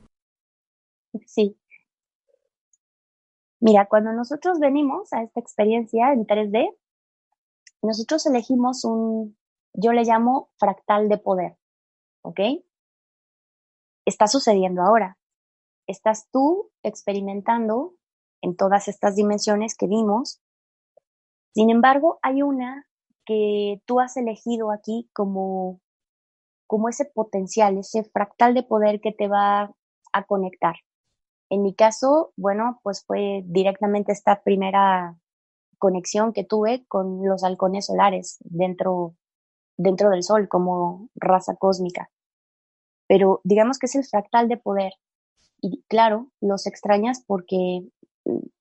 Sí. 1.26 1.56
Mira, 3.60 3.86
cuando 3.86 4.12
nosotros 4.12 4.60
venimos 4.60 5.12
a 5.12 5.22
esta 5.22 5.40
experiencia 5.40 6.12
en 6.12 6.26
3D, 6.26 6.76
nosotros 7.82 8.24
elegimos 8.26 8.84
un, 8.84 9.36
yo 9.72 9.92
le 9.92 10.04
llamo 10.04 10.50
fractal 10.58 11.08
de 11.08 11.18
poder, 11.18 11.56
¿ok? 12.22 12.40
Está 14.04 14.26
sucediendo 14.26 14.82
ahora. 14.82 15.18
Estás 15.86 16.28
tú 16.30 16.70
experimentando 16.82 17.94
en 18.42 18.56
todas 18.56 18.88
estas 18.88 19.16
dimensiones 19.16 19.76
que 19.76 19.86
vimos. 19.86 20.40
Sin 21.54 21.70
embargo, 21.70 22.18
hay 22.22 22.42
una 22.42 22.86
que 23.24 23.82
tú 23.86 24.00
has 24.00 24.16
elegido 24.16 24.70
aquí 24.70 25.10
como, 25.12 25.80
como 26.66 26.88
ese 26.88 27.04
potencial, 27.04 27.76
ese 27.78 28.04
fractal 28.04 28.54
de 28.54 28.62
poder 28.62 29.00
que 29.00 29.12
te 29.12 29.28
va 29.28 29.74
a 30.12 30.24
conectar. 30.24 30.76
En 31.50 31.62
mi 31.62 31.74
caso, 31.74 32.32
bueno, 32.36 32.80
pues 32.82 33.04
fue 33.04 33.42
directamente 33.46 34.12
esta 34.12 34.42
primera 34.42 35.16
conexión 35.78 36.32
que 36.32 36.44
tuve 36.44 36.84
con 36.88 37.26
los 37.26 37.44
halcones 37.44 37.86
solares 37.86 38.38
dentro, 38.40 39.14
dentro 39.76 40.10
del 40.10 40.22
Sol 40.22 40.48
como 40.48 41.08
raza 41.14 41.56
cósmica. 41.56 42.10
Pero 43.06 43.40
digamos 43.44 43.78
que 43.78 43.86
es 43.86 43.94
el 43.94 44.04
fractal 44.04 44.48
de 44.48 44.58
poder. 44.58 44.92
Y 45.60 45.82
claro, 45.88 46.28
los 46.40 46.66
extrañas 46.66 47.22
porque 47.26 47.82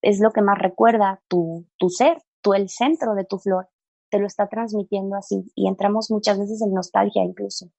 es 0.01 0.19
lo 0.19 0.31
que 0.31 0.41
más 0.41 0.57
recuerda 0.57 1.21
tu, 1.27 1.65
tu 1.77 1.89
ser, 1.89 2.21
tú 2.41 2.53
el 2.53 2.69
centro 2.69 3.13
de 3.13 3.25
tu 3.25 3.39
flor, 3.39 3.67
te 4.09 4.19
lo 4.19 4.27
está 4.27 4.47
transmitiendo 4.47 5.15
así 5.15 5.51
y 5.55 5.67
entramos 5.67 6.09
muchas 6.09 6.39
veces 6.39 6.61
en 6.61 6.73
nostalgia 6.73 7.23
incluso. 7.23 7.69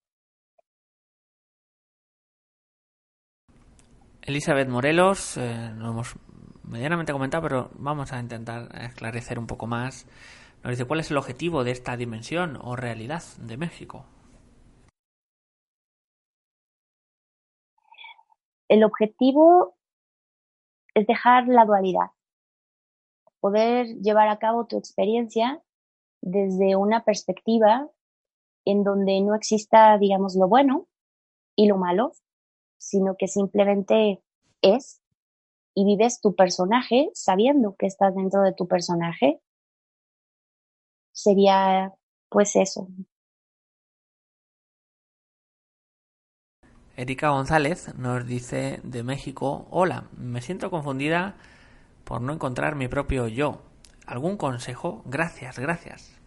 Elizabeth 4.29 4.69
Morelos, 4.69 5.39
eh, 5.39 5.73
lo 5.79 5.89
hemos 5.89 6.15
medianamente 6.63 7.13
comentado, 7.13 7.43
pero 7.45 7.71
vamos 7.79 8.13
a 8.13 8.21
intentar 8.21 8.69
esclarecer 8.79 9.39
un 9.39 9.47
poco 9.47 9.67
más. 9.67 10.07
Nos 10.63 10.73
dice 10.73 10.85
cuál 10.85 11.01
es 11.01 11.11
el 11.11 11.17
objetivo 11.17 11.65
de 11.65 11.71
esta 11.71 11.97
dimensión 11.97 12.59
o 12.61 12.77
realidad 12.77 13.23
de 13.39 13.57
México. 13.57 14.05
El 18.69 18.85
objetivo 18.85 19.79
es 20.93 21.07
dejar 21.07 21.49
la 21.49 21.65
dualidad, 21.65 22.11
poder 23.41 23.87
llevar 24.03 24.29
a 24.29 24.39
cabo 24.39 24.67
tu 24.67 24.77
experiencia 24.77 25.63
desde 26.21 26.77
una 26.77 27.03
perspectiva 27.03 27.89
en 28.67 28.85
donde 28.85 29.23
no 29.23 29.35
exista, 29.35 29.97
digamos, 29.97 30.37
lo 30.37 30.49
bueno 30.49 30.87
y 31.57 31.67
lo 31.67 31.79
malo, 31.79 32.13
sino 32.79 33.17
que 33.17 33.29
simplemente 33.29 34.23
es 34.63 35.01
y 35.75 35.85
vives 35.85 36.21
tu 36.21 36.35
personaje 36.35 37.11
sabiendo 37.15 37.77
que 37.79 37.87
estás 37.87 38.15
dentro 38.15 38.43
de 38.43 38.53
tu 38.53 38.67
personaje. 38.67 39.41
Sería 41.13 41.93
pues 42.31 42.57
eso, 42.57 42.89
Erika 46.99 47.29
González 47.29 47.95
nos 47.97 48.27
dice 48.27 48.81
de 48.83 49.05
México, 49.05 49.69
hola, 49.71 50.09
me 50.17 50.43
siento 50.43 50.69
confundida 50.69 51.37
por 52.03 52.21
no 52.21 52.33
encontrar 52.33 52.75
mi 52.75 52.89
propio 52.89 53.29
yo. 53.29 53.61
¿Algún 54.05 54.37
consejo? 54.37 55.03
Gracias, 55.05 55.61
gracias. 55.61 56.19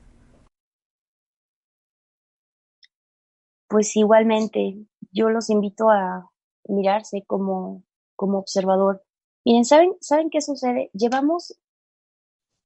Pues 3.67 3.97
igualmente, 3.97 4.77
yo 5.11 5.29
los 5.29 5.49
invito 5.49 5.89
a 5.89 6.31
mirarse 6.67 7.23
como, 7.25 7.83
como 8.15 8.39
observador. 8.39 9.03
Miren, 9.45 9.65
¿saben, 9.65 9.95
¿saben 10.01 10.29
qué 10.29 10.41
sucede? 10.41 10.89
Llevamos, 10.93 11.59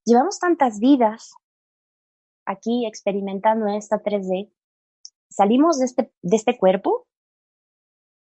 llevamos 0.05 0.39
tantas 0.39 0.79
vidas 0.79 1.33
aquí 2.45 2.85
experimentando 2.85 3.67
en 3.67 3.75
esta 3.75 4.01
3D. 4.03 4.51
Salimos 5.29 5.79
de 5.79 5.85
este, 5.85 6.13
de 6.21 6.35
este 6.35 6.57
cuerpo 6.57 7.07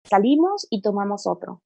Salimos 0.09 0.67
y 0.69 0.81
tomamos 0.81 1.27
otro. 1.27 1.61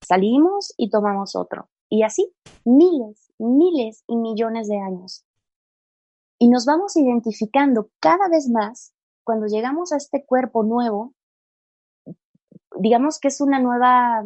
Salimos 0.00 0.72
y 0.78 0.88
tomamos 0.88 1.36
otro. 1.36 1.68
Y 1.90 2.04
así, 2.04 2.34
miles, 2.64 3.30
miles 3.38 4.02
y 4.06 4.16
millones 4.16 4.68
de 4.68 4.78
años. 4.78 5.26
Y 6.38 6.48
nos 6.48 6.64
vamos 6.64 6.96
identificando 6.96 7.90
cada 8.00 8.28
vez 8.30 8.48
más 8.48 8.94
cuando 9.24 9.46
llegamos 9.46 9.92
a 9.92 9.98
este 9.98 10.24
cuerpo 10.24 10.62
nuevo, 10.62 11.12
digamos 12.78 13.18
que 13.18 13.28
es 13.28 13.40
una 13.40 13.58
nueva, 13.58 14.24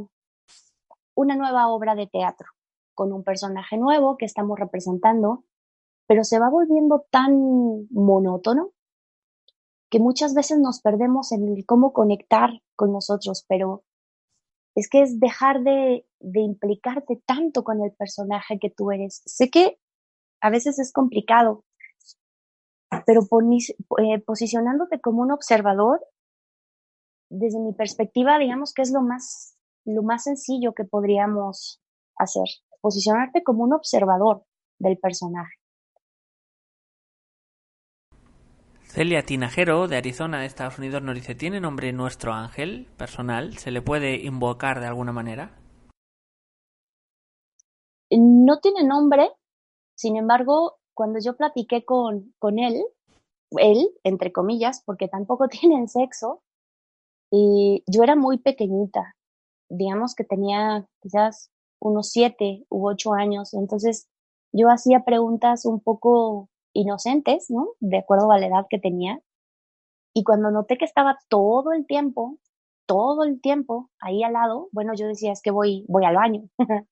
una 1.14 1.36
nueva 1.36 1.68
obra 1.68 1.94
de 1.94 2.06
teatro, 2.06 2.48
con 2.94 3.12
un 3.12 3.24
personaje 3.24 3.76
nuevo 3.76 4.16
que 4.16 4.26
estamos 4.26 4.58
representando, 4.58 5.44
pero 6.06 6.24
se 6.24 6.38
va 6.38 6.50
volviendo 6.50 7.06
tan 7.10 7.86
monótono 7.90 8.70
que 9.90 9.98
muchas 9.98 10.34
veces 10.34 10.58
nos 10.58 10.80
perdemos 10.80 11.32
en 11.32 11.62
cómo 11.64 11.92
conectar 11.92 12.50
con 12.76 12.92
nosotros, 12.92 13.44
pero 13.48 13.84
es 14.76 14.88
que 14.88 15.02
es 15.02 15.18
dejar 15.18 15.62
de, 15.62 16.06
de 16.20 16.40
implicarte 16.40 17.20
tanto 17.26 17.64
con 17.64 17.82
el 17.82 17.92
personaje 17.92 18.58
que 18.60 18.70
tú 18.70 18.92
eres. 18.92 19.22
Sé 19.26 19.50
que 19.50 19.78
a 20.40 20.50
veces 20.50 20.78
es 20.78 20.92
complicado, 20.92 21.64
pero 23.04 23.22
eh, 23.98 24.20
posicionándote 24.20 25.00
como 25.00 25.22
un 25.22 25.32
observador, 25.32 26.04
desde 27.30 27.60
mi 27.60 27.72
perspectiva, 27.72 28.38
digamos 28.38 28.74
que 28.74 28.82
es 28.82 28.92
lo 28.92 29.02
más, 29.02 29.56
lo 29.84 30.02
más 30.02 30.24
sencillo 30.24 30.74
que 30.74 30.84
podríamos 30.84 31.80
hacer, 32.16 32.44
posicionarte 32.80 33.42
como 33.42 33.64
un 33.64 33.72
observador 33.72 34.44
del 34.78 34.98
personaje. 34.98 35.54
Celia 38.82 39.24
Tinajero, 39.24 39.86
de 39.86 39.96
Arizona, 39.96 40.40
de 40.40 40.46
Estados 40.46 40.78
Unidos, 40.78 41.00
nos 41.00 41.14
dice, 41.14 41.36
¿tiene 41.36 41.60
nombre 41.60 41.92
nuestro 41.92 42.32
ángel 42.32 42.88
personal? 42.96 43.56
¿Se 43.56 43.70
le 43.70 43.82
puede 43.82 44.16
invocar 44.16 44.80
de 44.80 44.86
alguna 44.86 45.12
manera? 45.12 45.56
No 48.10 48.58
tiene 48.58 48.82
nombre, 48.82 49.30
sin 49.94 50.16
embargo, 50.16 50.80
cuando 50.92 51.20
yo 51.24 51.36
platiqué 51.36 51.84
con, 51.84 52.34
con 52.40 52.58
él, 52.58 52.82
él, 53.52 53.90
entre 54.02 54.32
comillas, 54.32 54.82
porque 54.84 55.06
tampoco 55.06 55.46
tienen 55.48 55.86
sexo, 55.86 56.42
y 57.30 57.84
yo 57.86 58.02
era 58.02 58.16
muy 58.16 58.38
pequeñita, 58.38 59.16
digamos 59.68 60.14
que 60.14 60.24
tenía 60.24 60.86
quizás 61.00 61.50
unos 61.80 62.10
siete 62.10 62.66
u 62.68 62.88
ocho 62.88 63.14
años, 63.14 63.54
entonces 63.54 64.08
yo 64.52 64.68
hacía 64.68 65.04
preguntas 65.04 65.64
un 65.64 65.80
poco 65.80 66.48
inocentes, 66.72 67.50
¿no? 67.50 67.70
De 67.80 67.98
acuerdo 67.98 68.32
a 68.32 68.38
la 68.38 68.46
edad 68.46 68.66
que 68.68 68.78
tenía. 68.78 69.20
Y 70.12 70.24
cuando 70.24 70.50
noté 70.50 70.76
que 70.76 70.84
estaba 70.84 71.18
todo 71.28 71.72
el 71.72 71.86
tiempo, 71.86 72.38
todo 72.86 73.24
el 73.24 73.40
tiempo 73.40 73.90
ahí 74.00 74.22
al 74.24 74.32
lado, 74.32 74.68
bueno, 74.72 74.92
yo 74.94 75.06
decía, 75.06 75.32
es 75.32 75.42
que 75.42 75.52
voy, 75.52 75.84
voy 75.88 76.04
al 76.04 76.16
baño. 76.16 76.48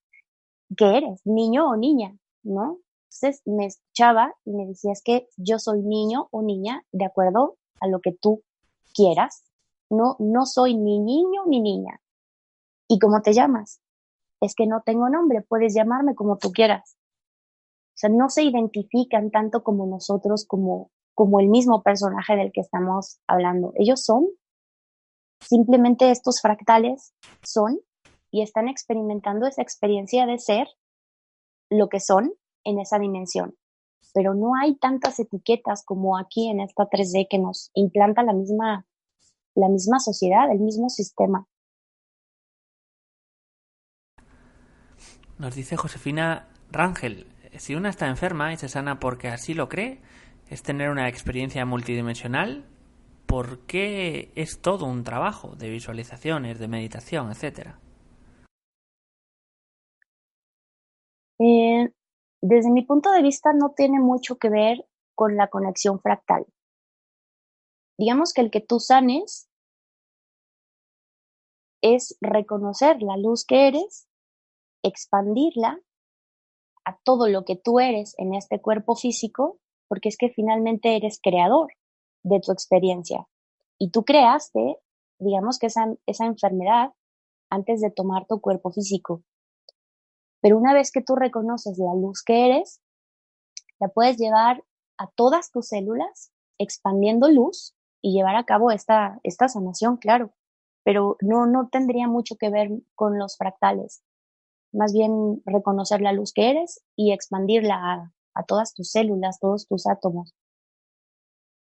¿Qué 0.76 0.96
eres? 0.96 1.20
¿Niño 1.24 1.68
o 1.68 1.76
niña? 1.76 2.16
¿No? 2.44 2.78
Entonces 3.08 3.42
me 3.46 3.66
escuchaba 3.66 4.34
y 4.44 4.52
me 4.52 4.66
decías 4.66 5.02
que 5.02 5.28
yo 5.36 5.58
soy 5.58 5.82
niño 5.82 6.28
o 6.30 6.42
niña 6.42 6.84
de 6.92 7.06
acuerdo 7.06 7.56
a 7.80 7.88
lo 7.88 8.00
que 8.00 8.12
tú 8.12 8.42
quieras. 8.94 9.44
No, 9.90 10.16
no 10.18 10.46
soy 10.46 10.76
ni 10.76 10.98
niño 10.98 11.42
ni 11.46 11.60
niña. 11.60 12.00
¿Y 12.88 12.98
cómo 12.98 13.20
te 13.22 13.32
llamas? 13.32 13.80
Es 14.40 14.54
que 14.54 14.66
no 14.66 14.82
tengo 14.84 15.08
nombre, 15.08 15.42
puedes 15.42 15.74
llamarme 15.74 16.14
como 16.14 16.38
tú 16.38 16.52
quieras. 16.52 16.96
O 17.88 18.00
sea, 18.00 18.10
no 18.10 18.28
se 18.28 18.44
identifican 18.44 19.30
tanto 19.30 19.64
como 19.64 19.86
nosotros, 19.86 20.46
como, 20.46 20.90
como 21.14 21.40
el 21.40 21.48
mismo 21.48 21.82
personaje 21.82 22.36
del 22.36 22.52
que 22.52 22.60
estamos 22.60 23.18
hablando. 23.26 23.72
Ellos 23.74 24.04
son, 24.04 24.28
simplemente 25.40 26.10
estos 26.10 26.40
fractales 26.40 27.12
son 27.42 27.80
y 28.30 28.42
están 28.42 28.68
experimentando 28.68 29.46
esa 29.46 29.62
experiencia 29.62 30.26
de 30.26 30.38
ser 30.38 30.68
lo 31.70 31.88
que 31.88 32.00
son 32.00 32.32
en 32.64 32.78
esa 32.78 32.98
dimensión. 32.98 33.56
Pero 34.14 34.34
no 34.34 34.52
hay 34.54 34.76
tantas 34.76 35.18
etiquetas 35.18 35.84
como 35.84 36.18
aquí 36.18 36.48
en 36.48 36.60
esta 36.60 36.88
3D 36.88 37.26
que 37.28 37.38
nos 37.38 37.70
implanta 37.74 38.22
la 38.22 38.32
misma, 38.32 38.86
la 39.58 39.68
misma 39.68 39.98
sociedad, 39.98 40.50
el 40.52 40.60
mismo 40.60 40.88
sistema. 40.88 41.46
Nos 45.38 45.54
dice 45.54 45.76
Josefina 45.76 46.48
Rangel, 46.70 47.26
si 47.58 47.74
una 47.74 47.88
está 47.88 48.06
enferma 48.06 48.52
y 48.52 48.56
se 48.56 48.68
sana 48.68 49.00
porque 49.00 49.28
así 49.28 49.54
lo 49.54 49.68
cree, 49.68 50.00
es 50.48 50.62
tener 50.62 50.90
una 50.90 51.08
experiencia 51.08 51.66
multidimensional, 51.66 52.66
¿por 53.26 53.66
qué 53.66 54.30
es 54.36 54.60
todo 54.60 54.86
un 54.86 55.02
trabajo 55.02 55.56
de 55.56 55.70
visualizaciones, 55.70 56.58
de 56.58 56.68
meditación, 56.68 57.30
etcétera? 57.30 57.80
Eh, 61.40 61.92
desde 62.40 62.70
mi 62.70 62.82
punto 62.82 63.10
de 63.10 63.22
vista 63.22 63.52
no 63.52 63.70
tiene 63.70 64.00
mucho 64.00 64.36
que 64.36 64.50
ver 64.50 64.86
con 65.14 65.36
la 65.36 65.48
conexión 65.48 66.00
fractal. 66.00 66.46
Digamos 67.98 68.32
que 68.32 68.42
el 68.42 68.50
que 68.50 68.60
tú 68.60 68.78
sanes 68.78 69.48
es 71.82 72.16
reconocer 72.20 73.02
la 73.02 73.16
luz 73.16 73.44
que 73.44 73.66
eres, 73.66 74.08
expandirla 74.84 75.80
a 76.84 76.98
todo 77.04 77.28
lo 77.28 77.44
que 77.44 77.56
tú 77.56 77.80
eres 77.80 78.14
en 78.18 78.34
este 78.34 78.60
cuerpo 78.60 78.94
físico, 78.94 79.58
porque 79.88 80.08
es 80.08 80.16
que 80.16 80.30
finalmente 80.30 80.96
eres 80.96 81.18
creador 81.20 81.72
de 82.22 82.40
tu 82.40 82.52
experiencia. 82.52 83.26
Y 83.78 83.90
tú 83.90 84.04
creaste, 84.04 84.76
digamos 85.18 85.58
que 85.58 85.66
esa, 85.66 85.92
esa 86.06 86.26
enfermedad 86.26 86.92
antes 87.50 87.80
de 87.80 87.90
tomar 87.90 88.26
tu 88.26 88.40
cuerpo 88.40 88.70
físico. 88.70 89.24
Pero 90.40 90.56
una 90.56 90.72
vez 90.72 90.92
que 90.92 91.02
tú 91.02 91.16
reconoces 91.16 91.78
la 91.78 91.94
luz 91.94 92.22
que 92.22 92.46
eres, 92.46 92.80
la 93.80 93.88
puedes 93.88 94.18
llevar 94.18 94.64
a 94.98 95.10
todas 95.10 95.50
tus 95.50 95.68
células, 95.68 96.32
expandiendo 96.58 97.28
luz 97.28 97.74
y 98.00 98.12
llevar 98.12 98.36
a 98.36 98.44
cabo 98.44 98.70
esta, 98.70 99.20
esta 99.22 99.48
sanación, 99.48 99.96
claro. 99.96 100.32
Pero 100.84 101.16
no, 101.20 101.46
no 101.46 101.68
tendría 101.68 102.08
mucho 102.08 102.36
que 102.36 102.50
ver 102.50 102.70
con 102.94 103.18
los 103.18 103.36
fractales. 103.36 104.02
Más 104.72 104.92
bien 104.92 105.42
reconocer 105.44 106.00
la 106.00 106.12
luz 106.12 106.32
que 106.32 106.50
eres 106.50 106.82
y 106.96 107.12
expandirla 107.12 107.74
a, 107.76 108.12
a 108.34 108.42
todas 108.44 108.74
tus 108.74 108.90
células, 108.90 109.40
todos 109.40 109.66
tus 109.66 109.86
átomos. 109.86 110.34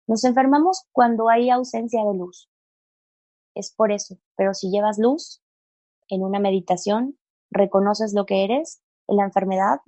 Nos 0.08 0.24
enfermamos 0.24 0.84
cuando 0.92 1.30
hay 1.30 1.50
ausencia 1.50 2.04
de 2.06 2.18
luz. 2.18 2.50
Es 3.56 3.74
por 3.74 3.92
eso. 3.92 4.18
Pero 4.36 4.54
si 4.54 4.70
llevas 4.70 4.98
luz 4.98 5.42
en 6.10 6.24
una 6.24 6.40
meditación, 6.40 7.18
reconoces 7.50 8.14
lo 8.14 8.26
que 8.26 8.44
eres, 8.44 8.82
la 9.08 9.24
enfermedad 9.24 9.80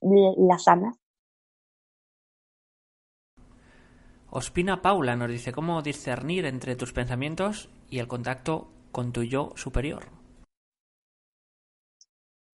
la 0.00 0.58
sana. 0.58 0.96
Ospina 4.38 4.82
Paula 4.82 5.16
nos 5.16 5.30
dice 5.30 5.50
cómo 5.50 5.80
discernir 5.80 6.44
entre 6.44 6.76
tus 6.76 6.92
pensamientos 6.92 7.70
y 7.88 8.00
el 8.00 8.06
contacto 8.06 8.68
con 8.92 9.10
tu 9.10 9.22
yo 9.22 9.52
superior. 9.56 10.10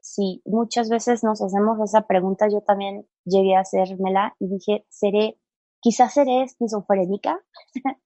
Sí, 0.00 0.42
muchas 0.44 0.88
veces 0.88 1.24
nos 1.24 1.42
hacemos 1.42 1.80
esa 1.80 2.06
pregunta. 2.06 2.46
Yo 2.48 2.60
también 2.60 3.08
llegué 3.24 3.56
a 3.56 3.62
hacérmela 3.62 4.36
y 4.38 4.46
dije, 4.46 4.86
seré, 4.90 5.40
quizás 5.80 6.14
seré 6.14 6.44
esquizofrénica, 6.44 7.40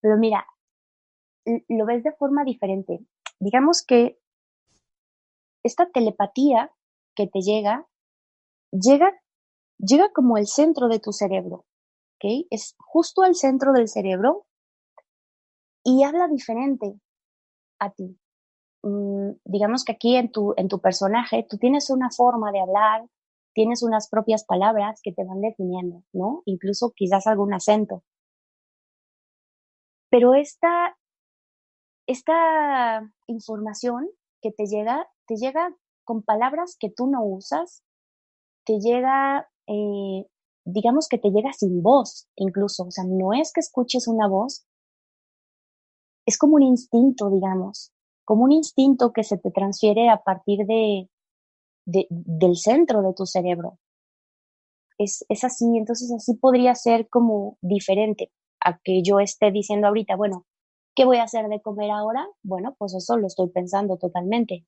pero 0.00 0.16
mira, 0.16 0.46
lo 1.44 1.84
ves 1.84 2.02
de 2.02 2.12
forma 2.12 2.42
diferente. 2.44 3.00
Digamos 3.38 3.84
que 3.86 4.18
esta 5.62 5.90
telepatía 5.90 6.72
que 7.14 7.26
te 7.26 7.40
llega, 7.42 7.86
llega, 8.72 9.12
llega 9.76 10.10
como 10.10 10.38
el 10.38 10.46
centro 10.46 10.88
de 10.88 11.00
tu 11.00 11.12
cerebro, 11.12 11.66
¿ok? 12.20 12.46
Es 12.50 12.74
justo 12.78 13.22
al 13.22 13.34
centro 13.34 13.72
del 13.72 13.88
cerebro 13.88 14.46
y 15.84 16.04
habla 16.04 16.28
diferente 16.28 17.00
a 17.78 17.90
ti. 17.90 18.18
Mm, 18.82 19.32
digamos 19.44 19.84
que 19.84 19.92
aquí 19.92 20.16
en 20.16 20.30
tu, 20.30 20.54
en 20.56 20.68
tu 20.68 20.80
personaje 20.80 21.46
tú 21.48 21.58
tienes 21.58 21.90
una 21.90 22.10
forma 22.10 22.52
de 22.52 22.60
hablar, 22.60 23.06
tienes 23.54 23.82
unas 23.82 24.08
propias 24.08 24.44
palabras 24.44 25.00
que 25.02 25.12
te 25.12 25.24
van 25.24 25.40
definiendo, 25.40 26.02
¿no? 26.12 26.42
Incluso 26.44 26.92
quizás 26.94 27.26
algún 27.26 27.54
acento. 27.54 28.02
Pero 30.10 30.34
esta, 30.34 30.96
esta 32.06 33.10
información 33.26 34.08
que 34.42 34.50
te 34.52 34.66
llega 34.66 35.08
te 35.26 35.36
llega 35.36 35.72
con 36.02 36.22
palabras 36.24 36.76
que 36.76 36.90
tú 36.90 37.06
no 37.06 37.22
usas, 37.24 37.84
te 38.66 38.80
llega, 38.80 39.48
eh, 39.68 40.26
digamos 40.64 41.08
que 41.08 41.18
te 41.18 41.30
llega 41.30 41.52
sin 41.52 41.82
voz 41.82 42.28
incluso, 42.36 42.84
o 42.84 42.90
sea, 42.90 43.04
no 43.04 43.32
es 43.32 43.52
que 43.52 43.60
escuches 43.60 44.08
una 44.08 44.28
voz, 44.28 44.66
es 46.26 46.38
como 46.38 46.56
un 46.56 46.62
instinto, 46.62 47.30
digamos, 47.30 47.92
como 48.24 48.44
un 48.44 48.52
instinto 48.52 49.12
que 49.12 49.24
se 49.24 49.38
te 49.38 49.50
transfiere 49.50 50.08
a 50.08 50.22
partir 50.22 50.66
de, 50.66 51.08
del 51.86 52.56
centro 52.56 53.02
de 53.02 53.14
tu 53.14 53.26
cerebro. 53.26 53.78
Es, 54.98 55.24
es 55.28 55.44
así, 55.44 55.64
entonces 55.76 56.12
así 56.12 56.34
podría 56.34 56.74
ser 56.74 57.08
como 57.08 57.56
diferente 57.62 58.30
a 58.62 58.78
que 58.78 59.02
yo 59.02 59.18
esté 59.18 59.50
diciendo 59.50 59.88
ahorita, 59.88 60.14
bueno, 60.14 60.46
¿qué 60.94 61.04
voy 61.06 61.16
a 61.16 61.24
hacer 61.24 61.48
de 61.48 61.62
comer 61.62 61.90
ahora? 61.90 62.28
Bueno, 62.42 62.76
pues 62.78 62.94
eso 62.94 63.16
lo 63.16 63.26
estoy 63.26 63.48
pensando 63.48 63.96
totalmente 63.96 64.66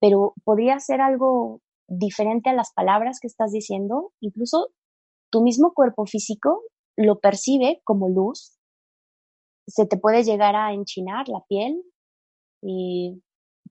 pero 0.00 0.34
podría 0.44 0.78
ser 0.80 1.00
algo 1.00 1.60
diferente 1.88 2.50
a 2.50 2.54
las 2.54 2.72
palabras 2.72 3.18
que 3.20 3.26
estás 3.26 3.50
diciendo, 3.50 4.12
incluso 4.20 4.68
tu 5.30 5.42
mismo 5.42 5.72
cuerpo 5.72 6.06
físico 6.06 6.62
lo 6.96 7.20
percibe 7.20 7.80
como 7.84 8.08
luz, 8.08 8.58
se 9.66 9.86
te 9.86 9.98
puede 9.98 10.22
llegar 10.22 10.56
a 10.56 10.72
enchinar 10.72 11.28
la 11.28 11.40
piel 11.48 11.82
y 12.62 13.22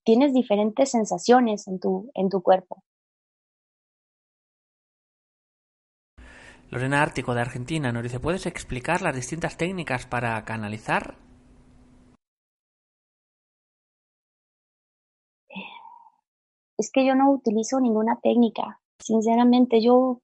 tienes 0.04 0.34
diferentes 0.34 0.92
sensaciones 0.92 1.68
en 1.68 1.80
tu, 1.80 2.12
en 2.14 2.30
tu 2.30 2.42
cuerpo. 2.42 2.84
Lorena 6.70 7.02
Ártico 7.02 7.34
de 7.34 7.42
Argentina 7.42 7.92
nos 7.92 8.04
dice, 8.04 8.20
¿puedes 8.20 8.46
explicar 8.46 9.02
las 9.02 9.16
distintas 9.16 9.58
técnicas 9.58 10.06
para 10.06 10.44
canalizar? 10.44 11.27
Es 16.78 16.92
que 16.92 17.06
yo 17.06 17.16
no 17.16 17.32
utilizo 17.32 17.80
ninguna 17.80 18.20
técnica. 18.22 18.80
Sinceramente, 19.00 19.82
yo 19.82 20.22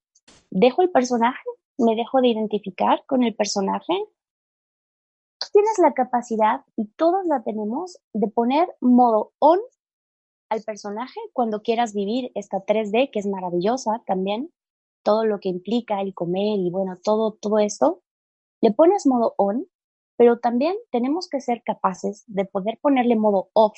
dejo 0.50 0.82
el 0.82 0.92
personaje, 0.92 1.44
me 1.78 1.96
dejo 1.96 2.22
de 2.22 2.30
identificar 2.30 3.04
con 3.06 3.24
el 3.24 3.36
personaje. 3.36 3.94
Tú 5.40 5.48
tienes 5.52 5.78
la 5.80 5.94
capacidad, 5.94 6.62
y 6.78 6.86
todos 6.96 7.26
la 7.26 7.44
tenemos, 7.44 8.00
de 8.14 8.28
poner 8.28 8.68
modo 8.80 9.34
on 9.40 9.60
al 10.50 10.62
personaje 10.62 11.20
cuando 11.34 11.64
quieras 11.64 11.94
vivir 11.94 12.32
esta 12.36 12.64
3D, 12.64 13.10
que 13.12 13.20
es 13.20 13.26
maravillosa 13.26 14.04
también, 14.06 14.54
todo 15.04 15.26
lo 15.26 15.40
que 15.40 15.50
implica 15.50 16.02
el 16.02 16.14
comer 16.14 16.60
y 16.60 16.70
bueno, 16.70 16.98
todo, 17.04 17.34
todo 17.34 17.60
esto. 17.60 18.02
Le 18.62 18.72
pones 18.72 19.06
modo 19.06 19.34
on, 19.38 19.68
pero 20.16 20.40
también 20.40 20.76
tenemos 20.92 21.28
que 21.28 21.42
ser 21.42 21.64
capaces 21.64 22.24
de 22.28 22.46
poder 22.46 22.80
ponerle 22.82 23.16
modo 23.16 23.50
off 23.54 23.78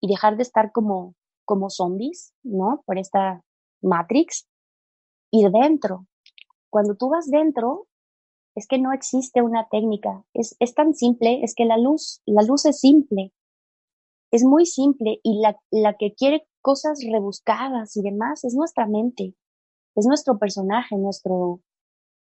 y 0.00 0.08
dejar 0.08 0.36
de 0.36 0.42
estar 0.42 0.72
como 0.72 1.14
como 1.44 1.70
zombies, 1.70 2.34
¿no? 2.42 2.82
Por 2.86 2.98
esta 2.98 3.42
Matrix, 3.82 4.46
ir 5.30 5.50
dentro. 5.50 6.06
Cuando 6.70 6.94
tú 6.94 7.10
vas 7.10 7.30
dentro, 7.30 7.86
es 8.54 8.66
que 8.66 8.78
no 8.78 8.92
existe 8.92 9.42
una 9.42 9.68
técnica. 9.68 10.24
Es, 10.34 10.56
es 10.60 10.74
tan 10.74 10.94
simple, 10.94 11.42
es 11.42 11.54
que 11.54 11.64
la 11.64 11.78
luz, 11.78 12.22
la 12.26 12.42
luz 12.42 12.64
es 12.66 12.80
simple. 12.80 13.32
Es 14.30 14.44
muy 14.44 14.66
simple 14.66 15.20
y 15.22 15.40
la, 15.40 15.58
la 15.70 15.94
que 15.96 16.14
quiere 16.14 16.46
cosas 16.62 17.00
rebuscadas 17.10 17.96
y 17.96 18.02
demás 18.02 18.44
es 18.44 18.54
nuestra 18.54 18.86
mente. 18.86 19.34
Es 19.94 20.06
nuestro 20.06 20.38
personaje, 20.38 20.96
nuestro, 20.96 21.60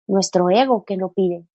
nuestro 0.07 0.49
ego 0.49 0.83
que 0.83 0.97
lo 0.97 1.13
pide. 1.13 1.47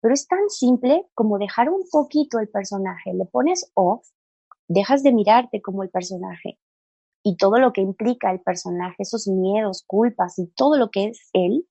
Pero 0.00 0.14
es 0.14 0.26
tan 0.26 0.48
simple 0.48 1.06
como 1.14 1.38
dejar 1.38 1.70
un 1.70 1.84
poquito 1.90 2.38
el 2.38 2.48
personaje. 2.48 3.12
Le 3.12 3.26
pones 3.26 3.70
off, 3.74 4.06
dejas 4.68 5.02
de 5.02 5.12
mirarte 5.12 5.60
como 5.60 5.82
el 5.82 5.90
personaje 5.90 6.58
y 7.22 7.36
todo 7.36 7.58
lo 7.58 7.72
que 7.72 7.80
implica 7.80 8.30
el 8.30 8.40
personaje, 8.40 8.96
esos 8.98 9.28
miedos, 9.28 9.84
culpas 9.86 10.38
y 10.38 10.48
todo 10.48 10.76
lo 10.76 10.90
que 10.90 11.06
es 11.06 11.30
él, 11.32 11.66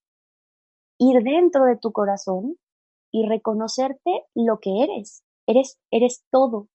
ir 0.98 1.24
dentro 1.24 1.66
de 1.66 1.78
tu 1.78 1.92
corazón 1.92 2.58
y 3.12 3.28
reconocerte 3.28 4.26
lo 4.36 4.60
que 4.60 4.84
eres. 4.84 5.24
Eres, 5.48 5.80
eres 5.92 6.24
todo. 6.32 6.68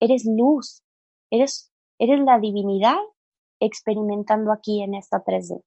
Eres 0.00 0.24
luz. 0.24 0.82
Eres, 1.30 1.72
eres 1.98 2.20
la 2.20 2.38
divinidad 2.38 2.98
experimentando 3.60 4.52
aquí 4.52 4.82
en 4.82 4.94
esta 4.94 5.24
3D. 5.24 5.62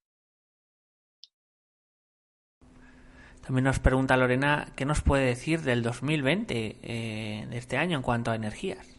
También 3.41 3.63
nos 3.63 3.79
pregunta 3.79 4.15
Lorena, 4.15 4.71
¿qué 4.75 4.85
nos 4.85 5.01
puede 5.01 5.25
decir 5.25 5.61
del 5.61 5.81
2020, 5.81 6.77
eh, 6.83 7.47
de 7.49 7.57
este 7.57 7.77
año, 7.77 7.97
en 7.97 8.03
cuanto 8.03 8.29
a 8.29 8.35
energías? 8.35 8.98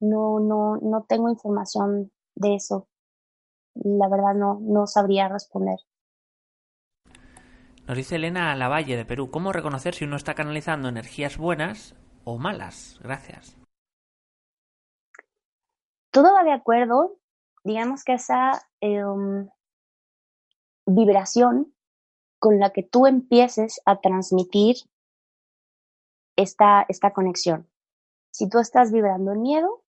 No, 0.00 0.40
no, 0.40 0.76
no 0.76 1.04
tengo 1.08 1.28
información 1.28 2.12
de 2.34 2.54
eso. 2.54 2.88
La 3.74 4.08
verdad 4.08 4.34
no, 4.34 4.58
no 4.60 4.86
sabría 4.86 5.28
responder. 5.28 5.78
Nos 7.86 7.96
dice 7.96 8.16
Elena 8.16 8.54
Lavalle 8.54 8.96
de 8.96 9.06
Perú, 9.06 9.30
¿cómo 9.30 9.50
reconocer 9.50 9.94
si 9.94 10.04
uno 10.04 10.16
está 10.16 10.34
canalizando 10.34 10.88
energías 10.88 11.38
buenas 11.38 11.94
o 12.24 12.36
malas? 12.36 12.98
Gracias. 13.02 13.56
Todo 16.10 16.34
va 16.34 16.44
de 16.44 16.52
acuerdo, 16.52 17.16
digamos 17.64 18.04
que 18.04 18.14
esa 18.14 18.62
em, 18.80 19.48
vibración 20.84 21.74
con 22.38 22.58
la 22.58 22.70
que 22.70 22.82
tú 22.82 23.06
empieces 23.06 23.80
a 23.84 24.00
transmitir 24.00 24.76
esta, 26.36 26.84
esta 26.88 27.12
conexión. 27.12 27.68
Si 28.30 28.48
tú 28.48 28.58
estás 28.58 28.92
vibrando 28.92 29.32
en 29.32 29.42
miedo, 29.42 29.82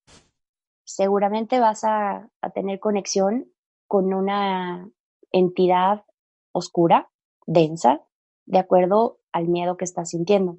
seguramente 0.94 1.60
vas 1.60 1.84
a, 1.84 2.28
tener 2.54 2.80
conexión 2.80 3.50
con 3.86 4.12
una 4.12 4.88
entidad 5.32 6.04
oscura, 6.52 7.10
densa, 7.46 8.02
de 8.46 8.58
acuerdo 8.58 9.18
al 9.32 9.48
miedo 9.48 9.76
que 9.76 9.84
estás 9.84 10.10
sintiendo. 10.10 10.58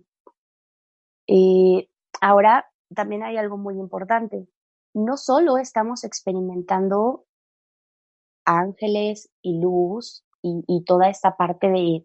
Y 1.28 1.90
ahora 2.22 2.72
también 2.96 3.24
hay 3.24 3.38
algo 3.38 3.58
muy 3.58 3.76
importante. 3.76 4.48
No 4.94 5.18
solo 5.18 5.58
estamos 5.58 6.04
experimentando 6.04 7.26
ángeles 8.46 9.30
y 9.42 9.60
luz 9.60 10.24
y, 10.42 10.84
toda 10.86 11.10
esta 11.10 11.38
parte 11.38 11.68
de, 11.68 12.04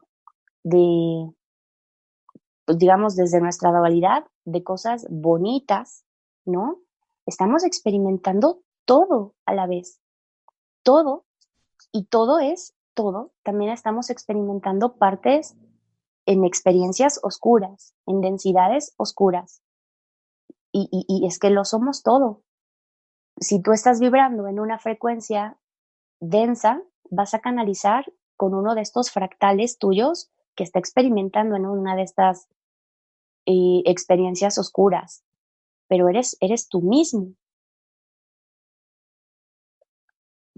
de, 0.63 1.33
pues 2.65 2.79
digamos, 2.79 3.17
desde 3.17 3.41
nuestra 3.41 3.71
dualidad, 3.71 4.27
de 4.45 4.63
cosas 4.63 5.07
bonitas, 5.11 6.05
¿no? 6.45 6.86
Estamos 7.27 7.65
experimentando 7.65 8.63
todo 8.85 9.35
a 9.45 9.55
la 9.55 9.67
vez. 9.67 10.01
Todo. 10.83 11.25
Y 11.93 12.05
todo 12.05 12.39
es 12.39 12.75
todo. 12.95 13.33
También 13.43 13.71
estamos 13.73 14.11
experimentando 14.11 14.97
partes 14.97 15.57
en 16.25 16.45
experiencias 16.45 17.21
oscuras, 17.23 17.95
en 18.07 18.21
densidades 18.21 18.95
oscuras. 18.97 19.63
Y, 20.73 21.27
es 21.27 21.39
que 21.39 21.49
lo 21.49 21.65
somos 21.65 22.03
todo. 22.03 22.43
Si 23.41 23.63
tú 23.63 23.73
estás 23.73 23.99
vibrando 23.99 24.47
en 24.47 24.61
una 24.61 24.79
frecuencia 24.79 25.59
densa, 26.21 26.83
vas 27.09 27.33
a 27.33 27.41
canalizar 27.41 28.05
con 28.37 28.55
uno 28.55 28.75
de 28.75 28.83
estos 28.83 29.11
fractales 29.11 29.79
tuyos 29.79 30.31
que 30.55 30.65
está 30.65 30.79
experimentando 30.79 31.57
en 31.57 31.67
una 31.67 31.97
de 31.97 32.03
estas 32.03 32.49
eh, 33.47 33.83
experiencias 33.87 34.59
oscuras, 34.59 35.25
pero 35.89 36.09
eres, 36.09 36.37
eres 36.41 36.69
tú 36.69 36.83
mismo. 36.83 37.35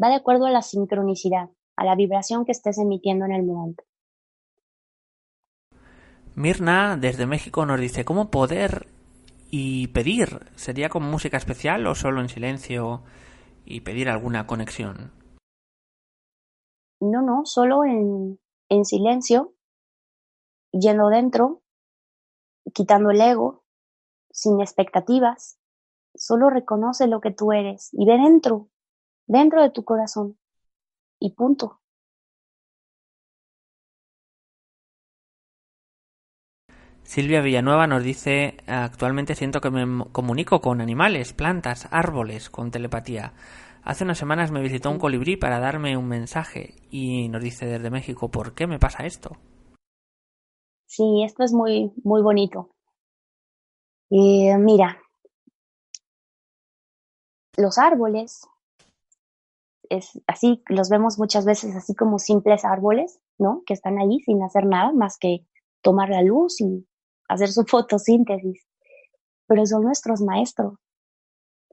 Va 0.03 0.09
de 0.09 0.15
acuerdo 0.15 0.47
a 0.47 0.51
la 0.51 0.63
sincronicidad, 0.63 1.51
a 1.77 1.85
la 1.85 1.97
vibración 1.97 2.45
que 2.45 2.53
estés 2.53 2.79
emitiendo 2.79 3.25
en 3.25 3.33
el 3.33 3.43
momento. 3.43 3.85
Mirna, 6.35 6.97
desde 6.97 7.27
México, 7.27 7.67
nos 7.67 7.81
dice, 7.81 8.05
¿cómo 8.05 8.31
poder 8.31 8.87
y 9.51 9.89
pedir? 9.89 10.51
¿Sería 10.55 10.89
con 10.89 11.03
música 11.03 11.37
especial 11.37 11.85
o 11.87 11.97
solo 11.97 12.21
en 12.21 12.29
silencio 12.29 13.03
y 13.65 13.81
pedir 13.81 14.09
alguna 14.09 14.47
conexión? 14.47 15.11
No, 17.01 17.23
no, 17.23 17.45
solo 17.45 17.85
en, 17.85 18.39
en 18.69 18.85
silencio, 18.85 19.55
yendo 20.73 21.09
dentro, 21.09 21.63
quitando 22.73 23.11
el 23.11 23.21
ego, 23.21 23.58
sin 24.39 24.61
expectativas. 24.61 25.59
Solo 26.15 26.49
reconoce 26.49 27.09
lo 27.09 27.21
que 27.21 27.33
tú 27.33 27.53
eres 27.53 27.91
y 27.93 28.07
ve 28.07 28.19
dentro, 28.19 28.69
dentro 29.27 29.63
de 29.63 29.71
tu 29.71 29.85
corazón. 29.85 30.39
Y 31.19 31.35
punto. 31.35 31.81
Silvia 37.03 37.41
Villanueva 37.41 37.87
nos 37.87 38.05
dice, 38.05 38.59
actualmente 38.67 39.35
siento 39.35 39.61
que 39.61 39.71
me 39.71 40.05
comunico 40.13 40.61
con 40.61 40.81
animales, 40.81 41.33
plantas, 41.33 41.89
árboles, 41.91 42.51
con 42.51 42.71
telepatía. 42.71 43.33
Hace 43.83 44.05
unas 44.05 44.19
semanas 44.19 44.53
me 44.53 44.61
visitó 44.61 44.91
un 44.91 44.99
colibrí 44.99 45.37
para 45.37 45.59
darme 45.59 45.97
un 45.97 46.07
mensaje 46.07 46.75
y 46.91 47.29
nos 47.29 47.43
dice 47.43 47.67
desde 47.67 47.91
México, 47.91 48.31
¿por 48.31 48.55
qué 48.55 48.67
me 48.67 48.79
pasa 48.79 49.07
esto? 49.07 49.37
Sí, 50.87 51.23
esto 51.25 51.43
es 51.43 51.53
muy, 51.53 51.93
muy 52.05 52.23
bonito. 52.23 52.71
Eh, 54.11 54.57
mira, 54.59 55.01
los 57.57 57.77
árboles, 57.77 58.47
es 59.91 60.21
así, 60.27 60.63
los 60.69 60.89
vemos 60.89 61.19
muchas 61.19 61.45
veces 61.45 61.75
así 61.75 61.95
como 61.95 62.19
simples 62.19 62.65
árboles, 62.65 63.21
¿no? 63.39 63.63
Que 63.67 63.75
están 63.75 63.99
ahí 63.99 64.21
sin 64.21 64.43
hacer 64.43 64.67
nada 64.67 64.93
más 64.93 65.19
que 65.19 65.47
tomar 65.83 66.09
la 66.09 66.23
luz 66.23 66.61
y 66.61 66.87
hacer 67.29 67.51
su 67.51 67.65
fotosíntesis. 67.67 68.67
Pero 69.47 69.67
son 69.67 69.83
nuestros 69.83 70.21
maestros. 70.21 70.79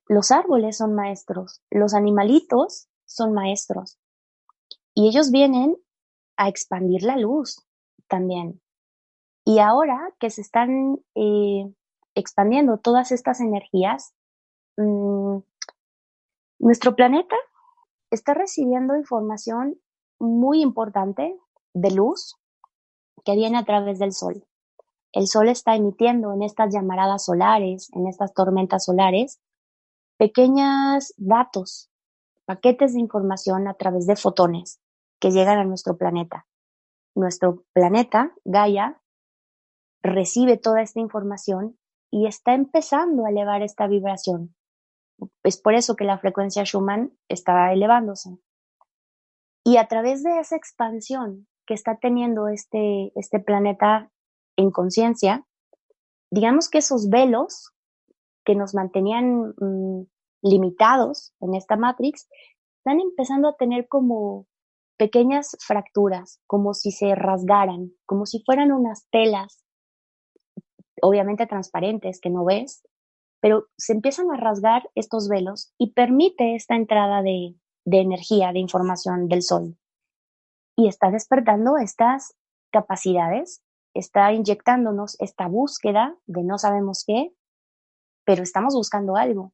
Los 0.07 0.31
árboles 0.31 0.77
son 0.77 0.93
maestros, 0.93 1.61
los 1.71 1.93
animalitos 1.93 2.87
son 3.05 3.33
maestros. 3.33 3.97
Y 4.93 5.07
ellos 5.07 5.31
vienen 5.31 5.75
a 6.37 6.47
expandir 6.47 7.03
la 7.03 7.17
luz 7.17 7.65
también. 8.07 8.61
Y 9.43 9.59
ahora 9.59 10.13
que 10.19 10.29
se 10.29 10.41
están 10.41 10.99
eh, 11.15 11.73
expandiendo 12.15 12.77
todas 12.77 13.11
estas 13.11 13.39
energías, 13.41 14.13
mm, 14.77 15.37
nuestro 16.59 16.95
planeta 16.95 17.35
está 18.09 18.33
recibiendo 18.33 18.95
información 18.95 19.79
muy 20.19 20.61
importante 20.61 21.37
de 21.73 21.91
luz 21.91 22.37
que 23.23 23.35
viene 23.35 23.57
a 23.57 23.65
través 23.65 23.99
del 23.99 24.13
Sol. 24.13 24.45
El 25.11 25.27
Sol 25.27 25.49
está 25.49 25.75
emitiendo 25.75 26.33
en 26.33 26.41
estas 26.41 26.73
llamaradas 26.73 27.25
solares, 27.25 27.89
en 27.93 28.07
estas 28.07 28.33
tormentas 28.33 28.85
solares, 28.85 29.39
pequeños 30.17 31.13
datos, 31.17 31.89
paquetes 32.45 32.93
de 32.93 33.01
información 33.01 33.67
a 33.67 33.73
través 33.73 34.07
de 34.07 34.15
fotones 34.15 34.79
que 35.19 35.31
llegan 35.31 35.59
a 35.59 35.63
nuestro 35.65 35.97
planeta. 35.97 36.45
Nuestro 37.15 37.63
planeta, 37.73 38.33
Gaia, 38.43 39.01
recibe 40.03 40.57
toda 40.57 40.81
esta 40.81 40.99
información 40.99 41.77
y 42.15 42.27
está 42.27 42.53
empezando 42.53 43.25
a 43.25 43.29
elevar 43.29 43.61
esta 43.61 43.87
vibración. 43.87 44.55
Es 45.43 45.61
por 45.61 45.73
eso 45.73 45.97
que 45.97 46.05
la 46.05 46.17
frecuencia 46.17 46.63
Schumann 46.63 47.11
está 47.27 47.73
elevándose. 47.73 48.37
Y 49.65 49.75
a 49.75 49.89
través 49.89 50.23
de 50.23 50.39
esa 50.39 50.55
expansión 50.55 51.45
que 51.67 51.73
está 51.73 51.97
teniendo 51.97 52.47
este, 52.47 53.11
este 53.15 53.41
planeta 53.41 54.13
en 54.55 54.71
conciencia, 54.71 55.45
digamos 56.31 56.69
que 56.69 56.77
esos 56.77 57.09
velos 57.09 57.73
que 58.45 58.55
nos 58.55 58.73
mantenían 58.73 59.53
mm, 59.59 60.07
limitados 60.41 61.33
en 61.41 61.53
esta 61.53 61.75
Matrix, 61.75 62.29
están 62.77 63.01
empezando 63.01 63.49
a 63.49 63.57
tener 63.57 63.89
como 63.89 64.47
pequeñas 64.97 65.57
fracturas, 65.59 66.39
como 66.47 66.73
si 66.73 66.91
se 66.91 67.13
rasgaran, 67.13 67.91
como 68.05 68.25
si 68.25 68.41
fueran 68.45 68.71
unas 68.71 69.05
telas, 69.11 69.64
obviamente 71.05 71.47
transparentes 71.47 72.19
que 72.19 72.29
no 72.29 72.45
ves, 72.45 72.83
pero 73.41 73.67
se 73.77 73.93
empiezan 73.93 74.31
a 74.31 74.37
rasgar 74.37 74.89
estos 74.95 75.29
velos 75.29 75.71
y 75.77 75.93
permite 75.93 76.55
esta 76.55 76.75
entrada 76.75 77.21
de, 77.21 77.55
de 77.85 77.99
energía, 77.99 78.51
de 78.51 78.59
información 78.59 79.27
del 79.27 79.43
sol. 79.43 79.77
Y 80.75 80.87
está 80.87 81.11
despertando 81.11 81.77
estas 81.77 82.35
capacidades, 82.71 83.61
está 83.93 84.33
inyectándonos 84.33 85.15
esta 85.19 85.47
búsqueda 85.47 86.17
de 86.25 86.43
no 86.43 86.57
sabemos 86.57 87.03
qué, 87.05 87.33
pero 88.25 88.41
estamos 88.41 88.73
buscando 88.73 89.15
algo. 89.15 89.53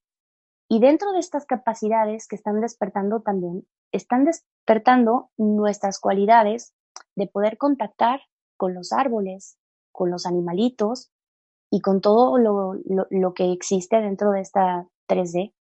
Y 0.69 0.79
dentro 0.79 1.11
de 1.11 1.19
estas 1.19 1.45
capacidades 1.45 2.27
que 2.27 2.37
están 2.37 2.61
despertando 2.61 3.21
también, 3.21 3.67
están 3.91 4.23
despertando 4.23 5.29
nuestras 5.37 5.99
cualidades 5.99 6.73
de 7.15 7.27
poder 7.27 7.57
contactar 7.57 8.21
con 8.55 8.73
los 8.73 8.93
árboles, 8.93 9.57
con 9.91 10.09
los 10.09 10.25
animalitos 10.25 11.10
y 11.71 11.79
con 11.79 12.01
todo 12.01 12.37
lo, 12.37 12.75
lo, 13.09 13.33
que 13.33 13.51
existe 13.53 14.01
dentro 14.01 14.31
de 14.31 14.41
esta 14.41 14.87
3D. 15.07 15.53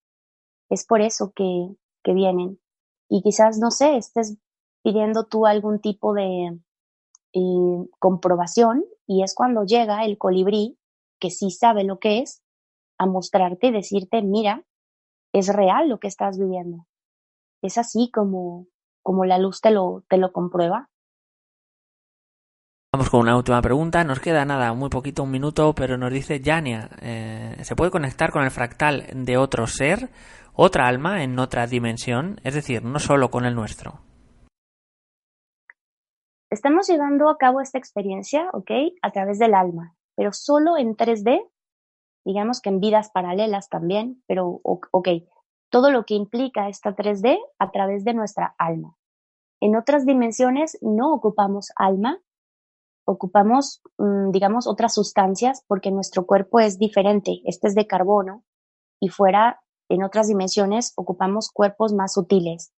es 0.69 0.85
por 0.85 1.01
eso 1.01 1.31
que, 1.33 1.69
que 2.03 2.13
vienen. 2.13 2.59
Y 3.09 3.23
quizás, 3.23 3.57
no 3.59 3.71
sé, 3.71 3.95
estés 3.95 4.37
pidiendo 4.83 5.25
tú 5.25 5.45
algún 5.45 5.79
tipo 5.79 6.13
de 6.13 6.59
eh, 7.33 7.89
comprobación 7.99 8.83
y 9.07 9.23
es 9.23 9.33
cuando 9.33 9.63
llega 9.63 10.03
el 10.03 10.17
colibrí, 10.17 10.77
que 11.19 11.29
sí 11.29 11.49
sabe 11.49 11.85
lo 11.85 11.97
que 11.99 12.19
es, 12.19 12.43
a 12.97 13.05
mostrarte 13.05 13.67
y 13.67 13.71
decirte, 13.71 14.21
mira, 14.21 14.65
es 15.33 15.47
real 15.47 15.87
lo 15.87 15.99
que 15.99 16.07
estás 16.07 16.37
viviendo. 16.37 16.87
Es 17.61 17.77
así 17.77 18.11
como, 18.11 18.67
como 19.01 19.23
la 19.23 19.37
luz 19.37 19.61
te 19.61 19.71
lo, 19.71 20.03
te 20.09 20.17
lo 20.17 20.33
comprueba. 20.33 20.89
Vamos 22.93 23.09
con 23.09 23.21
una 23.21 23.37
última 23.37 23.61
pregunta. 23.61 24.03
Nos 24.03 24.19
queda 24.19 24.43
nada, 24.43 24.73
muy 24.73 24.89
poquito, 24.89 25.23
un 25.23 25.31
minuto, 25.31 25.73
pero 25.73 25.97
nos 25.97 26.11
dice 26.11 26.41
Yania, 26.41 26.89
eh, 27.01 27.55
¿se 27.61 27.73
puede 27.73 27.89
conectar 27.89 28.31
con 28.31 28.43
el 28.43 28.51
fractal 28.51 29.05
de 29.13 29.37
otro 29.37 29.65
ser, 29.65 30.09
otra 30.53 30.89
alma 30.89 31.23
en 31.23 31.39
otra 31.39 31.67
dimensión? 31.67 32.41
Es 32.43 32.53
decir, 32.53 32.83
no 32.83 32.99
solo 32.99 33.31
con 33.31 33.45
el 33.45 33.55
nuestro. 33.55 34.01
Estamos 36.49 36.89
llevando 36.89 37.29
a 37.29 37.37
cabo 37.37 37.61
esta 37.61 37.77
experiencia, 37.77 38.49
¿ok? 38.51 38.71
A 39.01 39.11
través 39.11 39.39
del 39.39 39.53
alma, 39.53 39.95
pero 40.17 40.33
solo 40.33 40.77
en 40.77 40.97
3D, 40.97 41.49
digamos 42.25 42.59
que 42.59 42.71
en 42.71 42.81
vidas 42.81 43.09
paralelas 43.09 43.69
también, 43.69 44.21
pero 44.27 44.59
ok, 44.63 45.07
todo 45.69 45.91
lo 45.91 46.03
que 46.03 46.15
implica 46.15 46.67
esta 46.67 46.93
3D 46.93 47.37
a 47.57 47.71
través 47.71 48.03
de 48.03 48.13
nuestra 48.13 48.53
alma. 48.57 48.97
En 49.61 49.77
otras 49.77 50.05
dimensiones 50.05 50.77
no 50.81 51.13
ocupamos 51.13 51.71
alma, 51.77 52.19
ocupamos, 53.11 53.81
mm, 53.97 54.31
digamos, 54.31 54.67
otras 54.67 54.93
sustancias 54.93 55.63
porque 55.67 55.91
nuestro 55.91 56.25
cuerpo 56.25 56.59
es 56.59 56.77
diferente. 56.79 57.41
Este 57.45 57.67
es 57.67 57.75
de 57.75 57.87
carbono 57.87 58.43
y 58.99 59.09
fuera, 59.09 59.61
en 59.89 60.03
otras 60.03 60.27
dimensiones, 60.27 60.93
ocupamos 60.95 61.51
cuerpos 61.51 61.93
más 61.93 62.13
sutiles. 62.13 62.71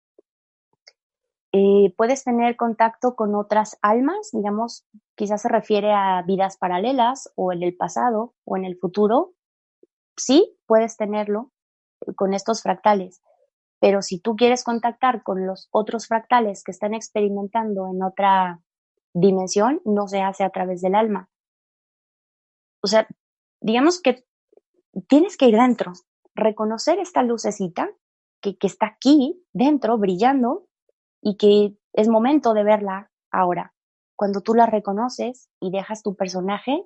Eh, 1.52 1.94
puedes 1.98 2.24
tener 2.24 2.56
contacto 2.56 3.16
con 3.16 3.36
otras 3.36 3.78
almas, 3.84 4.32
digamos, 4.32 4.88
quizás 5.16 5.44
se 5.44 5.50
refiere 5.50 5.92
a 5.94 6.24
vidas 6.24 6.58
paralelas 6.58 7.32
o 7.36 7.54
en 7.54 7.62
el 7.62 7.76
pasado 7.76 8.34
o 8.44 8.58
en 8.58 8.66
el 8.66 8.76
futuro. 8.80 9.34
Sí, 10.18 10.58
puedes 10.66 10.98
tenerlo 10.98 11.52
con 12.16 12.34
estos 12.34 12.64
fractales, 12.64 13.22
pero 13.80 14.02
si 14.02 14.20
tú 14.20 14.36
quieres 14.36 14.64
contactar 14.64 15.22
con 15.22 15.46
los 15.46 15.68
otros 15.72 16.08
fractales 16.08 16.64
que 16.64 16.72
están 16.72 16.96
experimentando 16.96 17.88
en 17.88 18.02
otra 18.02 18.60
dimensión 19.14 19.82
no 19.86 20.08
se 20.08 20.22
hace 20.22 20.44
a 20.44 20.50
través 20.50 20.82
del 20.82 20.96
alma. 20.96 21.30
O 22.82 22.88
sea, 22.88 23.08
digamos 23.62 24.02
que 24.02 24.26
tienes 25.08 25.38
que 25.38 25.48
ir 25.48 25.56
dentro, 25.56 25.94
reconocer 26.36 27.00
esta 27.00 27.24
lucecita 27.24 27.90
que, 28.42 28.58
que 28.58 28.68
está 28.68 28.88
aquí 28.88 29.42
dentro, 29.54 29.98
brillando, 29.98 30.68
y 31.24 31.38
que 31.38 31.78
es 31.94 32.10
momento 32.10 32.54
de 32.54 32.64
verla 32.64 33.10
ahora. 33.32 33.74
Cuando 34.16 34.42
tú 34.42 34.54
la 34.54 34.66
reconoces 34.66 35.50
y 35.60 35.72
dejas 35.72 36.04
tu 36.04 36.16
personaje, 36.16 36.86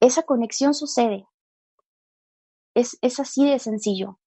esa 0.00 0.22
conexión 0.22 0.74
sucede. 0.74 1.26
Es, 2.74 2.98
es 3.02 3.20
así 3.20 3.48
de 3.48 3.58
sencillo. 3.58 4.18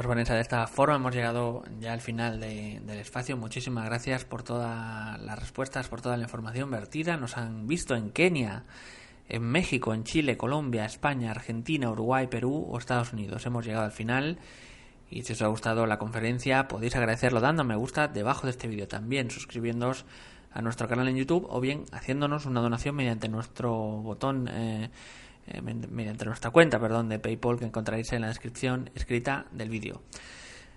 Pues 0.00 0.08
Vanessa, 0.08 0.34
de 0.34 0.40
esta 0.40 0.66
forma 0.66 0.96
hemos 0.96 1.14
llegado 1.14 1.62
ya 1.78 1.92
al 1.92 2.00
final 2.00 2.40
del 2.40 2.88
espacio. 2.88 3.36
Muchísimas 3.36 3.84
gracias 3.84 4.24
por 4.24 4.42
todas 4.42 5.20
las 5.20 5.38
respuestas, 5.38 5.88
por 5.88 6.00
toda 6.00 6.16
la 6.16 6.22
información 6.22 6.70
vertida. 6.70 7.18
Nos 7.18 7.36
han 7.36 7.66
visto 7.66 7.94
en 7.94 8.10
Kenia, 8.10 8.64
en 9.28 9.42
México, 9.42 9.92
en 9.92 10.04
Chile, 10.04 10.38
Colombia, 10.38 10.86
España, 10.86 11.30
Argentina, 11.30 11.90
Uruguay, 11.90 12.28
Perú 12.28 12.66
o 12.66 12.78
Estados 12.78 13.12
Unidos. 13.12 13.44
Hemos 13.44 13.66
llegado 13.66 13.84
al 13.84 13.92
final. 13.92 14.38
Y 15.10 15.20
si 15.24 15.34
os 15.34 15.42
ha 15.42 15.48
gustado 15.48 15.84
la 15.84 15.98
conferencia, 15.98 16.66
podéis 16.66 16.96
agradecerlo 16.96 17.40
dando 17.40 17.62
me 17.64 17.76
gusta 17.76 18.08
debajo 18.08 18.46
de 18.46 18.52
este 18.52 18.68
vídeo. 18.68 18.88
También 18.88 19.30
suscribiéndoos 19.30 20.06
a 20.50 20.62
nuestro 20.62 20.88
canal 20.88 21.08
en 21.08 21.16
YouTube 21.16 21.46
o 21.50 21.60
bien 21.60 21.84
haciéndonos 21.92 22.46
una 22.46 22.62
donación 22.62 22.96
mediante 22.96 23.28
nuestro 23.28 23.74
botón 23.74 24.48
eh, 24.50 24.88
eh, 25.50 25.60
mediante 25.62 26.24
nuestra 26.24 26.50
cuenta 26.50 26.78
perdón, 26.78 27.08
de 27.08 27.18
PayPal 27.18 27.58
que 27.58 27.64
encontraréis 27.64 28.12
en 28.12 28.22
la 28.22 28.28
descripción 28.28 28.90
escrita 28.94 29.46
del 29.52 29.68
vídeo. 29.68 30.02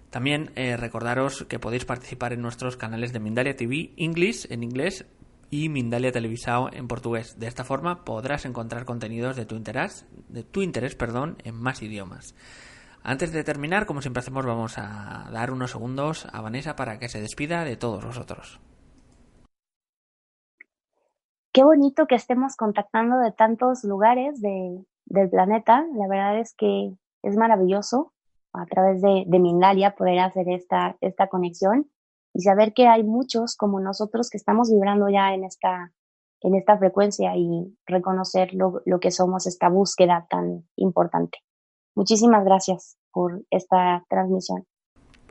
También 0.10 0.52
eh, 0.56 0.78
recordaros 0.78 1.46
que 1.50 1.60
podéis 1.60 1.86
participar 1.86 2.34
en 2.34 2.42
nuestros 2.42 2.78
canales 2.78 3.14
de 3.14 3.20
Mindalia 3.20 3.56
TV 3.56 3.94
English 3.98 4.46
en 4.52 4.64
inglés 4.64 5.06
y 5.50 5.70
Mindalia 5.70 6.12
Televisao 6.12 6.70
en 6.72 6.88
portugués. 6.88 7.40
De 7.40 7.48
esta 7.48 7.64
forma 7.64 8.04
podrás 8.04 8.46
encontrar 8.46 8.86
contenidos 8.86 9.36
de 9.36 9.46
tu 9.46 9.56
interés, 9.56 10.06
de 10.30 10.44
tu 10.44 10.62
interés 10.62 10.96
perdón, 10.96 11.38
en 11.44 11.56
más 11.56 11.82
idiomas. 11.82 12.36
Antes 13.02 13.32
de 13.32 13.44
terminar, 13.44 13.86
como 13.86 14.02
siempre 14.02 14.22
hacemos, 14.22 14.46
vamos 14.46 14.78
a 14.78 15.30
dar 15.32 15.52
unos 15.52 15.72
segundos 15.72 16.28
a 16.32 16.42
Vanessa 16.42 16.76
para 16.76 17.00
que 17.00 17.10
se 17.10 17.20
despida 17.20 17.66
de 17.66 17.76
todos 17.76 18.04
vosotros 18.04 18.60
qué 21.54 21.64
bonito 21.64 22.08
que 22.08 22.16
estemos 22.16 22.56
contactando 22.56 23.20
de 23.20 23.32
tantos 23.32 23.84
lugares 23.84 24.42
de, 24.42 24.84
del 25.06 25.30
planeta. 25.30 25.86
La 25.96 26.08
verdad 26.08 26.40
es 26.40 26.54
que 26.56 26.94
es 27.22 27.38
maravilloso 27.38 28.12
a 28.54 28.66
través 28.66 29.02
de, 29.02 29.24
de 29.28 29.40
Mindalia 29.40 29.96
poder 29.96 30.20
hacer 30.20 30.50
esta, 30.50 30.98
esta 31.00 31.28
conexión 31.28 31.90
y 32.34 32.42
saber 32.42 32.74
que 32.74 32.88
hay 32.88 33.04
muchos 33.04 33.56
como 33.56 33.80
nosotros 33.80 34.30
que 34.30 34.38
estamos 34.38 34.72
vibrando 34.72 35.08
ya 35.10 35.34
en 35.34 35.44
esta, 35.44 35.94
en 36.42 36.56
esta 36.56 36.78
frecuencia 36.78 37.36
y 37.36 37.78
reconocer 37.86 38.54
lo, 38.54 38.82
lo 38.86 39.00
que 39.00 39.12
somos, 39.12 39.46
esta 39.46 39.70
búsqueda 39.70 40.26
tan 40.30 40.68
importante. 40.76 41.38
Muchísimas 41.96 42.44
gracias 42.44 42.98
por 43.12 43.44
esta 43.52 44.04
transmisión. 44.10 44.66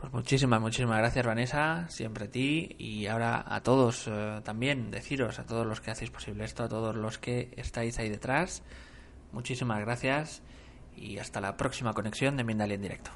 Pues 0.02 0.12
muchísimas, 0.12 0.60
muchísimas 0.60 0.98
gracias 0.98 1.24
Vanessa, 1.24 1.86
siempre 1.88 2.24
a 2.24 2.28
ti 2.28 2.74
y 2.76 3.06
ahora 3.06 3.44
a 3.46 3.62
todos 3.62 4.08
eh, 4.08 4.40
también 4.42 4.90
deciros, 4.90 5.38
a 5.38 5.46
todos 5.46 5.64
los 5.64 5.80
que 5.80 5.92
hacéis 5.92 6.10
posible 6.10 6.42
esto, 6.42 6.64
a 6.64 6.68
todos 6.68 6.96
los 6.96 7.18
que 7.18 7.54
estáis 7.56 8.00
ahí 8.00 8.08
detrás, 8.08 8.64
muchísimas 9.30 9.78
gracias 9.78 10.42
y 10.96 11.18
hasta 11.18 11.40
la 11.40 11.56
próxima 11.56 11.92
conexión 11.94 12.36
de 12.36 12.42
Mindalia 12.42 12.74
en 12.74 12.82
directo. 12.82 13.12